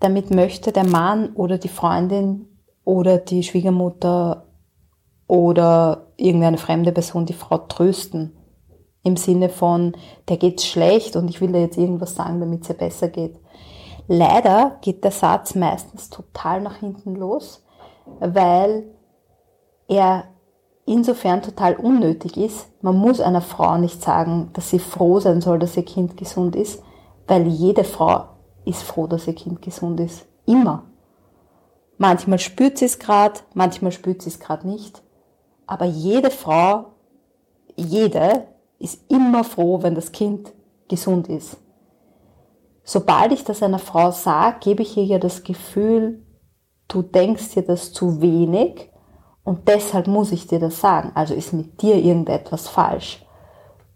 Damit 0.00 0.30
möchte 0.30 0.72
der 0.72 0.84
Mann 0.84 1.30
oder 1.34 1.59
die 1.59 1.68
Freundin 1.68 2.48
oder 2.84 3.18
die 3.18 3.42
Schwiegermutter 3.42 4.46
oder 5.28 6.09
irgendeine 6.16 6.59
fremde 6.59 6.92
Person 6.92 7.26
die 7.26 7.32
Frau 7.32 7.59
trösten. 7.59 8.36
Im 9.05 9.16
Sinne 9.16 9.48
von, 9.48 9.96
der 10.28 10.36
geht's 10.36 10.66
schlecht 10.66 11.16
und 11.16 11.28
ich 11.28 11.40
will 11.40 11.53
dir 11.53 11.61
jetzt 11.61 11.78
irgendwas 11.78 12.14
sagen, 12.14 12.40
damit 12.40 12.62
es 12.62 12.68
ihr 12.68 12.76
besser 12.76 13.09
geht. 13.09 13.36
Leider 14.09 14.78
geht 14.80 15.05
der 15.05 15.11
Satz 15.11 15.55
meistens 15.55 16.11
total 16.11 16.61
nach 16.61 16.76
hinten 16.76 17.14
los, 17.14 17.64
weil 18.20 18.84
er 19.88 20.24
insofern 20.87 21.43
total 21.43 21.76
unnötig 21.76 22.37
ist. 22.37 22.68
Man 22.83 22.97
muss 22.97 23.20
einer 23.20 23.41
Frau 23.41 23.78
nicht 23.78 24.03
sagen, 24.03 24.51
dass 24.53 24.70
sie 24.70 24.78
froh 24.78 25.20
sein 25.20 25.41
soll, 25.41 25.59
dass 25.59 25.76
ihr 25.76 25.85
Kind 25.85 26.16
gesund 26.16 26.57
ist, 26.57 26.83
weil 27.26 27.47
jede 27.47 27.85
Frau 27.85 28.24
ist 28.64 28.83
froh, 28.83 29.07
dass 29.07 29.26
ihr 29.26 29.35
Kind 29.35 29.62
gesund 29.62 30.01
ist. 30.01 30.26
Immer. 30.47 30.85
Manchmal 31.99 32.39
spürt 32.39 32.78
sie 32.78 32.87
es 32.87 32.99
gerade, 32.99 33.41
manchmal 33.55 33.93
spürt 33.93 34.22
sie 34.22 34.30
es 34.30 34.41
gerade 34.41 34.66
nicht. 34.66 35.03
Aber 35.66 35.85
jede 35.85 36.30
Frau, 36.30 36.87
jede, 37.76 38.49
ist 38.78 39.01
immer 39.09 39.45
froh, 39.45 39.83
wenn 39.83 39.95
das 39.95 40.11
Kind 40.11 40.53
gesund 40.89 41.28
ist. 41.28 41.57
Sobald 42.83 43.30
ich 43.30 43.45
das 43.45 43.62
einer 43.62 43.78
Frau 43.78 44.11
sage, 44.11 44.57
gebe 44.61 44.83
ich 44.83 44.97
ihr 44.97 45.05
ja 45.05 45.18
das 45.18 45.45
Gefühl, 45.45 46.26
du 46.89 47.03
denkst 47.03 47.55
dir 47.55 47.62
das 47.62 47.93
zu 47.93 48.20
wenig 48.20 48.91
und 49.45 49.68
deshalb 49.68 50.07
muss 50.07 50.32
ich 50.32 50.47
dir 50.47 50.61
das 50.61 50.80
sagen. 50.80 51.12
Also 51.14 51.34
ist 51.34 51.53
mit 51.53 51.82
dir 51.82 51.97
irgendetwas 51.97 52.68
falsch. 52.68 53.24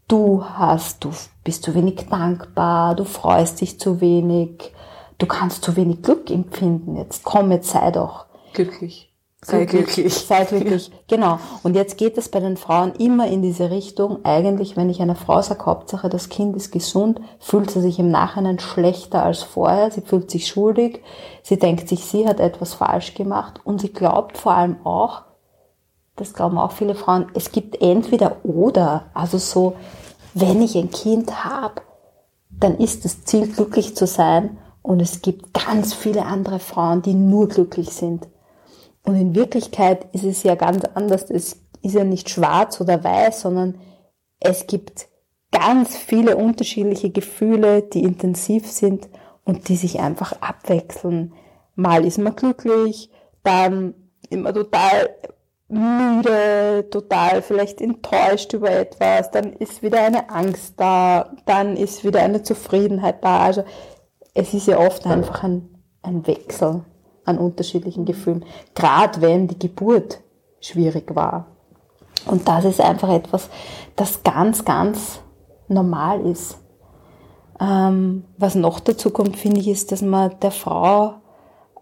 Du 0.09 0.45
hast, 0.45 1.05
du 1.05 1.11
bist 1.45 1.65
zu 1.65 1.75
wenig 1.75 2.07
dankbar, 2.09 2.95
du 2.95 3.05
freust 3.05 3.61
dich 3.61 3.81
zu 3.81 4.01
wenig, 4.01 4.73
du 5.19 5.27
kannst 5.27 5.65
zu 5.65 5.77
wenig 5.77 6.03
Glück 6.03 6.31
empfinden. 6.31 6.97
Jetzt 6.97 7.25
komm, 7.25 7.51
jetzt 7.51 7.71
sei 7.71 7.91
doch. 7.91 8.27
Glücklich. 8.53 9.13
Sei 9.43 9.65
glücklich. 9.65 10.13
Sei 10.13 10.45
glücklich, 10.49 10.91
genau. 11.07 11.39
Und 11.63 11.77
jetzt 11.77 11.99
geht 11.99 12.19
es 12.19 12.29
bei 12.29 12.41
den 12.41 12.57
Frauen 12.57 12.95
immer 12.95 13.29
in 13.29 13.43
diese 13.43 13.71
Richtung. 13.71 14.25
Eigentlich, 14.25 14.77
wenn 14.77 14.91
ich 14.91 15.01
einer 15.01 15.15
Frau 15.15 15.41
sage, 15.43 15.67
Hauptsache 15.67 16.09
das 16.09 16.29
Kind 16.29 16.57
ist 16.57 16.73
gesund, 16.73 17.21
fühlt 17.39 17.71
sie 17.71 17.81
sich 17.81 17.99
im 17.99 18.11
Nachhinein 18.11 18.59
schlechter 18.59 19.23
als 19.23 19.43
vorher. 19.43 19.91
Sie 19.91 20.01
fühlt 20.01 20.31
sich 20.31 20.49
schuldig. 20.49 21.03
Sie 21.43 21.59
denkt 21.59 21.89
sich, 21.89 22.05
sie 22.05 22.27
hat 22.27 22.41
etwas 22.41 22.75
falsch 22.75 23.15
gemacht. 23.15 23.61
Und 23.63 23.81
sie 23.81 23.93
glaubt 23.93 24.37
vor 24.37 24.53
allem 24.53 24.85
auch, 24.85 25.26
das 26.17 26.33
glauben 26.33 26.59
auch 26.59 26.73
viele 26.73 26.95
Frauen, 26.95 27.27
es 27.35 27.53
gibt 27.53 27.81
entweder 27.81 28.45
oder. 28.45 29.11
Also 29.15 29.39
so, 29.39 29.77
wenn 30.35 30.63
ich 30.63 30.77
ein 30.77 30.91
Kind 30.91 31.45
habe, 31.45 31.83
dann 32.51 32.79
ist 32.79 33.05
das 33.05 33.25
Ziel, 33.25 33.47
glücklich 33.49 33.95
zu 33.95 34.07
sein. 34.07 34.59
Und 34.83 35.01
es 35.01 35.21
gibt 35.21 35.53
ganz 35.53 35.93
viele 35.95 36.25
andere 36.25 36.59
Frauen, 36.59 37.03
die 37.03 37.15
nur 37.15 37.49
glücklich 37.49 37.91
sind. 37.91 38.29
Und 39.05 39.17
in 39.17 39.35
Wirklichkeit 39.35 40.07
ist 40.15 40.25
es 40.25 40.43
ja 40.43 40.55
ganz 40.55 40.85
anders. 40.95 41.31
Es 41.31 41.61
ist 41.83 41.95
ja 41.95 42.05
nicht 42.05 42.31
schwarz 42.31 42.81
oder 42.81 43.05
weiß, 43.05 43.43
sondern 43.43 43.79
es 44.41 44.67
gibt 44.67 45.09
ganz 45.53 45.97
viele 45.97 46.37
unterschiedliche 46.37 47.11
Gefühle, 47.11 47.83
die 47.83 48.03
intensiv 48.03 48.71
sind 48.71 49.09
und 49.45 49.69
die 49.69 49.77
sich 49.77 50.01
einfach 50.01 50.33
abwechseln. 50.41 51.35
Mal 51.75 52.05
ist 52.05 52.19
man 52.19 52.35
glücklich, 52.35 53.11
dann 53.43 53.95
immer 54.29 54.53
total 54.53 55.11
müde, 55.69 56.89
total 56.91 57.43
vielleicht 57.43 57.81
enttäuscht 57.81 58.53
über 58.53 58.71
etwas, 58.71 59.31
dann 59.31 59.53
ist 59.53 59.83
wieder 59.83 60.01
eine 60.01 60.31
Angst 60.31 60.75
da, 60.77 61.31
dann 61.45 61.77
ist 61.77 62.05
wieder 62.05 62.21
eine 62.21 62.43
Zufriedenheit 62.43 63.25
da. 63.25 63.41
Also 63.41 63.65
es 64.35 64.55
ist 64.55 64.69
ja 64.69 64.79
oft 64.79 65.07
einfach 65.07 65.43
ein, 65.43 65.69
ein 66.03 66.27
Wechsel 66.27 66.85
an 67.25 67.39
unterschiedlichen 67.39 68.05
Gefühlen, 68.05 68.45
gerade 68.75 69.21
wenn 69.21 69.49
die 69.49 69.59
Geburt 69.59 70.21
schwierig 70.61 71.15
war. 71.15 71.47
Und 72.27 72.49
das 72.49 72.65
ist 72.65 72.81
einfach 72.81 73.09
etwas, 73.09 73.49
das 73.97 74.23
ganz, 74.23 74.65
ganz 74.65 75.21
normal 75.69 76.25
ist. 76.27 76.59
Ähm, 77.61 78.25
was 78.37 78.55
noch 78.55 78.81
dazu 78.81 79.11
kommt, 79.11 79.37
finde 79.37 79.61
ich, 79.61 79.69
ist, 79.69 79.93
dass 79.93 80.03
man 80.03 80.39
der 80.41 80.51
Frau, 80.51 81.15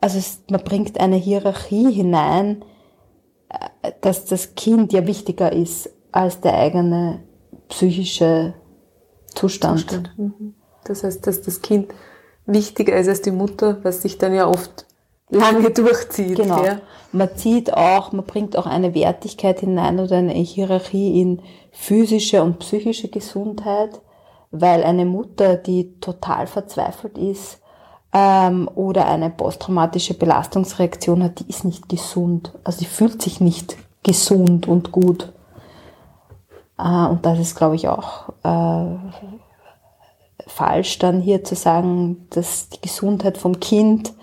also 0.01 0.19
es, 0.19 0.43
man 0.51 0.63
bringt 0.63 1.01
eine 1.01 1.17
Hierarchie 1.17 1.93
hinein, 1.93 2.65
dass 4.01 4.25
das 4.25 4.55
Kind 4.55 4.93
ja 4.93 5.07
wichtiger 5.07 5.53
ist 5.53 5.91
als 6.13 6.41
der 6.41 6.55
eigene 6.55 7.21
psychische 7.69 8.55
Zustand. 9.35 9.81
Zustand. 9.81 10.11
Mhm. 10.17 10.55
Das 10.85 11.03
heißt, 11.03 11.27
dass 11.27 11.43
das 11.43 11.63
Kind 11.63 11.93
wichtiger 12.47 12.97
ist 12.97 13.09
als 13.09 13.23
die 13.23 13.31
Mutter, 13.31 13.79
was 13.83 14.03
sich 14.03 14.19
dann 14.19 14.35
ja 14.35 14.47
oft 14.47 14.87
lange 15.31 15.71
durchzieht. 15.71 16.37
Genau. 16.37 16.65
Ja. 16.65 16.81
Man 17.13 17.37
zieht 17.37 17.73
auch, 17.73 18.13
man 18.13 18.25
bringt 18.25 18.57
auch 18.57 18.67
eine 18.67 18.95
Wertigkeit 18.95 19.61
hinein 19.61 19.99
oder 19.99 20.17
eine 20.17 20.33
Hierarchie 20.33 21.21
in 21.21 21.43
physische 21.73 22.43
und 22.43 22.59
psychische 22.59 23.09
Gesundheit, 23.09 24.01
weil 24.51 24.85
eine 24.85 25.05
Mutter, 25.05 25.57
die 25.57 25.99
total 26.01 26.47
verzweifelt 26.47 27.19
ist 27.19 27.61
ähm, 28.15 28.71
oder 28.77 29.09
eine 29.09 29.29
posttraumatische 29.29 30.15
Belastungsreaktion 30.15 31.25
hat, 31.25 31.41
die 31.41 31.49
ist 31.49 31.65
nicht 31.65 31.89
gesund. 31.89 32.53
Also 32.63 32.79
die 32.79 32.87
fühlt 32.87 33.21
sich 33.21 33.41
nicht 33.41 33.77
gesund 34.05 34.69
und 34.69 34.93
gut. 34.93 35.33
Äh, 36.79 37.07
und 37.07 37.27
das 37.27 37.41
ist, 37.41 37.57
glaube 37.57 37.75
ich, 37.75 37.89
auch 37.89 38.29
äh, 38.45 38.97
falsch, 40.47 41.01
dann 41.01 41.21
hier 41.21 41.43
zu 41.43 41.57
sagen, 41.57 42.29
dass 42.31 42.69
die 42.69 42.81
Gesundheit 42.81 43.37
vom 43.37 43.59
Kind 43.59 44.15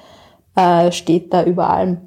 äh, 0.56 0.94
steht 0.94 1.34
da 1.34 1.44
über 1.44 1.70
allem. 1.70 1.98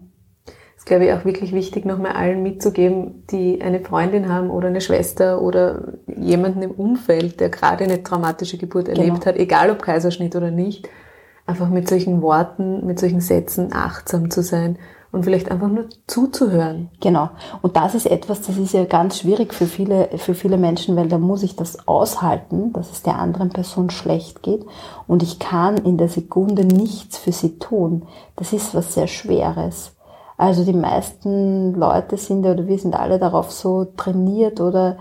Ist, 0.79 0.87
glaube 0.87 1.05
ich, 1.05 1.13
auch 1.13 1.27
wirklich 1.27 1.53
wichtig, 1.53 1.85
nochmal 1.85 2.13
allen 2.13 2.43
mitzugeben, 2.43 3.27
die 3.31 3.61
eine 3.61 3.81
Freundin 3.81 4.31
haben 4.33 4.49
oder 4.49 4.69
eine 4.69 4.81
Schwester 4.81 5.43
oder 5.43 5.95
jemanden 6.07 6.63
im 6.63 6.71
Umfeld, 6.71 7.41
der 7.41 7.51
gerade 7.51 7.85
eine 7.85 8.03
traumatische 8.03 8.57
Geburt 8.57 8.89
erlebt 8.89 9.21
genau. 9.21 9.27
hat, 9.27 9.37
egal 9.37 9.71
ob 9.71 9.83
Kaiserschnitt 9.83 10.35
oder 10.35 10.51
nicht, 10.51 10.89
einfach 11.47 11.69
mit 11.69 11.89
solchen 11.89 12.23
Worten, 12.23 12.87
mit 12.87 12.99
solchen 12.99 13.21
Sätzen 13.21 13.73
achtsam 13.73 14.31
zu 14.31 14.43
sein 14.43 14.79
und 15.15 15.23
vielleicht 15.23 15.51
einfach 15.51 15.69
nur 15.69 15.87
zuzuhören. 16.09 16.91
Genau. 17.01 17.31
Und 17.63 17.77
das 17.77 17.95
ist 17.95 18.07
etwas, 18.07 18.41
das 18.43 18.57
ist 18.57 18.75
ja 18.75 18.85
ganz 18.85 19.21
schwierig 19.21 19.55
für 19.55 19.67
viele, 19.67 20.09
für 20.17 20.35
viele 20.35 20.57
Menschen, 20.57 20.97
weil 20.97 21.09
da 21.09 21.19
muss 21.19 21.45
ich 21.45 21.55
das 21.55 21.87
aushalten, 21.87 22.73
dass 22.73 22.91
es 22.91 23.03
der 23.03 23.19
anderen 23.19 23.51
Person 23.51 23.91
schlecht 23.91 24.43
geht 24.43 24.67
und 25.07 25.23
ich 25.23 25.39
kann 25.39 25.77
in 25.77 25.99
der 25.99 26.09
Sekunde 26.09 26.65
nichts 26.65 27.17
für 27.17 27.33
sie 27.33 27.59
tun. 27.59 28.07
Das 28.37 28.53
ist 28.53 28.75
was 28.75 28.95
sehr 28.95 29.07
Schweres. 29.07 29.93
Also 30.37 30.65
die 30.65 30.73
meisten 30.73 31.75
Leute 31.75 32.17
sind 32.17 32.45
oder 32.45 32.67
wir 32.67 32.79
sind 32.79 32.97
alle 32.97 33.21
darauf 33.21 33.53
so 33.53 33.85
trainiert 33.85 34.61
oder 34.61 34.97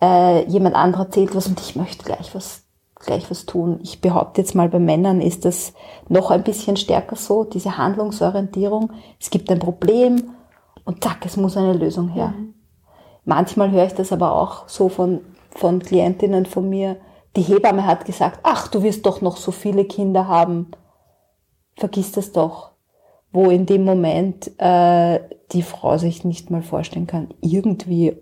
äh, 0.00 0.48
jemand 0.48 0.76
anderer 0.76 1.04
erzählt 1.06 1.34
was 1.34 1.48
und 1.48 1.58
ich 1.60 1.74
möchte 1.74 2.04
gleich 2.04 2.34
was 2.36 2.65
gleich 3.06 3.30
was 3.30 3.46
tun. 3.46 3.80
Ich 3.82 4.00
behaupte 4.00 4.40
jetzt 4.40 4.54
mal, 4.54 4.68
bei 4.68 4.78
Männern 4.78 5.20
ist 5.20 5.44
das 5.44 5.72
noch 6.08 6.30
ein 6.30 6.44
bisschen 6.44 6.76
stärker 6.76 7.16
so, 7.16 7.44
diese 7.44 7.78
Handlungsorientierung. 7.78 8.92
Es 9.18 9.30
gibt 9.30 9.50
ein 9.50 9.58
Problem 9.58 10.30
und 10.84 11.02
zack, 11.02 11.24
es 11.24 11.36
muss 11.36 11.56
eine 11.56 11.72
Lösung 11.72 12.08
her. 12.08 12.34
Mhm. 12.36 12.54
Manchmal 13.24 13.70
höre 13.70 13.86
ich 13.86 13.94
das 13.94 14.12
aber 14.12 14.32
auch 14.32 14.68
so 14.68 14.88
von, 14.88 15.20
von 15.50 15.80
Klientinnen 15.80 16.46
von 16.46 16.68
mir. 16.68 16.96
Die 17.34 17.42
Hebamme 17.42 17.84
hat 17.84 18.04
gesagt, 18.04 18.40
ach, 18.42 18.68
du 18.68 18.82
wirst 18.82 19.04
doch 19.06 19.20
noch 19.20 19.36
so 19.36 19.50
viele 19.50 19.84
Kinder 19.84 20.28
haben. 20.28 20.70
Vergiss 21.76 22.12
das 22.12 22.32
doch. 22.32 22.70
Wo 23.32 23.50
in 23.50 23.66
dem 23.66 23.84
Moment 23.84 24.52
äh, 24.58 25.20
die 25.52 25.62
Frau 25.62 25.98
sich 25.98 26.24
nicht 26.24 26.50
mal 26.50 26.62
vorstellen 26.62 27.06
kann, 27.06 27.34
irgendwie, 27.40 28.16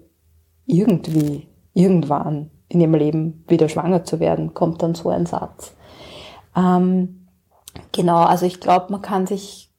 irgendwie, 0.66 1.48
irgendwann 1.74 2.50
in 2.74 2.80
ihrem 2.80 2.94
Leben 2.94 3.44
wieder 3.48 3.68
schwanger 3.68 4.04
zu 4.04 4.20
werden, 4.20 4.54
kommt 4.54 4.82
dann 4.82 4.94
so 4.94 5.08
ein 5.08 5.26
Satz. 5.26 5.74
Ähm, 6.56 7.26
genau, 7.92 8.22
also 8.22 8.46
ich 8.46 8.60
glaube, 8.60 8.92
man 8.92 9.02
kann 9.02 9.26
sich 9.26 9.72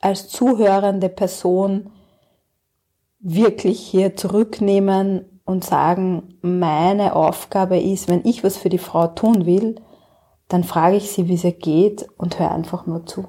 als 0.00 0.28
zuhörende 0.28 1.08
Person 1.08 1.90
wirklich 3.20 3.80
hier 3.80 4.16
zurücknehmen 4.16 5.40
und 5.44 5.64
sagen, 5.64 6.38
meine 6.42 7.16
Aufgabe 7.16 7.78
ist, 7.78 8.08
wenn 8.08 8.24
ich 8.24 8.44
was 8.44 8.56
für 8.56 8.68
die 8.68 8.78
Frau 8.78 9.06
tun 9.06 9.46
will, 9.46 9.76
dann 10.48 10.64
frage 10.64 10.96
ich 10.96 11.10
sie, 11.10 11.28
wie 11.28 11.34
es 11.34 11.44
ihr 11.44 11.52
geht 11.52 12.06
und 12.18 12.38
höre 12.38 12.50
einfach 12.50 12.86
nur 12.86 13.06
zu. 13.06 13.26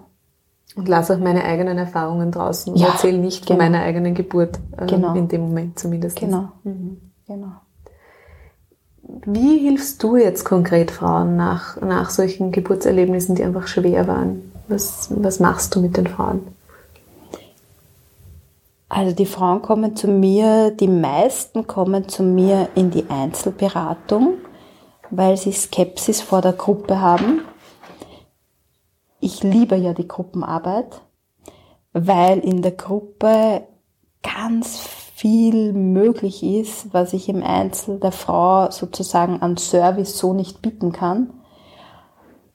Und 0.75 0.89
lasse 0.89 1.15
auch 1.15 1.19
meine 1.19 1.45
eigenen 1.45 1.77
Erfahrungen 1.77 2.31
draußen 2.31 2.73
und 2.73 2.79
ja, 2.79 2.88
erzähle 2.88 3.17
nicht 3.17 3.45
genau. 3.45 3.57
von 3.57 3.57
meiner 3.57 3.83
eigenen 3.83 4.13
Geburt, 4.13 4.59
äh, 4.77 4.86
genau. 4.86 5.13
in 5.13 5.29
dem 5.29 5.41
Moment 5.41 5.79
zumindest. 5.79 6.19
Genau. 6.19 6.49
Mhm. 6.63 6.99
genau. 7.25 7.53
Wie 9.24 9.59
hilfst 9.59 10.03
du 10.03 10.18
jetzt 10.18 10.43
konkret 10.43 10.91
Frauen 10.91 11.38
nach, 11.38 11.80
nach 11.80 12.09
solchen 12.09 12.51
Geburtserlebnissen, 12.51 13.36
die 13.36 13.43
einfach 13.43 13.68
schwer 13.68 14.07
waren? 14.07 14.51
Was, 14.68 15.07
was 15.09 15.39
machst 15.39 15.74
du 15.74 15.82
mit 15.82 15.95
den 15.95 16.07
Frauen? 16.07 16.45
Also 18.89 19.16
die 19.16 19.26
Frauen 19.26 19.61
kommen 19.61 19.95
zu 19.95 20.09
mir, 20.09 20.72
die 20.72 20.89
meisten 20.89 21.66
kommen 21.66 22.09
zu 22.09 22.24
mir 22.24 22.68
in 22.76 22.91
die 22.91 23.09
Einzelberatung, 23.09 24.34
weil 25.11 25.38
sie 25.38 25.53
Skepsis 25.53 26.20
vor 26.22 26.41
der 26.41 26.53
Gruppe 26.53 26.99
haben. 26.99 27.41
Ich 29.22 29.43
liebe 29.43 29.76
ja 29.76 29.93
die 29.93 30.07
Gruppenarbeit, 30.07 31.01
weil 31.93 32.39
in 32.39 32.61
der 32.61 32.72
Gruppe 32.74 33.63
ganz 34.22 34.78
viel 34.78 35.04
möglich 35.24 36.43
ist, 36.43 36.93
was 36.93 37.13
ich 37.13 37.30
im 37.30 37.41
Einzel 37.41 37.99
der 37.99 38.11
Frau 38.11 38.70
sozusagen 38.70 39.41
an 39.41 39.57
Service 39.57 40.18
so 40.18 40.34
nicht 40.34 40.61
bieten 40.61 40.91
kann. 40.91 41.30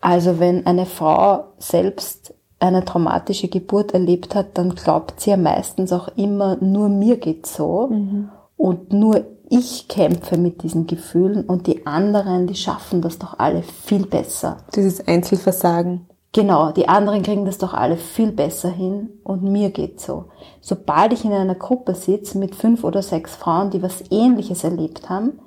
Also 0.00 0.38
wenn 0.38 0.66
eine 0.66 0.86
Frau 0.86 1.44
selbst 1.58 2.34
eine 2.58 2.84
traumatische 2.84 3.48
Geburt 3.48 3.92
erlebt 3.94 4.34
hat, 4.34 4.58
dann 4.58 4.74
glaubt 4.74 5.20
sie 5.20 5.30
ja 5.30 5.36
meistens 5.36 5.92
auch 5.92 6.08
immer, 6.16 6.56
nur 6.60 6.88
mir 6.88 7.16
geht's 7.16 7.56
so 7.56 7.88
mhm. 7.90 8.28
und 8.56 8.92
nur 8.92 9.24
ich 9.48 9.88
kämpfe 9.88 10.36
mit 10.36 10.62
diesen 10.62 10.86
Gefühlen 10.86 11.44
und 11.44 11.66
die 11.66 11.86
anderen, 11.86 12.46
die 12.46 12.54
schaffen 12.54 13.02
das 13.02 13.18
doch 13.18 13.38
alle 13.38 13.62
viel 13.62 14.06
besser. 14.06 14.58
Dieses 14.76 15.06
Einzelversagen. 15.06 16.06
Genau, 16.32 16.70
die 16.70 16.88
anderen 16.88 17.22
kriegen 17.22 17.44
das 17.44 17.58
doch 17.58 17.74
alle 17.74 17.96
viel 17.96 18.30
besser 18.30 18.68
hin 18.68 19.10
und 19.24 19.42
mir 19.42 19.70
geht's 19.70 20.06
so. 20.06 20.26
Sobald 20.60 21.12
ich 21.12 21.24
in 21.24 21.32
einer 21.32 21.56
Gruppe 21.56 21.96
sitze 21.96 22.38
mit 22.38 22.54
fünf 22.54 22.84
oder 22.84 23.02
sechs 23.02 23.34
Frauen, 23.34 23.70
die 23.70 23.82
was 23.82 24.04
ähnliches 24.10 24.62
erlebt 24.62 25.08
haben, 25.10 25.40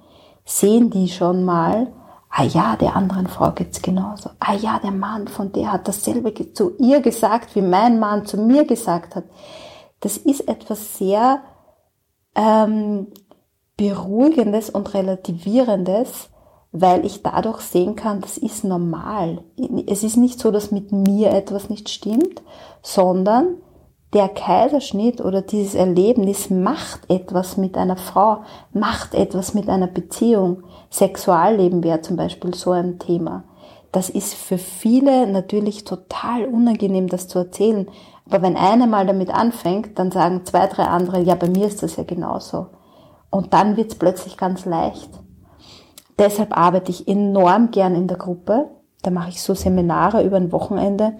sehen 0.43 0.89
die 0.89 1.07
schon 1.07 1.45
mal, 1.45 1.93
ah 2.29 2.43
ja, 2.43 2.75
der 2.75 2.97
anderen 2.97 3.27
Frau 3.27 3.51
geht's 3.51 3.81
genauso. 3.81 4.31
Ah 4.39 4.55
ja, 4.55 4.77
der 4.79 4.91
Mann 4.91 5.29
von 5.29 5.53
der 5.53 5.71
hat 5.71 5.87
dasselbe 5.87 6.33
zu 6.53 6.75
ihr 6.79 6.99
gesagt, 6.99 7.55
wie 7.55 7.61
mein 7.61 7.97
Mann 7.97 8.25
zu 8.25 8.35
mir 8.37 8.65
gesagt 8.65 9.15
hat. 9.15 9.23
Das 10.01 10.17
ist 10.17 10.49
etwas 10.49 10.97
sehr 10.97 11.43
ähm, 12.35 13.07
Beruhigendes 13.77 14.69
und 14.69 14.93
Relativierendes, 14.93 16.29
weil 16.73 17.05
ich 17.05 17.21
dadurch 17.21 17.61
sehen 17.61 17.95
kann, 17.95 18.19
das 18.19 18.37
ist 18.37 18.63
normal. 18.63 19.43
Es 19.87 20.03
ist 20.03 20.17
nicht 20.17 20.39
so, 20.39 20.49
dass 20.49 20.71
mit 20.71 20.91
mir 20.91 21.29
etwas 21.29 21.69
nicht 21.69 21.87
stimmt, 21.87 22.41
sondern 22.81 23.57
der 24.13 24.27
Kaiserschnitt 24.27 25.21
oder 25.21 25.43
dieses 25.43 25.75
Erlebnis 25.75 26.49
macht 26.49 27.09
etwas 27.09 27.57
mit 27.57 27.77
einer 27.77 27.95
Frau, 27.95 28.41
macht 28.73 29.13
etwas 29.13 29.53
mit 29.53 29.69
einer 29.69 29.87
Beziehung. 29.87 30.63
Sexualleben 30.89 31.83
wäre 31.83 32.01
zum 32.01 32.17
Beispiel 32.17 32.53
so 32.55 32.71
ein 32.71 32.97
Thema. 32.97 33.43
Das 33.91 34.09
ist 34.09 34.33
für 34.33 34.57
viele 34.57 35.27
natürlich 35.27 35.83
total 35.83 36.45
unangenehm, 36.45 37.07
das 37.07 37.27
zu 37.27 37.37
erzählen. 37.37 37.87
Aber 38.25 38.41
wenn 38.41 38.57
einer 38.57 38.87
mal 38.87 39.05
damit 39.05 39.29
anfängt, 39.29 39.99
dann 39.99 40.11
sagen 40.11 40.41
zwei, 40.45 40.65
drei 40.65 40.85
andere, 40.85 41.21
ja, 41.21 41.35
bei 41.35 41.49
mir 41.49 41.67
ist 41.67 41.83
das 41.83 41.97
ja 41.97 42.03
genauso. 42.03 42.67
Und 43.29 43.53
dann 43.53 43.77
wird 43.77 43.91
es 43.91 43.99
plötzlich 43.99 44.37
ganz 44.37 44.65
leicht. 44.65 45.22
Deshalb 46.19 46.55
arbeite 46.57 46.91
ich 46.91 47.07
enorm 47.07 47.71
gern 47.71 47.95
in 47.95 48.07
der 48.07 48.17
Gruppe. 48.17 48.69
Da 49.01 49.11
mache 49.11 49.29
ich 49.29 49.41
so 49.41 49.53
Seminare 49.53 50.23
über 50.23 50.37
ein 50.37 50.51
Wochenende 50.51 51.13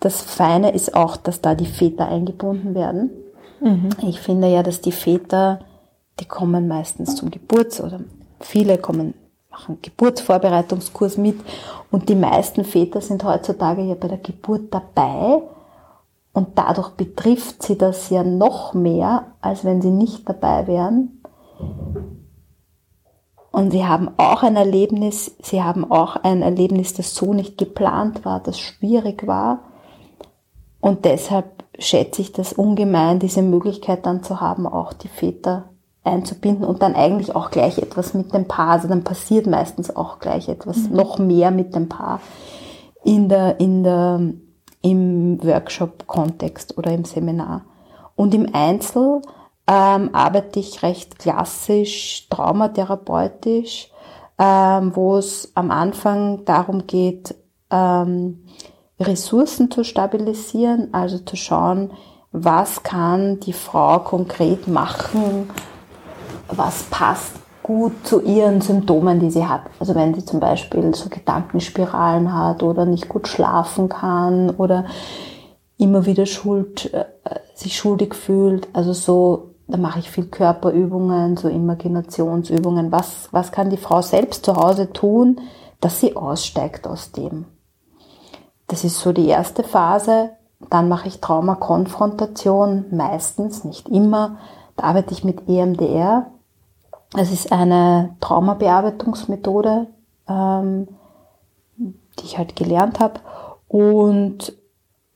das 0.00 0.22
Feine 0.22 0.70
ist 0.72 0.94
auch, 0.94 1.16
dass 1.16 1.40
da 1.40 1.54
die 1.54 1.66
Väter 1.66 2.08
eingebunden 2.08 2.74
werden. 2.74 3.10
Mhm. 3.60 3.88
Ich 4.06 4.20
finde 4.20 4.48
ja, 4.48 4.62
dass 4.62 4.80
die 4.80 4.92
Väter, 4.92 5.60
die 6.20 6.26
kommen 6.26 6.68
meistens 6.68 7.16
zum 7.16 7.30
Geburts- 7.30 7.80
oder 7.80 8.00
viele 8.40 8.78
kommen, 8.78 9.14
machen 9.50 9.78
Geburtsvorbereitungskurs 9.80 11.16
mit 11.16 11.40
und 11.90 12.08
die 12.08 12.14
meisten 12.14 12.64
Väter 12.64 13.00
sind 13.00 13.24
heutzutage 13.24 13.82
ja 13.82 13.94
bei 13.94 14.08
der 14.08 14.18
Geburt 14.18 14.72
dabei 14.72 15.42
und 16.32 16.58
dadurch 16.58 16.90
betrifft 16.90 17.62
sie 17.62 17.78
das 17.78 18.10
ja 18.10 18.22
noch 18.22 18.74
mehr, 18.74 19.32
als 19.40 19.64
wenn 19.64 19.80
sie 19.80 19.90
nicht 19.90 20.28
dabei 20.28 20.66
wären. 20.66 21.22
Und 23.56 23.70
sie 23.70 23.86
haben 23.86 24.10
auch 24.18 24.42
ein 24.42 24.54
Erlebnis, 24.54 25.34
sie 25.42 25.62
haben 25.62 25.90
auch 25.90 26.16
ein 26.16 26.42
Erlebnis, 26.42 26.92
das 26.92 27.14
so 27.14 27.32
nicht 27.32 27.56
geplant 27.56 28.26
war, 28.26 28.38
das 28.38 28.60
schwierig 28.60 29.26
war. 29.26 29.60
Und 30.78 31.06
deshalb 31.06 31.64
schätze 31.78 32.20
ich 32.20 32.32
das 32.32 32.52
ungemein, 32.52 33.18
diese 33.18 33.40
Möglichkeit 33.40 34.04
dann 34.04 34.22
zu 34.22 34.42
haben, 34.42 34.66
auch 34.66 34.92
die 34.92 35.08
Väter 35.08 35.70
einzubinden 36.04 36.66
und 36.66 36.82
dann 36.82 36.94
eigentlich 36.94 37.34
auch 37.34 37.50
gleich 37.50 37.78
etwas 37.78 38.12
mit 38.12 38.34
dem 38.34 38.46
Paar. 38.46 38.72
Also 38.72 38.88
dann 38.88 39.04
passiert 39.04 39.46
meistens 39.46 39.96
auch 39.96 40.18
gleich 40.18 40.50
etwas, 40.50 40.90
mhm. 40.90 40.96
noch 40.96 41.18
mehr 41.18 41.50
mit 41.50 41.74
dem 41.74 41.88
Paar 41.88 42.20
in 43.04 43.30
der, 43.30 43.58
in 43.58 43.82
der, 43.82 44.20
im 44.82 45.42
Workshop-Kontext 45.42 46.76
oder 46.76 46.92
im 46.92 47.06
Seminar. 47.06 47.62
Und 48.16 48.34
im 48.34 48.54
Einzel 48.54 49.22
ähm, 49.66 50.10
arbeite 50.14 50.60
ich 50.60 50.82
recht 50.82 51.18
klassisch, 51.18 52.28
traumatherapeutisch, 52.30 53.90
ähm, 54.38 54.94
wo 54.94 55.16
es 55.16 55.50
am 55.54 55.70
Anfang 55.70 56.44
darum 56.44 56.86
geht, 56.86 57.34
ähm, 57.70 58.44
Ressourcen 58.98 59.70
zu 59.70 59.84
stabilisieren, 59.84 60.92
also 60.92 61.18
zu 61.18 61.36
schauen, 61.36 61.90
was 62.32 62.82
kann 62.82 63.40
die 63.40 63.52
Frau 63.52 63.98
konkret 63.98 64.68
machen, 64.68 65.50
was 66.48 66.84
passt 66.84 67.34
gut 67.62 68.06
zu 68.06 68.22
ihren 68.22 68.60
Symptomen, 68.60 69.18
die 69.18 69.30
sie 69.30 69.46
hat. 69.46 69.62
Also 69.80 69.94
wenn 69.96 70.14
sie 70.14 70.24
zum 70.24 70.38
Beispiel 70.38 70.94
so 70.94 71.08
Gedankenspiralen 71.08 72.32
hat 72.32 72.62
oder 72.62 72.84
nicht 72.84 73.08
gut 73.08 73.26
schlafen 73.26 73.88
kann 73.88 74.50
oder 74.50 74.84
immer 75.76 76.06
wieder 76.06 76.26
schuld, 76.26 76.94
äh, 76.94 77.06
sich 77.54 77.76
schuldig 77.76 78.14
fühlt. 78.14 78.68
Also 78.72 78.92
so, 78.92 79.55
da 79.68 79.78
mache 79.78 79.98
ich 79.98 80.10
viel 80.10 80.26
Körperübungen, 80.26 81.36
so 81.36 81.48
Imaginationsübungen. 81.48 82.92
Was, 82.92 83.28
was 83.32 83.50
kann 83.50 83.70
die 83.70 83.76
Frau 83.76 84.00
selbst 84.00 84.44
zu 84.44 84.56
Hause 84.56 84.92
tun, 84.92 85.40
dass 85.80 86.00
sie 86.00 86.16
aussteigt 86.16 86.86
aus 86.86 87.12
dem? 87.12 87.46
Das 88.68 88.84
ist 88.84 89.00
so 89.00 89.12
die 89.12 89.26
erste 89.26 89.64
Phase. 89.64 90.30
Dann 90.70 90.88
mache 90.88 91.08
ich 91.08 91.20
Traumakonfrontation, 91.20 92.86
meistens, 92.90 93.64
nicht 93.64 93.88
immer. 93.88 94.38
Da 94.76 94.84
arbeite 94.84 95.12
ich 95.12 95.24
mit 95.24 95.48
EMDR. 95.48 96.30
Es 97.16 97.32
ist 97.32 97.52
eine 97.52 98.16
Traumabearbeitungsmethode, 98.20 99.88
ähm, 100.28 100.88
die 101.76 102.24
ich 102.24 102.38
halt 102.38 102.56
gelernt 102.56 103.00
habe. 103.00 103.20
Und 103.68 104.56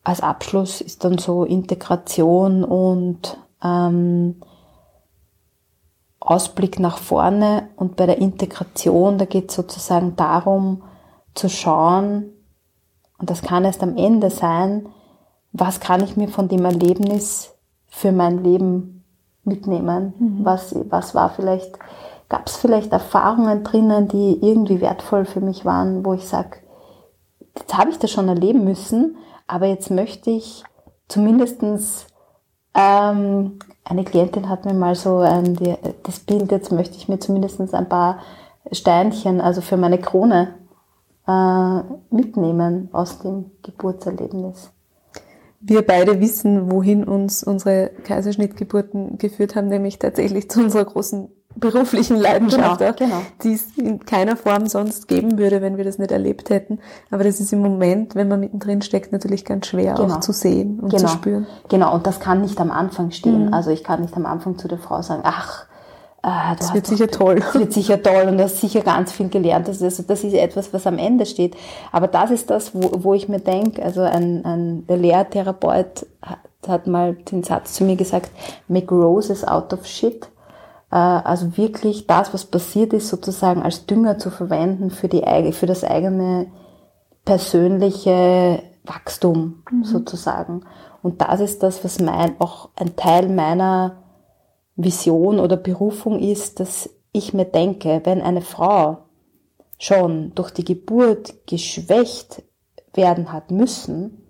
als 0.02 0.22
Abschluss 0.22 0.80
ist 0.80 1.04
dann 1.04 1.18
so 1.18 1.44
Integration 1.44 2.64
und 2.64 3.38
ähm, 3.62 4.40
Ausblick 6.20 6.78
nach 6.78 6.98
vorne. 6.98 7.70
Und 7.76 7.96
bei 7.96 8.06
der 8.06 8.18
Integration, 8.18 9.18
da 9.18 9.24
geht 9.24 9.50
es 9.50 9.56
sozusagen 9.56 10.16
darum 10.16 10.82
zu 11.34 11.48
schauen, 11.48 12.32
und 13.18 13.28
das 13.28 13.42
kann 13.42 13.64
erst 13.64 13.82
am 13.82 13.96
Ende 13.96 14.30
sein, 14.30 14.88
was 15.52 15.80
kann 15.80 16.02
ich 16.02 16.16
mir 16.16 16.28
von 16.28 16.48
dem 16.48 16.64
Erlebnis 16.64 17.54
für 17.88 18.12
mein 18.12 18.42
Leben 18.42 19.04
mitnehmen? 19.44 20.14
Mhm. 20.18 20.44
Was, 20.44 20.74
was 20.88 21.14
war 21.14 21.30
vielleicht, 21.30 21.78
gab 22.28 22.46
es 22.46 22.56
vielleicht 22.56 22.92
Erfahrungen 22.92 23.62
drinnen, 23.62 24.08
die 24.08 24.38
irgendwie 24.40 24.80
wertvoll 24.80 25.26
für 25.26 25.40
mich 25.40 25.64
waren, 25.64 26.04
wo 26.04 26.14
ich 26.14 26.26
sage, 26.26 26.58
jetzt 27.58 27.76
habe 27.76 27.90
ich 27.90 27.98
das 27.98 28.10
schon 28.10 28.28
erleben 28.28 28.64
müssen, 28.64 29.16
aber 29.46 29.66
jetzt 29.66 29.90
möchte 29.90 30.30
ich 30.30 30.64
zumindestens 31.08 32.06
ähm, 32.74 33.58
eine 33.84 34.04
Klientin 34.04 34.48
hat 34.48 34.64
mir 34.64 34.74
mal 34.74 34.94
so 34.94 35.18
ein, 35.18 35.54
die, 35.56 35.74
das 36.04 36.20
Bild, 36.20 36.50
jetzt 36.52 36.70
möchte 36.72 36.96
ich 36.96 37.08
mir 37.08 37.18
zumindestens 37.18 37.74
ein 37.74 37.88
paar 37.88 38.20
Steinchen, 38.72 39.40
also 39.40 39.60
für 39.60 39.76
meine 39.76 39.98
Krone 39.98 40.54
äh, 41.26 41.80
mitnehmen 42.14 42.88
aus 42.92 43.18
dem 43.18 43.50
Geburtserlebnis. 43.62 44.70
Wir 45.60 45.82
beide 45.82 46.20
wissen, 46.20 46.70
wohin 46.70 47.04
uns 47.04 47.42
unsere 47.42 47.90
Kaiserschnittgeburten 48.04 49.18
geführt 49.18 49.56
haben, 49.56 49.68
nämlich 49.68 49.98
tatsächlich 49.98 50.50
zu 50.50 50.60
unserer 50.60 50.86
großen 50.86 51.28
beruflichen 51.56 52.16
Leidenschaft, 52.16 52.78
genau, 52.78 52.92
genau. 52.96 53.22
die 53.42 53.54
es 53.54 53.76
in 53.76 54.04
keiner 54.04 54.36
Form 54.36 54.66
sonst 54.66 55.08
geben 55.08 55.36
würde, 55.36 55.60
wenn 55.60 55.76
wir 55.76 55.84
das 55.84 55.98
nicht 55.98 56.12
erlebt 56.12 56.48
hätten. 56.50 56.78
Aber 57.10 57.24
das 57.24 57.40
ist 57.40 57.52
im 57.52 57.60
Moment, 57.60 58.14
wenn 58.14 58.28
man 58.28 58.40
mittendrin 58.40 58.82
steckt, 58.82 59.12
natürlich 59.12 59.44
ganz 59.44 59.66
schwer 59.66 59.94
genau. 59.94 60.14
auch 60.14 60.20
zu 60.20 60.32
sehen 60.32 60.80
und 60.80 60.90
genau. 60.90 61.08
zu 61.08 61.14
spüren. 61.14 61.46
Genau, 61.68 61.94
und 61.94 62.06
das 62.06 62.20
kann 62.20 62.40
nicht 62.40 62.60
am 62.60 62.70
Anfang 62.70 63.10
stehen. 63.10 63.46
Mhm. 63.46 63.54
Also 63.54 63.70
ich 63.70 63.84
kann 63.84 64.00
nicht 64.00 64.16
am 64.16 64.26
Anfang 64.26 64.58
zu 64.58 64.68
der 64.68 64.78
Frau 64.78 65.02
sagen, 65.02 65.22
ach, 65.24 65.66
Ah, 66.22 66.54
das 66.54 66.74
wird 66.74 66.86
sicher 66.86 67.08
toll. 67.08 67.36
Das 67.36 67.54
wird 67.54 67.72
sicher 67.72 68.02
toll 68.02 68.26
und 68.28 68.36
du 68.36 68.44
hast 68.44 68.60
sicher 68.60 68.82
ganz 68.82 69.10
viel 69.10 69.30
gelernt. 69.30 69.68
Also 69.68 69.86
das, 69.86 70.04
das 70.04 70.22
ist 70.22 70.34
etwas, 70.34 70.72
was 70.74 70.86
am 70.86 70.98
Ende 70.98 71.24
steht. 71.24 71.56
Aber 71.92 72.08
das 72.08 72.30
ist 72.30 72.50
das, 72.50 72.74
wo, 72.74 72.90
wo 73.02 73.14
ich 73.14 73.28
mir 73.28 73.40
denke, 73.40 73.82
also 73.82 74.02
ein, 74.02 74.44
ein, 74.44 74.86
der 74.86 74.98
Lehrtherapeut 74.98 76.06
hat, 76.20 76.38
hat 76.68 76.86
mal 76.86 77.14
den 77.14 77.42
Satz 77.42 77.72
zu 77.72 77.84
mir 77.84 77.96
gesagt, 77.96 78.30
make 78.68 78.94
roses 78.94 79.46
out 79.48 79.72
of 79.72 79.86
shit. 79.86 80.28
Äh, 80.90 80.96
also 80.96 81.56
wirklich 81.56 82.06
das, 82.06 82.34
was 82.34 82.44
passiert 82.44 82.92
ist, 82.92 83.08
sozusagen 83.08 83.62
als 83.62 83.86
Dünger 83.86 84.18
zu 84.18 84.30
verwenden 84.30 84.90
für, 84.90 85.08
die, 85.08 85.22
für 85.52 85.66
das 85.66 85.84
eigene 85.84 86.48
persönliche 87.24 88.62
Wachstum 88.84 89.62
mhm. 89.70 89.84
sozusagen. 89.84 90.62
Und 91.02 91.20
das 91.20 91.40
ist 91.40 91.62
das, 91.62 91.84
was 91.84 92.00
mein, 92.00 92.40
auch 92.40 92.70
ein 92.76 92.96
Teil 92.96 93.28
meiner 93.28 94.02
Vision 94.76 95.38
oder 95.38 95.56
Berufung 95.56 96.18
ist, 96.18 96.60
dass 96.60 96.90
ich 97.12 97.34
mir 97.34 97.44
denke, 97.44 98.00
wenn 98.04 98.20
eine 98.20 98.40
Frau 98.40 98.98
schon 99.78 100.32
durch 100.34 100.50
die 100.50 100.64
Geburt 100.64 101.46
geschwächt 101.46 102.42
werden 102.94 103.32
hat 103.32 103.50
müssen, 103.50 104.26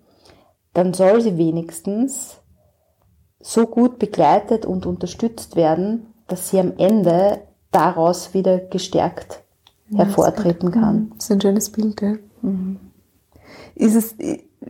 dann 0.72 0.94
soll 0.94 1.20
sie 1.20 1.36
wenigstens 1.36 2.38
so 3.40 3.66
gut 3.66 3.98
begleitet 3.98 4.66
und 4.66 4.86
unterstützt 4.86 5.56
werden, 5.56 6.09
dass 6.30 6.48
sie 6.48 6.60
am 6.60 6.72
Ende 6.78 7.40
daraus 7.70 8.34
wieder 8.34 8.58
gestärkt 8.58 9.42
hervortreten 9.94 10.70
kann. 10.70 11.12
Das 11.16 11.24
ist 11.24 11.32
ein 11.32 11.40
schönes 11.40 11.70
Bild, 11.70 12.00
ja. 12.00 12.14
Mhm. 12.42 12.78
Ist 13.74 13.94
es 13.94 14.14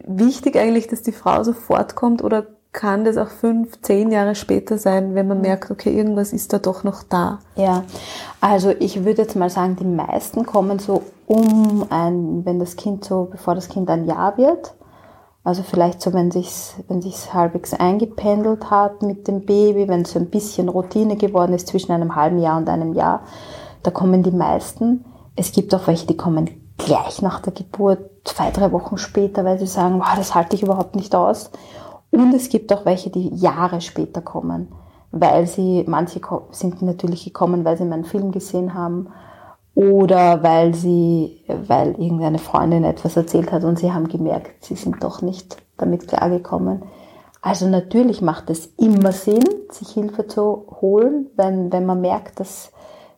wichtig 0.06 0.56
eigentlich, 0.56 0.86
dass 0.86 1.02
die 1.02 1.12
Frau 1.12 1.42
sofort 1.42 1.94
kommt 1.94 2.22
oder 2.22 2.46
kann 2.72 3.04
das 3.04 3.16
auch 3.16 3.28
fünf, 3.28 3.80
zehn 3.82 4.12
Jahre 4.12 4.36
später 4.36 4.78
sein, 4.78 5.14
wenn 5.14 5.26
man 5.26 5.38
mhm. 5.38 5.42
merkt, 5.42 5.70
okay, 5.70 5.94
irgendwas 5.94 6.32
ist 6.32 6.52
da 6.52 6.58
doch 6.58 6.84
noch 6.84 7.02
da? 7.02 7.40
Ja, 7.56 7.84
also 8.40 8.70
ich 8.70 9.04
würde 9.04 9.22
jetzt 9.22 9.36
mal 9.36 9.50
sagen, 9.50 9.76
die 9.76 9.84
meisten 9.84 10.46
kommen 10.46 10.78
so 10.78 11.02
um 11.26 11.86
ein, 11.90 12.44
wenn 12.44 12.60
das 12.60 12.76
Kind 12.76 13.04
so, 13.04 13.28
bevor 13.30 13.54
das 13.54 13.68
Kind 13.68 13.90
ein 13.90 14.06
Jahr 14.06 14.36
wird. 14.38 14.74
Also 15.50 15.64
vielleicht 15.64 16.00
so, 16.00 16.12
wenn 16.12 16.30
sich's, 16.30 16.76
wenn 16.86 17.02
sich's 17.02 17.34
halbwegs 17.34 17.74
eingependelt 17.74 18.70
hat 18.70 19.02
mit 19.02 19.26
dem 19.26 19.46
Baby, 19.46 19.88
wenn 19.88 20.02
es 20.02 20.12
so 20.12 20.20
ein 20.20 20.30
bisschen 20.30 20.68
Routine 20.68 21.16
geworden 21.16 21.54
ist 21.54 21.66
zwischen 21.66 21.90
einem 21.90 22.14
halben 22.14 22.38
Jahr 22.38 22.56
und 22.56 22.68
einem 22.68 22.92
Jahr, 22.92 23.24
da 23.82 23.90
kommen 23.90 24.22
die 24.22 24.30
meisten. 24.30 25.04
Es 25.34 25.50
gibt 25.50 25.74
auch 25.74 25.88
welche, 25.88 26.06
die 26.06 26.16
kommen 26.16 26.48
gleich 26.78 27.20
nach 27.20 27.40
der 27.40 27.52
Geburt, 27.52 27.98
zwei, 28.22 28.52
drei 28.52 28.70
Wochen 28.70 28.96
später, 28.96 29.44
weil 29.44 29.58
sie 29.58 29.66
sagen, 29.66 29.98
wow, 29.98 30.14
das 30.14 30.36
halte 30.36 30.54
ich 30.54 30.62
überhaupt 30.62 30.94
nicht 30.94 31.16
aus. 31.16 31.50
Und 32.12 32.32
es 32.32 32.48
gibt 32.48 32.72
auch 32.72 32.84
welche, 32.84 33.10
die 33.10 33.34
Jahre 33.34 33.80
später 33.80 34.20
kommen, 34.20 34.68
weil 35.10 35.48
sie, 35.48 35.84
manche 35.88 36.20
sind 36.52 36.80
natürlich 36.80 37.24
gekommen, 37.24 37.64
weil 37.64 37.76
sie 37.76 37.86
meinen 37.86 38.04
Film 38.04 38.30
gesehen 38.30 38.74
haben 38.74 39.08
oder 39.74 40.42
weil 40.42 40.74
sie, 40.74 41.44
weil 41.46 41.92
irgendeine 41.92 42.38
Freundin 42.38 42.84
etwas 42.84 43.16
erzählt 43.16 43.52
hat 43.52 43.64
und 43.64 43.78
sie 43.78 43.92
haben 43.92 44.08
gemerkt, 44.08 44.64
sie 44.64 44.74
sind 44.74 45.02
doch 45.02 45.22
nicht 45.22 45.56
damit 45.76 46.08
klargekommen. 46.08 46.82
Also 47.40 47.66
natürlich 47.66 48.20
macht 48.20 48.50
es 48.50 48.66
immer 48.76 49.12
Sinn, 49.12 49.44
sich 49.70 49.90
Hilfe 49.90 50.26
zu 50.26 50.66
holen, 50.80 51.30
wenn, 51.36 51.72
wenn 51.72 51.86
man 51.86 52.00
merkt, 52.00 52.40
dass 52.40 52.72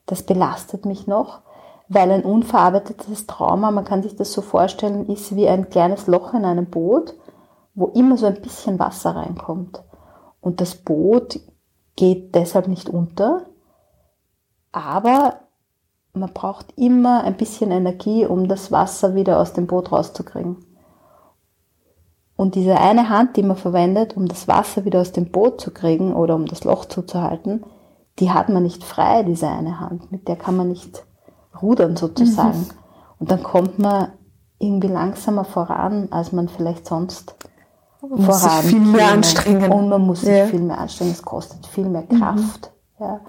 das 0.07 0.23
belastet 0.23 0.85
mich 0.85 1.07
noch, 1.07 1.41
weil 1.89 2.11
ein 2.11 2.25
unverarbeitetes 2.25 3.27
Trauma, 3.27 3.71
man 3.71 3.85
kann 3.85 4.03
sich 4.03 4.15
das 4.15 4.33
so 4.33 4.43
vorstellen, 4.43 5.07
ist 5.07 5.35
wie 5.35 5.49
ein 5.49 5.71
kleines 5.71 6.07
Loch 6.07 6.35
in 6.35 6.45
einem 6.45 6.67
Boot 6.67 7.15
wo 7.75 7.87
immer 7.89 8.17
so 8.17 8.27
ein 8.27 8.41
bisschen 8.41 8.79
Wasser 8.79 9.17
reinkommt. 9.17 9.83
Und 10.41 10.61
das 10.61 10.75
Boot 10.75 11.41
geht 11.97 12.35
deshalb 12.35 12.69
nicht 12.69 12.89
unter, 12.89 13.47
aber 14.73 15.41
man 16.15 16.33
braucht 16.33 16.73
immer 16.77 17.25
ein 17.25 17.37
bisschen 17.37 17.71
Energie, 17.71 18.27
um 18.27 18.49
das 18.49 18.71
Wasser 18.71 19.15
wieder 19.15 19.41
aus 19.41 19.53
dem 19.53 19.67
Boot 19.67 19.93
rauszukriegen. 19.93 20.57
Und 22.37 22.55
diese 22.55 22.79
eine 22.79 23.09
Hand, 23.09 23.37
die 23.37 23.43
man 23.43 23.57
verwendet, 23.57 24.17
um 24.17 24.27
das 24.27 24.49
Wasser 24.49 24.85
wieder 24.85 25.01
aus 25.01 25.13
dem 25.13 25.31
Boot 25.31 25.61
zu 25.61 25.71
kriegen 25.71 26.15
oder 26.15 26.35
um 26.35 26.47
das 26.47 26.65
Loch 26.65 26.87
zuzuhalten, 26.87 27.65
die 28.19 28.31
hat 28.31 28.49
man 28.49 28.63
nicht 28.63 28.85
frei, 28.85 29.23
diese 29.23 29.49
eine 29.49 29.81
Hand. 29.81 30.13
Mit 30.13 30.29
der 30.29 30.37
kann 30.37 30.57
man 30.57 30.69
nicht 30.69 31.05
rudern 31.61 31.97
sozusagen. 31.97 32.59
Mhm. 32.59 32.71
Und 33.19 33.31
dann 33.31 33.43
kommt 33.43 33.79
man 33.79 34.13
irgendwie 34.59 34.89
langsamer 34.89 35.45
voran, 35.45 36.09
als 36.11 36.33
man 36.33 36.49
vielleicht 36.49 36.87
sonst 36.87 37.37
man 38.01 38.27
muss 38.27 38.43
sich 38.43 38.53
viel 38.53 38.81
mehr 38.81 39.13
anstrengen. 39.13 39.71
Und 39.71 39.89
man 39.89 40.03
muss 40.03 40.23
sich 40.23 40.37
ja. 40.37 40.47
viel 40.47 40.61
mehr 40.61 40.79
anstrengen. 40.79 41.13
Es 41.13 41.23
kostet 41.23 41.65
viel 41.67 41.89
mehr 41.89 42.03
Kraft. 42.03 42.73
Mhm. 42.99 43.05
Ja. 43.05 43.21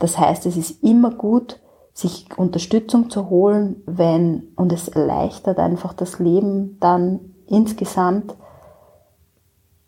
Das 0.00 0.18
heißt, 0.18 0.46
es 0.46 0.56
ist 0.56 0.82
immer 0.82 1.10
gut, 1.10 1.60
sich 1.96 2.26
Unterstützung 2.36 3.08
zu 3.08 3.30
holen, 3.30 3.82
wenn, 3.86 4.48
und 4.54 4.70
es 4.70 4.88
erleichtert 4.88 5.58
einfach 5.58 5.94
das 5.94 6.18
Leben 6.18 6.76
dann 6.78 7.20
insgesamt. 7.46 8.34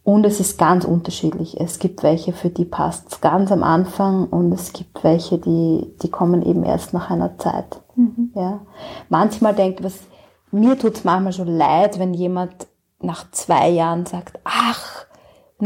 Und 0.05 0.25
es 0.25 0.41
ist 0.41 0.59
ganz 0.59 0.87
unterschiedlich. 0.87 1.61
Es 1.61 1.79
gibt 1.79 2.03
welche, 2.03 2.33
für 2.33 2.49
die 2.49 2.65
passt 2.65 3.13
es 3.13 3.21
ganz 3.21 3.53
am 3.53 3.63
Anfang 3.63 4.27
und 4.27 4.53
es 4.53 4.73
gibt 4.73 5.05
welche, 5.05 5.37
die, 5.37 5.95
die 6.03 6.09
kommen 6.09 6.43
eben 6.43 6.65
erst 6.65 6.95
nach 6.95 7.11
einer 7.11 7.37
Zeit. 7.37 7.83
Mhm. 7.95 8.33
Ja. 8.35 8.61
Manchmal 9.11 9.55
denke 9.55 9.87
ich, 9.87 9.95
mir 10.51 10.79
tut 10.79 10.95
es 10.95 11.05
manchmal 11.05 11.35
schon 11.35 11.59
leid, 11.59 11.99
wenn 11.99 12.15
jemand 12.15 12.69
nach 13.01 13.31
zwei 13.33 13.69
Jahren 13.69 14.07
sagt, 14.07 14.41
ach, 14.45 15.05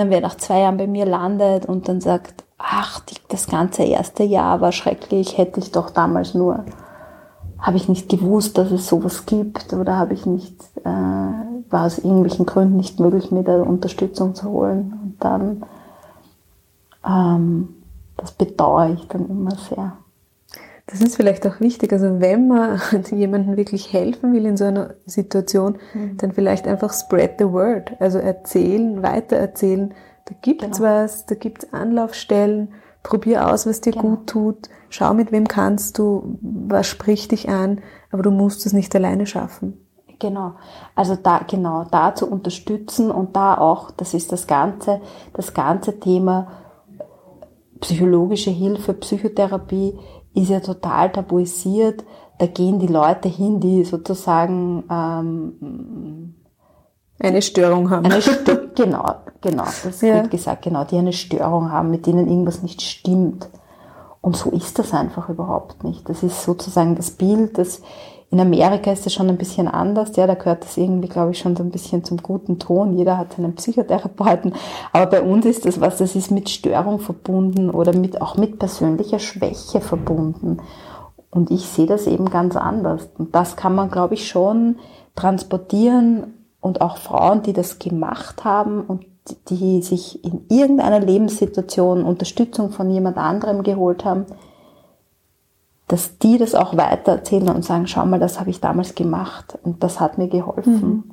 dann 0.01 0.11
wer 0.11 0.21
nach 0.21 0.37
zwei 0.37 0.61
Jahren 0.61 0.79
bei 0.79 0.87
mir 0.87 1.05
landet 1.05 1.67
und 1.67 1.89
dann 1.89 2.01
sagt, 2.01 2.45
ach, 2.59 3.03
das 3.29 3.47
ganze 3.47 3.83
erste 3.83 4.23
Jahr 4.23 4.61
war 4.61 4.73
schrecklich, 4.73 5.37
hätte 5.37 5.61
ich 5.61 5.73
doch 5.73 5.91
damals 5.91 6.35
nur, 6.35 6.65
habe 7.59 7.77
ich 7.77 7.89
nicht 7.89 8.09
gewusst, 8.09 8.57
dass 8.59 8.71
es 8.71 8.89
sowas 8.89 9.27
gibt 9.27 9.73
oder 9.73 9.97
habe 9.97 10.15
ich 10.15 10.27
nicht, 10.27 10.57
äh, 10.85 10.89
war 10.89 11.87
aus 11.87 11.99
irgendwelchen 11.99 12.47
Gründen 12.47 12.77
nicht 12.77 13.01
möglich, 13.01 13.31
mir 13.31 13.45
da 13.45 13.63
Unterstützung 13.63 14.35
zu 14.35 14.51
holen. 14.51 14.99
Und 15.03 15.17
dann, 15.21 15.65
ähm, 17.07 17.69
das 18.17 18.33
bedauere 18.33 18.91
ich 18.91 19.07
dann 19.09 19.29
immer 19.29 19.55
sehr. 19.57 19.93
Das 20.93 21.01
ist 21.01 21.17
vielleicht 21.17 21.47
auch 21.47 21.59
wichtig. 21.59 21.93
Also 21.93 22.21
wenn 22.21 22.49
man 22.49 22.81
jemandem 23.11 23.57
wirklich 23.57 23.93
helfen 23.93 24.33
will 24.33 24.47
in 24.47 24.57
so 24.57 24.65
einer 24.65 24.95
Situation, 25.07 25.79
mhm. 25.95 26.19
dann 26.19 26.33
vielleicht 26.33 26.69
einfach 26.69 26.93
spread 26.93 27.37
the 27.39 27.51
word. 27.51 27.93
Also 27.99 28.19
erzählen, 28.19 29.03
weitererzählen. 29.03 29.95
Da 30.27 30.35
gibt's 30.41 30.79
genau. 30.79 30.89
was, 30.89 31.27
da 31.27 31.35
gibt's 31.35 31.73
Anlaufstellen. 31.73 32.75
Probier 33.03 33.51
aus, 33.51 33.67
was 33.67 33.81
dir 33.81 33.93
genau. 33.93 34.05
gut 34.05 34.27
tut. 34.29 34.69
Schau, 34.89 35.13
mit 35.15 35.33
wem 35.33 35.49
kannst 35.49 35.99
du, 35.99 36.39
was 36.41 36.87
spricht 36.87 37.33
dich 37.33 37.49
an. 37.49 37.81
Aber 38.13 38.23
du 38.23 38.31
musst 38.31 38.65
es 38.67 38.73
nicht 38.73 38.95
alleine 38.95 39.27
schaffen. 39.27 39.79
Genau. 40.21 40.53
Also 40.95 41.17
da, 41.17 41.41
genau, 41.49 41.85
da 41.91 42.15
zu 42.15 42.31
unterstützen 42.31 43.11
und 43.11 43.35
da 43.35 43.59
auch, 43.59 43.91
das 43.91 44.15
ist 44.15 44.31
das 44.31 44.47
ganze, 44.47 45.01
das 45.33 45.53
ganze 45.53 45.99
Thema 45.99 46.47
psychologische 47.81 48.51
Hilfe, 48.51 48.95
Psychotherapie 48.95 49.99
ist 50.35 50.51
ja 50.51 50.61
total 50.61 51.13
tabuisiert. 51.13 52.05
Da 52.39 52.47
gehen 52.47 52.79
die 52.79 52.87
Leute 52.87 53.29
hin, 53.29 53.61
die 53.61 53.85
sozusagen 53.85 54.85
ähm, 54.91 56.35
eine 57.19 57.43
Störung 57.43 57.91
haben. 57.91 58.07
Eine 58.07 58.21
Stö 58.21 58.69
genau, 58.75 59.05
genau, 59.41 59.65
das 59.65 60.01
ja. 60.01 60.15
wird 60.15 60.31
gesagt, 60.31 60.63
genau, 60.63 60.85
die 60.85 60.97
eine 60.97 61.13
Störung 61.13 61.71
haben, 61.71 61.91
mit 61.91 62.07
denen 62.07 62.29
irgendwas 62.29 62.63
nicht 62.63 62.83
stimmt. 62.83 63.49
Und 64.21 64.37
so 64.37 64.51
ist 64.51 64.79
das 64.79 64.95
einfach 64.95 65.29
überhaupt 65.29 65.85
nicht. 65.85 66.09
Das 66.09 66.23
ist 66.23 66.43
sozusagen 66.43 66.95
das 66.95 67.11
Bild, 67.11 67.59
das 67.59 67.83
in 68.33 68.41
Amerika 68.41 68.91
ist 68.91 69.05
das 69.05 69.13
schon 69.13 69.29
ein 69.29 69.37
bisschen 69.37 69.69
anders, 69.69 70.17
ja, 70.17 70.27
da 70.27 70.33
gehört 70.33 70.65
das 70.65 70.79
irgendwie, 70.79 71.09
glaube 71.09 71.33
ich, 71.33 71.39
schon 71.39 71.55
so 71.55 71.63
ein 71.63 71.71
bisschen 71.71 72.03
zum 72.03 72.17
guten 72.17 72.59
Ton. 72.59 72.97
Jeder 72.97 73.19
hat 73.19 73.35
seinen 73.35 73.55
Psychotherapeuten. 73.55 74.55
Aber 74.91 75.05
bei 75.05 75.23
uns 75.23 75.45
ist 75.45 75.67
das 75.67 75.83
was, 75.83 75.99
das 75.99 76.17
ist 76.17 76.31
mit 76.31 76.49
Störung 76.49 76.99
verbunden 76.99 77.69
oder 77.69 77.95
mit, 77.95 78.23
auch 78.23 78.39
mit 78.39 78.59
persönlicher 78.59 79.19
Schwäche 79.19 79.83
verbunden. 79.83 80.63
Und 81.31 81.51
ich 81.51 81.67
sehe 81.67 81.85
das 81.85 82.07
eben 82.07 82.31
ganz 82.31 82.57
anders. 82.57 83.11
Und 83.19 83.35
das 83.35 83.57
kann 83.57 83.75
man, 83.75 83.91
glaube 83.91 84.15
ich, 84.15 84.27
schon 84.27 84.77
transportieren 85.15 86.33
und 86.63 86.81
auch 86.81 86.97
Frauen, 86.97 87.43
die 87.43 87.53
das 87.53 87.79
gemacht 87.79 88.47
haben 88.47 88.81
und 88.81 89.05
die 89.51 89.83
sich 89.83 90.25
in 90.25 90.47
irgendeiner 90.49 91.01
Lebenssituation 91.01 92.03
Unterstützung 92.03 92.71
von 92.71 92.89
jemand 92.89 93.19
anderem 93.19 93.63
geholt 93.63 94.07
haben, 94.07 94.25
dass 95.93 96.17
die 96.17 96.39
das 96.39 96.55
auch 96.55 96.75
weitererzählen 96.75 97.51
und 97.51 97.67
sagen, 97.67 97.87
schau 97.87 98.07
mal, 98.07 98.19
das 98.19 98.41
habe 98.41 98.49
ich 98.49 98.61
damals 98.61 98.95
gemacht 98.95 99.59
und 99.63 99.83
das 99.85 100.01
hat 100.01 100.17
mir 100.17 100.29
geholfen. 100.29 100.81
Mhm. 100.81 101.05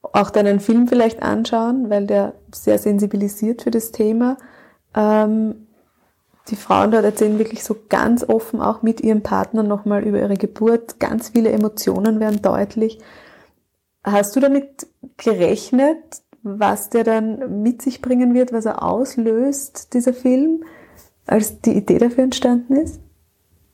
Auch 0.00 0.30
deinen 0.30 0.60
Film 0.60 0.88
vielleicht 0.88 1.22
anschauen, 1.22 1.90
weil 1.90 2.06
der 2.06 2.36
sehr 2.54 2.78
sensibilisiert 2.78 3.60
für 3.60 3.70
das 3.70 3.92
Thema. 3.92 4.38
Ähm, 4.94 5.66
die 6.48 6.56
Frauen 6.56 6.90
dort 6.90 7.04
erzählen 7.04 7.38
wirklich 7.38 7.62
so 7.62 7.76
ganz 7.90 8.26
offen 8.26 8.62
auch 8.62 8.80
mit 8.80 9.02
ihrem 9.02 9.22
Partner 9.22 9.62
nochmal 9.62 10.04
über 10.04 10.20
ihre 10.20 10.38
Geburt. 10.38 10.98
Ganz 10.98 11.28
viele 11.28 11.50
Emotionen 11.50 12.18
werden 12.18 12.40
deutlich. 12.40 12.98
Hast 14.02 14.34
du 14.34 14.40
damit 14.40 14.86
gerechnet, 15.18 15.98
was 16.42 16.88
der 16.88 17.04
dann 17.04 17.62
mit 17.62 17.82
sich 17.82 18.00
bringen 18.00 18.32
wird, 18.32 18.54
was 18.54 18.64
er 18.64 18.82
auslöst, 18.82 19.92
dieser 19.92 20.14
Film? 20.14 20.64
Als 21.26 21.60
die 21.60 21.76
Idee 21.76 21.98
dafür 21.98 22.24
entstanden 22.24 22.76
ist? 22.76 23.00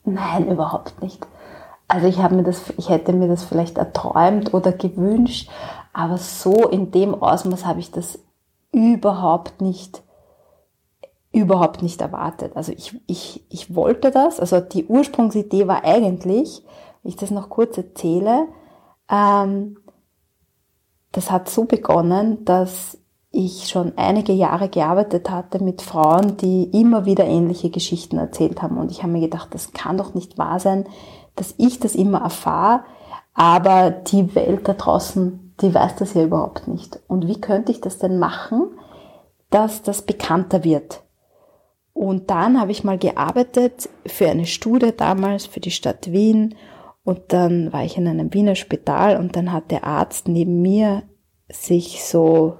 Nein, 0.04 0.48
überhaupt 0.48 1.02
nicht. 1.02 1.26
Also 1.88 2.06
ich 2.06 2.18
habe 2.18 2.36
mir 2.36 2.44
das, 2.44 2.72
ich 2.76 2.88
hätte 2.88 3.12
mir 3.12 3.28
das 3.28 3.44
vielleicht 3.44 3.76
erträumt 3.76 4.54
oder 4.54 4.72
gewünscht, 4.72 5.50
aber 5.92 6.18
so 6.18 6.68
in 6.68 6.92
dem 6.92 7.14
Ausmaß 7.20 7.66
habe 7.66 7.80
ich 7.80 7.90
das 7.90 8.18
überhaupt 8.72 9.60
nicht, 9.60 10.02
überhaupt 11.32 11.82
nicht 11.82 12.00
erwartet. 12.00 12.56
Also 12.56 12.72
ich, 12.72 13.00
ich, 13.06 13.44
ich 13.50 13.74
wollte 13.74 14.12
das, 14.12 14.38
also 14.38 14.60
die 14.60 14.86
Ursprungsidee 14.86 15.66
war 15.66 15.84
eigentlich, 15.84 16.64
wenn 17.02 17.10
ich 17.10 17.16
das 17.16 17.32
noch 17.32 17.48
kurz 17.48 17.76
erzähle, 17.76 18.46
ähm, 19.10 19.76
das 21.10 21.32
hat 21.32 21.48
so 21.48 21.64
begonnen, 21.64 22.44
dass 22.44 22.99
ich 23.32 23.68
schon 23.68 23.92
einige 23.96 24.32
Jahre 24.32 24.68
gearbeitet 24.68 25.30
hatte 25.30 25.62
mit 25.62 25.82
Frauen, 25.82 26.36
die 26.36 26.64
immer 26.64 27.06
wieder 27.06 27.24
ähnliche 27.24 27.70
Geschichten 27.70 28.18
erzählt 28.18 28.60
haben. 28.60 28.76
Und 28.76 28.90
ich 28.90 29.02
habe 29.02 29.12
mir 29.12 29.20
gedacht, 29.20 29.48
das 29.52 29.72
kann 29.72 29.96
doch 29.96 30.14
nicht 30.14 30.36
wahr 30.36 30.58
sein, 30.58 30.86
dass 31.36 31.54
ich 31.58 31.78
das 31.78 31.94
immer 31.94 32.22
erfahre, 32.22 32.82
aber 33.34 33.90
die 33.90 34.34
Welt 34.34 34.66
da 34.66 34.74
draußen, 34.74 35.54
die 35.60 35.72
weiß 35.72 35.96
das 35.96 36.14
ja 36.14 36.24
überhaupt 36.24 36.66
nicht. 36.66 37.00
Und 37.06 37.28
wie 37.28 37.40
könnte 37.40 37.70
ich 37.70 37.80
das 37.80 37.98
denn 37.98 38.18
machen, 38.18 38.72
dass 39.50 39.82
das 39.82 40.02
bekannter 40.02 40.64
wird? 40.64 41.02
Und 41.92 42.30
dann 42.30 42.60
habe 42.60 42.72
ich 42.72 42.82
mal 42.82 42.98
gearbeitet 42.98 43.88
für 44.06 44.28
eine 44.28 44.46
Studie 44.46 44.92
damals 44.96 45.46
für 45.46 45.60
die 45.60 45.70
Stadt 45.70 46.10
Wien 46.12 46.56
und 47.04 47.20
dann 47.28 47.72
war 47.72 47.84
ich 47.84 47.96
in 47.96 48.08
einem 48.08 48.32
Wiener 48.32 48.54
Spital 48.54 49.16
und 49.16 49.36
dann 49.36 49.52
hat 49.52 49.70
der 49.70 49.84
Arzt 49.84 50.28
neben 50.28 50.62
mir 50.62 51.02
sich 51.48 52.04
so 52.04 52.56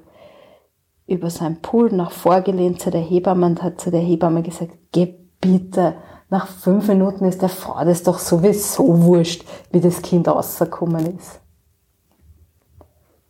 über 1.11 1.29
sein 1.29 1.61
Pool 1.61 1.91
nach 1.93 2.13
vorgelehnt 2.13 2.81
zu 2.81 2.91
der 2.91 3.01
Hebamme 3.01 3.47
und 3.47 3.63
hat 3.63 3.81
zu 3.81 3.91
der 3.91 4.01
Hebamme 4.01 4.43
gesagt, 4.43 4.73
geh 4.93 5.15
bitte, 5.41 5.97
nach 6.31 6.47
fünf 6.47 6.87
Minuten 6.87 7.25
ist 7.25 7.43
der 7.43 7.49
Frau 7.49 7.85
das 7.85 8.05
doch 8.05 8.21
sowieso 8.21 9.03
wurscht, 9.03 9.45
wie 9.73 9.81
das 9.81 10.01
Kind 10.01 10.29
rausgekommen 10.29 11.19
ist. 11.19 11.41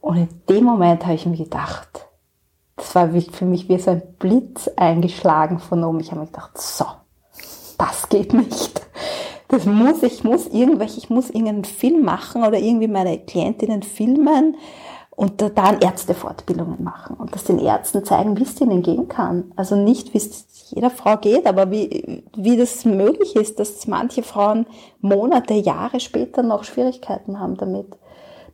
Und 0.01 0.17
in 0.17 0.29
dem 0.49 0.65
Moment 0.65 1.05
habe 1.05 1.15
ich 1.15 1.25
mir 1.25 1.37
gedacht, 1.37 2.07
das 2.77 2.95
war 2.95 3.09
für 3.09 3.45
mich 3.45 3.69
wie 3.69 3.79
so 3.79 3.93
ein 3.93 4.03
Blitz 4.19 4.69
eingeschlagen 4.77 5.59
von 5.59 5.83
oben. 5.85 6.01
Ich 6.01 6.11
habe 6.11 6.21
mir 6.21 6.27
gedacht, 6.27 6.59
so, 6.59 6.85
das 7.79 8.09
geht 8.09 8.35
nicht. 8.35 8.83
Das 9.49 9.65
muss, 9.67 10.03
ich 10.03 10.23
muss 10.23 10.47
irgendwelche, 10.47 10.99
ich 10.99 11.11
muss 11.11 11.29
irgendeinen 11.29 11.65
Film 11.65 12.05
machen 12.05 12.45
oder 12.45 12.59
irgendwie 12.59 12.89
meine 12.89 13.19
Klientinnen 13.19 13.83
filmen 13.83 14.57
und 15.21 15.43
dann 15.43 15.81
Ärztefortbildungen 15.83 16.83
machen 16.83 17.17
und 17.17 17.35
das 17.35 17.45
den 17.45 17.59
Ärzten 17.59 18.03
zeigen, 18.07 18.39
wie 18.39 18.43
es 18.43 18.59
ihnen 18.59 18.81
gehen 18.83 19.07
kann. 19.07 19.53
Also 19.55 19.77
nicht, 19.77 20.15
wie 20.15 20.17
es 20.19 20.71
jeder 20.71 20.89
Frau 20.89 21.19
geht, 21.19 21.47
aber 21.47 21.71
wie, 21.71 22.25
wie 22.35 22.57
das 22.57 22.87
möglich 22.87 23.37
ist, 23.37 23.61
dass 23.61 23.87
manche 23.87 24.23
Frauen 24.23 24.65
Monate, 25.03 25.53
Jahre 25.53 26.01
später 26.01 26.43
noch 26.43 26.65
Schwierigkeiten 26.65 27.39
haben 27.39 27.59
damit. 27.59 27.99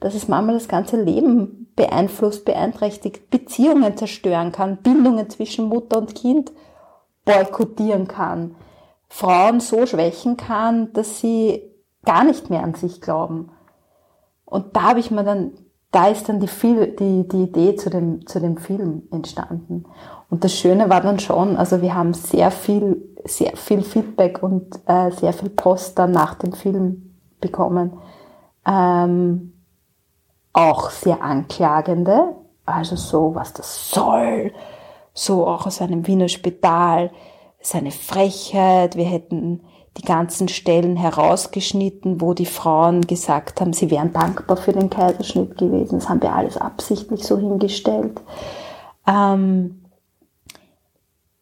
Dass 0.01 0.17
es 0.17 0.27
manchmal 0.27 0.57
das 0.57 0.67
ganze 0.67 1.01
Leben 1.01 1.69
beeinflusst, 1.77 2.45
beeinträchtigt, 2.45 3.31
Beziehungen 3.31 3.97
zerstören 3.97 4.51
kann, 4.51 4.79
Bindungen 4.79 5.31
zwischen 5.31 5.69
Mutter 5.69 5.99
und 5.99 6.17
Kind 6.17 6.51
boykottieren 7.25 8.09
kann, 8.09 8.57
Frauen 9.09 9.61
so 9.61 9.87
schwächen 9.87 10.37
kann, 10.37 10.93
dass 10.95 11.21
sie 11.21 11.63
gar 12.05 12.25
nicht 12.25 12.51
mehr 12.51 12.65
an 12.65 12.75
sich 12.75 13.01
glauben. 13.01 13.53
Und 14.45 14.75
da 14.75 14.83
habe 14.83 14.99
ich 14.99 15.13
mir 15.13 15.23
dann 15.23 15.53
da 15.97 16.09
ist 16.09 16.29
dann 16.29 16.41
die, 16.41 16.49
die, 16.99 17.27
die 17.27 17.43
Idee 17.45 17.75
zu 17.75 17.89
dem, 17.89 18.27
zu 18.27 18.39
dem 18.39 18.59
Film 18.59 19.05
entstanden. 19.11 19.87
Und 20.29 20.45
das 20.45 20.53
Schöne 20.53 20.91
war 20.91 21.01
dann 21.01 21.19
schon, 21.19 21.57
also 21.57 21.81
wir 21.81 21.95
haben 21.95 22.13
sehr 22.13 22.51
viel, 22.51 23.03
sehr 23.25 23.57
viel 23.57 23.81
Feedback 23.81 24.43
und 24.43 24.79
äh, 24.85 25.11
sehr 25.11 25.33
viel 25.33 25.49
Post 25.49 25.99
dann 25.99 26.13
nach 26.13 26.35
dem 26.35 26.53
Film 26.53 27.15
bekommen. 27.41 27.97
Ähm, 28.67 29.55
auch 30.53 30.91
sehr 30.91 31.23
anklagende, 31.23 32.35
also 32.67 32.97
so, 32.97 33.35
was 33.35 33.55
das 33.55 33.89
soll, 33.89 34.53
so 35.15 35.47
auch 35.47 35.67
aus 35.67 35.81
einem 35.81 36.07
Wiener 36.07 36.29
Spital, 36.29 37.11
seine 37.59 37.91
Frechheit, 37.91 38.97
wir 38.97 39.07
hätten 39.07 39.63
die 39.99 40.03
ganzen 40.03 40.49
Stellen 40.49 40.97
herausgeschnitten, 40.97 42.21
wo 42.21 42.35
die 42.35 42.47
Frauen 42.47 43.03
gesagt 43.03 43.61
haben, 43.61 43.73
sie 43.73 43.91
wären 43.91 44.13
dankbar 44.13 44.57
für 44.57 44.73
den 44.73 44.91
Kaiserschnitt 44.91 45.57
gewesen. 45.57 45.99
Das 45.99 46.09
haben 46.09 46.23
wir 46.23 46.35
alles 46.35 46.57
absichtlich 46.57 47.25
so 47.25 47.39
hingestellt. 47.39 48.21
Ähm, 49.07 49.83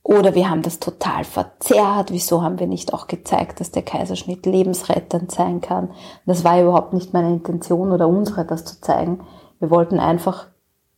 oder 0.03 0.35
wir 0.35 0.51
haben 0.51 0.63
das 0.63 0.81
total 0.81 1.25
verzerrt. 1.25 2.13
Wieso 2.13 2.43
haben 2.43 2.59
wir 2.61 2.67
nicht 2.67 2.93
auch 2.93 3.07
gezeigt, 3.07 3.61
dass 3.61 3.71
der 3.71 3.83
Kaiserschnitt 3.83 4.45
lebensrettend 4.45 5.33
sein 5.33 5.63
kann? 5.63 5.91
Das 6.27 6.45
war 6.45 6.61
überhaupt 6.61 6.93
nicht 6.93 7.15
meine 7.15 7.33
Intention 7.33 7.91
oder 7.91 8.07
unsere, 8.07 8.45
das 8.45 8.67
zu 8.67 8.81
zeigen. 8.83 9.21
Wir 9.61 9.71
wollten 9.71 9.99
einfach 9.99 10.49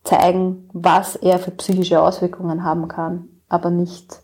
zeigen, 0.03 0.69
was 0.73 1.15
er 1.15 1.39
für 1.39 1.51
psychische 1.51 2.01
Auswirkungen 2.01 2.65
haben 2.65 2.89
kann, 2.89 3.29
aber 3.47 3.69
nicht 3.69 4.21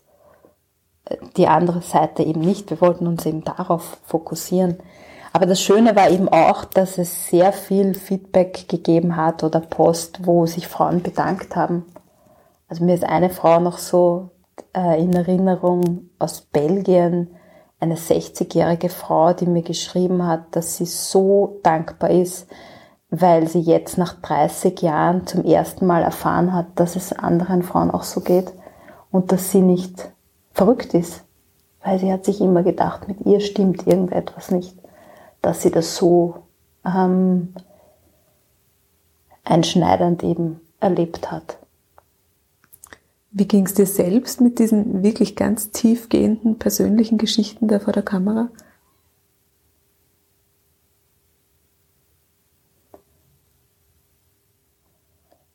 die 1.36 1.46
andere 1.46 1.82
Seite 1.82 2.22
eben 2.22 2.40
nicht. 2.40 2.70
Wir 2.70 2.80
wollten 2.80 3.06
uns 3.06 3.26
eben 3.26 3.44
darauf 3.44 3.98
fokussieren. 4.04 4.78
Aber 5.32 5.46
das 5.46 5.60
Schöne 5.60 5.96
war 5.96 6.10
eben 6.10 6.28
auch, 6.28 6.64
dass 6.64 6.96
es 6.96 7.28
sehr 7.28 7.52
viel 7.52 7.94
Feedback 7.94 8.68
gegeben 8.68 9.16
hat 9.16 9.42
oder 9.42 9.60
Post, 9.60 10.26
wo 10.26 10.46
sich 10.46 10.68
Frauen 10.68 11.02
bedankt 11.02 11.56
haben. 11.56 11.84
Also 12.68 12.84
mir 12.84 12.94
ist 12.94 13.04
eine 13.04 13.30
Frau 13.30 13.58
noch 13.58 13.78
so 13.78 14.30
äh, 14.76 15.02
in 15.02 15.12
Erinnerung 15.12 16.10
aus 16.18 16.40
Belgien, 16.40 17.34
eine 17.80 17.96
60-jährige 17.96 18.88
Frau, 18.88 19.32
die 19.32 19.46
mir 19.46 19.62
geschrieben 19.62 20.24
hat, 20.26 20.54
dass 20.56 20.76
sie 20.76 20.86
so 20.86 21.58
dankbar 21.64 22.10
ist, 22.10 22.46
weil 23.10 23.48
sie 23.48 23.60
jetzt 23.60 23.98
nach 23.98 24.14
30 24.22 24.80
Jahren 24.82 25.26
zum 25.26 25.44
ersten 25.44 25.86
Mal 25.86 26.02
erfahren 26.02 26.52
hat, 26.52 26.66
dass 26.76 26.96
es 26.96 27.12
anderen 27.12 27.62
Frauen 27.62 27.90
auch 27.90 28.04
so 28.04 28.20
geht 28.20 28.52
und 29.10 29.32
dass 29.32 29.50
sie 29.50 29.60
nicht 29.60 30.13
verrückt 30.54 30.94
ist, 30.94 31.24
weil 31.82 31.98
sie 31.98 32.10
hat 32.10 32.24
sich 32.24 32.40
immer 32.40 32.62
gedacht, 32.62 33.08
mit 33.08 33.26
ihr 33.26 33.40
stimmt 33.40 33.86
irgendetwas 33.86 34.50
nicht, 34.50 34.76
dass 35.42 35.62
sie 35.62 35.70
das 35.70 35.96
so 35.96 36.44
ähm, 36.86 37.52
einschneidend 39.42 40.22
eben 40.22 40.60
erlebt 40.80 41.30
hat. 41.30 41.58
Wie 43.32 43.48
ging 43.48 43.66
es 43.66 43.74
dir 43.74 43.86
selbst 43.86 44.40
mit 44.40 44.60
diesen 44.60 45.02
wirklich 45.02 45.34
ganz 45.34 45.72
tiefgehenden 45.72 46.58
persönlichen 46.58 47.18
Geschichten 47.18 47.66
da 47.66 47.80
vor 47.80 47.92
der 47.92 48.04
Kamera? 48.04 48.48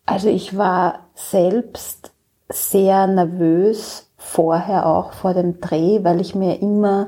Also 0.06 0.28
ich 0.28 0.58
war 0.58 1.08
selbst 1.16 2.12
sehr 2.50 3.08
nervös 3.08 4.09
vorher 4.20 4.86
auch 4.86 5.14
vor 5.14 5.34
dem 5.34 5.60
Dreh, 5.62 6.04
weil 6.04 6.22
ich 6.22 6.36
mir 6.36 6.62
immer, 6.62 7.08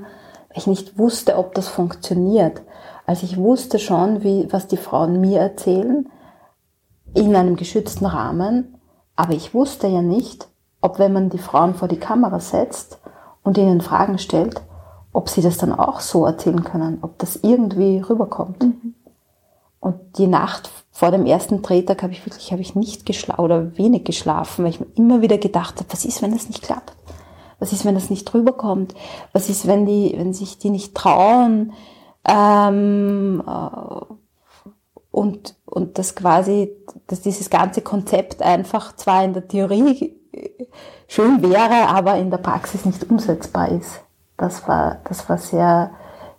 ich 0.55 0.65
nicht 0.65 0.97
wusste, 0.97 1.37
ob 1.37 1.53
das 1.53 1.67
funktioniert. 1.67 2.61
Also 3.05 3.25
ich 3.25 3.37
wusste 3.37 3.77
schon, 3.77 4.23
wie, 4.23 4.51
was 4.51 4.67
die 4.67 4.77
Frauen 4.77 5.19
mir 5.19 5.39
erzählen, 5.39 6.09
in 7.13 7.35
einem 7.35 7.57
geschützten 7.57 8.05
Rahmen, 8.05 8.79
aber 9.17 9.33
ich 9.33 9.53
wusste 9.53 9.87
ja 9.87 10.01
nicht, 10.01 10.47
ob 10.79 10.97
wenn 10.97 11.11
man 11.11 11.29
die 11.29 11.37
Frauen 11.37 11.75
vor 11.75 11.89
die 11.89 11.99
Kamera 11.99 12.39
setzt 12.39 12.99
und 13.43 13.57
ihnen 13.57 13.81
Fragen 13.81 14.17
stellt, 14.17 14.61
ob 15.11 15.29
sie 15.29 15.41
das 15.41 15.57
dann 15.57 15.73
auch 15.73 15.99
so 15.99 16.25
erzählen 16.25 16.63
können, 16.63 16.99
ob 17.01 17.19
das 17.19 17.35
irgendwie 17.35 17.99
rüberkommt. 17.99 18.63
Mhm. 18.63 18.95
Und 19.81 20.17
die 20.17 20.27
Nacht 20.27 20.69
vor 20.91 21.11
dem 21.11 21.25
ersten 21.25 21.61
Drehtag 21.61 22.03
habe 22.03 22.13
ich 22.13 22.25
wirklich, 22.25 22.51
habe 22.51 22.61
ich 22.61 22.75
nicht 22.75 23.05
geschlafen 23.05 23.41
oder 23.41 23.77
wenig 23.77 24.03
geschlafen, 24.03 24.63
weil 24.63 24.71
ich 24.71 24.79
mir 24.79 24.87
immer 24.95 25.21
wieder 25.21 25.37
gedacht 25.37 25.79
habe, 25.79 25.91
was 25.91 26.05
ist, 26.05 26.21
wenn 26.21 26.33
das 26.33 26.47
nicht 26.47 26.61
klappt? 26.61 26.93
Was 27.59 27.71
ist, 27.71 27.85
wenn 27.85 27.95
das 27.95 28.09
nicht 28.09 28.33
rüberkommt? 28.33 28.93
Was 29.33 29.49
ist, 29.49 29.67
wenn 29.67 29.85
die, 29.85 30.13
wenn 30.17 30.33
sich 30.33 30.57
die 30.57 30.69
nicht 30.69 30.95
trauen? 30.95 31.73
Ähm, 32.27 33.41
äh, 33.47 34.15
und, 35.11 35.55
und 35.65 35.97
das 35.97 36.15
quasi, 36.15 36.71
dass 37.07 37.21
dieses 37.21 37.49
ganze 37.49 37.81
Konzept 37.81 38.41
einfach 38.41 38.95
zwar 38.95 39.23
in 39.23 39.33
der 39.33 39.47
Theorie 39.47 40.17
schön 41.07 41.41
wäre, 41.41 41.87
aber 41.87 42.17
in 42.17 42.31
der 42.31 42.37
Praxis 42.37 42.85
nicht 42.85 43.09
umsetzbar 43.09 43.69
ist. 43.69 44.01
Das 44.37 44.67
war, 44.67 44.97
das 45.03 45.27
war 45.29 45.37
sehr 45.37 45.91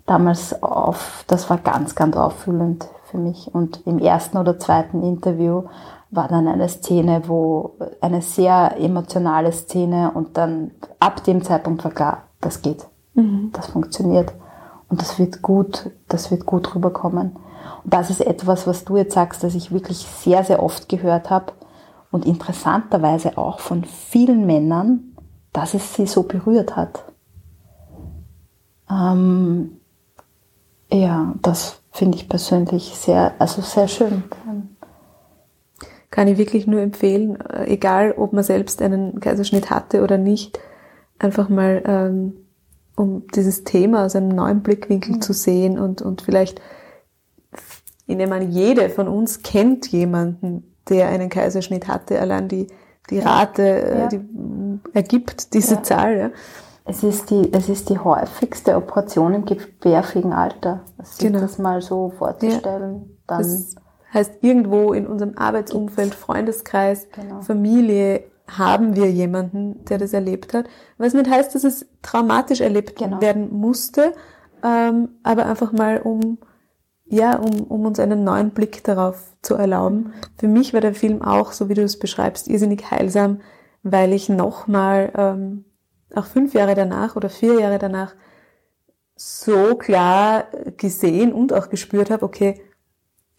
damals 0.06 0.62
auf, 0.62 1.24
das 1.26 1.48
war 1.48 1.58
ganz, 1.58 1.94
ganz 1.94 2.16
auffüllend 2.16 2.88
für 3.12 3.18
mich. 3.18 3.54
Und 3.54 3.86
im 3.86 3.98
ersten 3.98 4.38
oder 4.38 4.58
zweiten 4.58 5.02
Interview 5.04 5.64
war 6.10 6.28
dann 6.28 6.48
eine 6.48 6.68
Szene, 6.68 7.22
wo 7.26 7.76
eine 8.00 8.22
sehr 8.22 8.76
emotionale 8.78 9.52
Szene 9.52 10.10
und 10.12 10.36
dann 10.36 10.72
ab 10.98 11.22
dem 11.24 11.42
Zeitpunkt 11.42 11.84
war 11.84 11.92
klar, 11.92 12.22
das 12.40 12.62
geht, 12.62 12.86
mhm. 13.14 13.50
das 13.52 13.68
funktioniert 13.68 14.32
und 14.88 15.00
das 15.00 15.18
wird 15.18 15.40
gut, 15.40 15.90
das 16.08 16.30
wird 16.30 16.44
gut 16.44 16.74
rüberkommen. 16.74 17.36
Und 17.84 17.94
das 17.94 18.10
ist 18.10 18.20
etwas, 18.20 18.66
was 18.66 18.84
du 18.84 18.96
jetzt 18.96 19.14
sagst, 19.14 19.44
das 19.44 19.54
ich 19.54 19.72
wirklich 19.72 19.98
sehr, 19.98 20.44
sehr 20.44 20.62
oft 20.62 20.88
gehört 20.88 21.30
habe 21.30 21.52
und 22.10 22.26
interessanterweise 22.26 23.38
auch 23.38 23.60
von 23.60 23.84
vielen 23.84 24.46
Männern, 24.46 25.14
dass 25.52 25.74
es 25.74 25.94
sie 25.94 26.06
so 26.06 26.24
berührt 26.24 26.76
hat. 26.76 27.04
Ähm, 28.90 29.78
ja, 30.90 31.34
das 31.40 31.81
finde 31.92 32.16
ich 32.16 32.28
persönlich 32.28 32.94
sehr, 32.96 33.34
also 33.38 33.62
sehr 33.62 33.88
schön 33.88 34.24
kann 36.12 36.28
ich 36.28 36.38
wirklich 36.38 36.68
nur 36.68 36.80
empfehlen, 36.80 37.40
äh, 37.40 37.72
egal 37.72 38.12
ob 38.16 38.32
man 38.32 38.44
selbst 38.44 38.80
einen 38.80 39.18
Kaiserschnitt 39.18 39.70
hatte 39.70 40.02
oder 40.04 40.18
nicht, 40.18 40.60
einfach 41.18 41.48
mal 41.48 41.82
ähm, 41.84 42.34
um 42.94 43.26
dieses 43.34 43.64
Thema 43.64 44.04
aus 44.04 44.14
einem 44.14 44.28
neuen 44.28 44.62
Blickwinkel 44.62 45.16
mhm. 45.16 45.22
zu 45.22 45.32
sehen 45.32 45.78
und, 45.78 46.02
und 46.02 46.22
vielleicht, 46.22 46.60
ich 48.06 48.14
nehme 48.14 48.34
an, 48.36 48.50
jede 48.52 48.90
von 48.90 49.08
uns 49.08 49.42
kennt 49.42 49.88
jemanden, 49.88 50.74
der 50.88 51.08
einen 51.08 51.30
Kaiserschnitt 51.30 51.88
hatte. 51.88 52.20
Allein 52.20 52.48
die, 52.48 52.66
die 53.08 53.18
Rate, 53.18 53.62
äh, 53.62 53.98
ja. 54.00 54.08
die 54.08 54.20
ergibt 54.92 55.54
diese 55.54 55.76
ja. 55.76 55.82
Zahl. 55.82 56.18
Ja. 56.18 56.30
Es 56.84 57.02
ist, 57.02 57.30
die, 57.30 57.52
es 57.52 57.68
ist 57.68 57.90
die 57.90 57.98
häufigste 57.98 58.76
Operation 58.76 59.34
im 59.34 59.44
gebärfähigen 59.44 60.32
Alter. 60.32 60.84
Sich 61.02 61.26
genau. 61.26 61.40
das 61.40 61.58
mal 61.58 61.80
so 61.80 62.10
vorzustellen, 62.10 63.18
dann. 63.26 63.38
Das 63.38 63.76
heißt, 64.12 64.38
irgendwo 64.42 64.92
in 64.92 65.06
unserem 65.06 65.38
Arbeitsumfeld, 65.38 66.14
Freundeskreis, 66.14 67.06
genau. 67.12 67.40
Familie 67.42 68.24
haben 68.48 68.96
wir 68.96 69.10
jemanden, 69.10 69.84
der 69.86 69.98
das 69.98 70.12
erlebt 70.12 70.54
hat. 70.54 70.66
Was 70.98 71.14
nicht 71.14 71.30
heißt, 71.30 71.54
dass 71.54 71.64
es 71.64 71.86
traumatisch 72.02 72.60
erlebt 72.60 72.96
genau. 72.96 73.20
werden 73.20 73.52
musste, 73.52 74.12
ähm, 74.62 75.10
aber 75.22 75.46
einfach 75.46 75.72
mal 75.72 76.00
um, 76.02 76.38
ja, 77.04 77.36
um, 77.36 77.62
um 77.62 77.86
uns 77.86 77.98
einen 78.00 78.24
neuen 78.24 78.50
Blick 78.50 78.84
darauf 78.84 79.34
zu 79.42 79.54
erlauben. 79.54 80.12
Für 80.38 80.48
mich 80.48 80.74
war 80.74 80.80
der 80.80 80.94
Film 80.94 81.22
auch, 81.22 81.52
so 81.52 81.68
wie 81.68 81.74
du 81.74 81.82
es 81.82 81.98
beschreibst, 81.98 82.48
irrsinnig 82.48 82.90
heilsam, 82.90 83.40
weil 83.82 84.12
ich 84.12 84.28
nochmal, 84.28 85.12
ähm, 85.16 85.64
auch 86.16 86.26
fünf 86.26 86.54
Jahre 86.54 86.74
danach 86.74 87.16
oder 87.16 87.28
vier 87.28 87.60
Jahre 87.60 87.78
danach, 87.78 88.14
so 89.16 89.76
klar 89.76 90.46
gesehen 90.76 91.32
und 91.32 91.52
auch 91.52 91.68
gespürt 91.68 92.10
habe, 92.10 92.24
okay, 92.24 92.60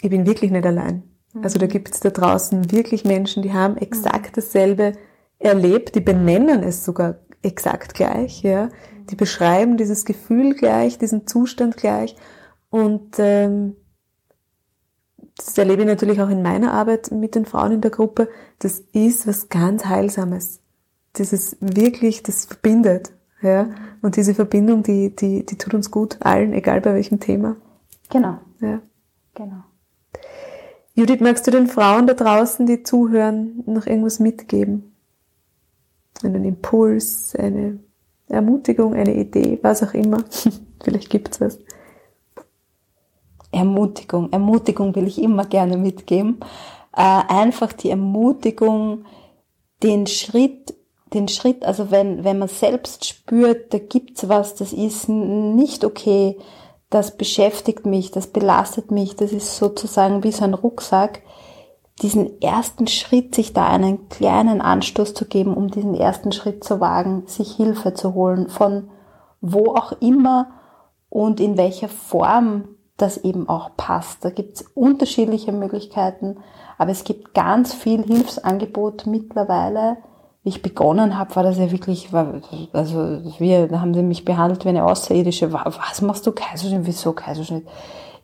ich 0.02 0.10
bin 0.10 0.26
wirklich 0.26 0.52
nicht 0.52 0.66
allein. 0.66 1.04
Also 1.42 1.58
da 1.58 1.66
mhm. 1.66 1.70
gibt 1.70 1.94
es 1.94 2.00
da 2.00 2.10
draußen 2.10 2.72
wirklich 2.72 3.06
Menschen, 3.06 3.42
die 3.42 3.54
haben 3.54 3.78
exakt 3.78 4.32
mhm. 4.32 4.36
dasselbe 4.36 4.94
erlebt, 5.40 5.96
die 5.96 6.02
benennen 6.02 6.64
es 6.64 6.86
sogar 6.86 7.16
exakt 7.42 7.94
gleich, 7.94 8.44
ja. 8.44 8.70
Die 9.10 9.16
beschreiben 9.16 9.76
dieses 9.76 10.06
Gefühl 10.06 10.54
gleich, 10.54 10.98
diesen 10.98 11.28
Zustand 11.28 11.76
gleich. 11.76 12.16
Und 12.70 13.16
ähm, 13.18 13.76
das 15.36 15.58
erlebe 15.58 15.82
ich 15.82 15.88
natürlich 15.88 16.22
auch 16.22 16.30
in 16.30 16.42
meiner 16.42 16.72
Arbeit 16.72 17.12
mit 17.12 17.36
den 17.36 17.46
Frauen 17.46 17.74
in 17.74 17.82
der 17.82 17.92
Gruppe. 17.92 18.30
Das 18.60 18.80
ist 18.94 19.28
was 19.28 19.50
ganz 19.50 19.86
Heilsames. 19.86 20.63
Das 21.14 21.32
ist 21.32 21.58
wirklich, 21.60 22.24
das 22.24 22.46
verbindet. 22.46 23.14
Ja? 23.42 23.70
Und 24.02 24.16
diese 24.16 24.34
Verbindung, 24.34 24.84
die, 24.84 25.16
die, 25.16 25.46
die 25.46 25.58
tut 25.58 25.74
uns 25.74 25.92
gut, 25.92 26.18
allen, 26.22 26.54
egal 26.54 26.82
bei 26.82 26.94
welchem 26.94 27.20
Thema. 27.20 27.56
Genau. 28.10 28.40
Ja. 28.60 28.82
Genau. 29.36 29.64
Judith, 30.96 31.22
magst 31.22 31.48
du 31.48 31.52
den 31.52 31.68
Frauen 31.68 32.06
da 32.06 32.14
draußen, 32.14 32.66
die 32.66 32.84
zuhören, 32.84 33.64
noch 33.66 33.88
irgendwas 33.88 34.20
mitgeben? 34.20 34.96
Einen 36.24 36.46
Impuls, 36.46 37.36
eine 37.36 37.80
Ermutigung, 38.30 38.94
eine 38.94 39.16
Idee, 39.16 39.60
was 39.62 39.84
auch 39.84 39.94
immer. 39.94 40.24
Vielleicht 40.84 41.10
gibt's 41.10 41.42
was. 41.42 41.60
Ermutigung. 43.52 44.32
Ermutigung 44.32 44.96
will 44.96 45.08
ich 45.08 45.22
immer 45.22 45.46
gerne 45.46 45.78
mitgeben. 45.78 46.40
Äh, 46.96 47.22
einfach 47.28 47.74
die 47.74 47.90
Ermutigung, 47.90 49.06
den 49.82 50.08
Schritt, 50.08 50.76
den 51.14 51.28
Schritt, 51.28 51.66
also 51.66 51.92
wenn, 51.92 52.24
wenn 52.24 52.40
man 52.40 52.48
selbst 52.48 53.06
spürt, 53.06 53.74
da 53.74 53.78
gibt's 53.78 54.28
was, 54.30 54.56
das 54.56 54.74
ist 54.74 55.10
nicht 55.10 55.86
okay, 55.86 56.38
das 56.90 57.18
beschäftigt 57.18 57.86
mich, 57.86 58.12
das 58.12 58.28
belastet 58.28 58.92
mich, 58.92 59.16
das 59.16 59.32
ist 59.32 59.58
sozusagen 59.58 60.24
wie 60.24 60.32
so 60.32 60.44
ein 60.44 60.54
Rucksack, 60.54 61.22
diesen 62.02 62.42
ersten 62.42 62.88
Schritt, 62.88 63.36
sich 63.36 63.54
da 63.54 63.68
einen 63.68 64.10
kleinen 64.10 64.62
Anstoß 64.62 65.14
zu 65.14 65.26
geben, 65.26 65.54
um 65.54 65.70
diesen 65.70 65.96
ersten 65.96 66.32
Schritt 66.32 66.64
zu 66.64 66.80
wagen, 66.80 67.24
sich 67.28 67.56
Hilfe 67.56 67.94
zu 67.94 68.14
holen, 68.14 68.50
von 68.50 68.90
wo 69.42 69.76
auch 69.76 69.94
immer 70.02 70.52
und 71.10 71.40
in 71.40 71.58
welcher 71.58 71.90
Form 71.90 72.70
das 72.98 73.18
eben 73.18 73.48
auch 73.50 73.76
passt. 73.78 74.26
Da 74.26 74.30
gibt 74.30 74.56
es 74.56 74.62
unterschiedliche 74.74 75.52
Möglichkeiten, 75.52 76.38
aber 76.78 76.92
es 76.92 77.04
gibt 77.04 77.34
ganz 77.34 77.74
viel 77.74 78.04
Hilfsangebot 78.04 79.06
mittlerweile, 79.06 79.98
ich 80.44 80.62
begonnen 80.62 81.18
habe, 81.18 81.36
war 81.36 81.44
das 81.44 81.58
ja 81.58 81.72
wirklich, 81.72 82.10
also 82.74 83.22
wir, 83.40 83.68
da 83.68 83.80
haben 83.80 83.94
sie 83.94 84.04
mich 84.04 84.26
behandelt 84.26 84.66
wie 84.66 84.70
eine 84.70 84.84
Außerirdische. 84.84 85.54
Was 85.54 86.02
machst 86.02 86.28
du 86.28 86.34
Kaiserschnitt? 86.34 86.86
Wieso 86.86 87.14
Kaiserschnitt? 87.14 87.66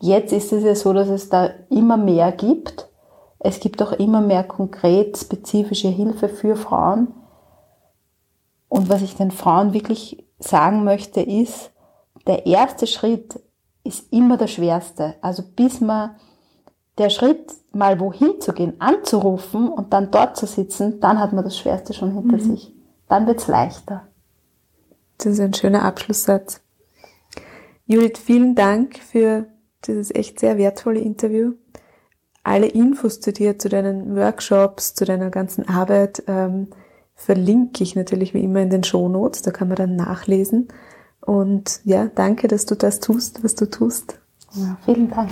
Jetzt 0.01 0.33
ist 0.33 0.51
es 0.51 0.63
ja 0.63 0.75
so, 0.75 0.91
dass 0.91 1.07
es 1.07 1.29
da 1.29 1.49
immer 1.69 1.95
mehr 1.95 2.31
gibt. 2.33 2.89
Es 3.39 3.61
gibt 3.61 3.81
auch 3.81 3.93
immer 3.93 4.19
mehr 4.19 4.43
konkret 4.43 5.17
spezifische 5.17 5.87
Hilfe 5.87 6.27
für 6.27 6.57
Frauen. 6.57 7.13
Und 8.67 8.89
was 8.89 9.01
ich 9.01 9.15
den 9.15 9.31
Frauen 9.31 9.73
wirklich 9.73 10.25
sagen 10.39 10.83
möchte, 10.83 11.21
ist, 11.21 11.71
der 12.27 12.45
erste 12.45 12.85
Schritt 12.85 13.39
ist 13.85 14.11
immer 14.11 14.35
der 14.37 14.47
schwerste. 14.47 15.15
Also 15.21 15.41
bis 15.55 15.79
man 15.79 16.15
der 16.97 17.09
Schritt, 17.09 17.53
mal 17.71 17.99
wohin 17.99 18.41
zu 18.41 18.53
gehen, 18.53 18.73
anzurufen 18.79 19.69
und 19.69 19.93
dann 19.93 20.11
dort 20.11 20.37
zu 20.37 20.45
sitzen, 20.45 20.99
dann 20.99 21.19
hat 21.19 21.33
man 21.33 21.43
das 21.43 21.57
Schwerste 21.57 21.93
schon 21.93 22.13
hinter 22.13 22.37
mhm. 22.37 22.51
sich. 22.51 22.73
Dann 23.07 23.27
wird's 23.27 23.47
leichter. 23.47 24.07
Das 25.17 25.33
ist 25.33 25.39
ein 25.39 25.53
schöner 25.53 25.83
Abschlusssatz. 25.83 26.61
Judith, 27.85 28.19
vielen 28.23 28.55
Dank 28.55 28.97
für 28.97 29.47
dieses 29.85 30.13
echt 30.13 30.39
sehr 30.39 30.57
wertvolle 30.57 30.99
Interview. 30.99 31.53
Alle 32.43 32.67
Infos 32.67 33.19
zu 33.19 33.33
dir, 33.33 33.59
zu 33.59 33.69
deinen 33.69 34.15
Workshops, 34.15 34.93
zu 34.93 35.05
deiner 35.05 35.29
ganzen 35.29 35.67
Arbeit 35.67 36.23
ähm, 36.27 36.67
verlinke 37.15 37.83
ich 37.83 37.95
natürlich 37.95 38.33
wie 38.33 38.43
immer 38.43 38.61
in 38.61 38.69
den 38.69 38.83
Show 38.83 39.09
Notes. 39.09 39.41
Da 39.41 39.51
kann 39.51 39.67
man 39.67 39.75
dann 39.75 39.95
nachlesen. 39.95 40.69
Und 41.21 41.81
ja, 41.83 42.09
danke, 42.13 42.47
dass 42.47 42.65
du 42.65 42.75
das 42.75 42.99
tust, 42.99 43.43
was 43.43 43.55
du 43.55 43.69
tust. 43.69 44.19
Ja, 44.53 44.77
vielen 44.85 45.09
Dank. 45.09 45.31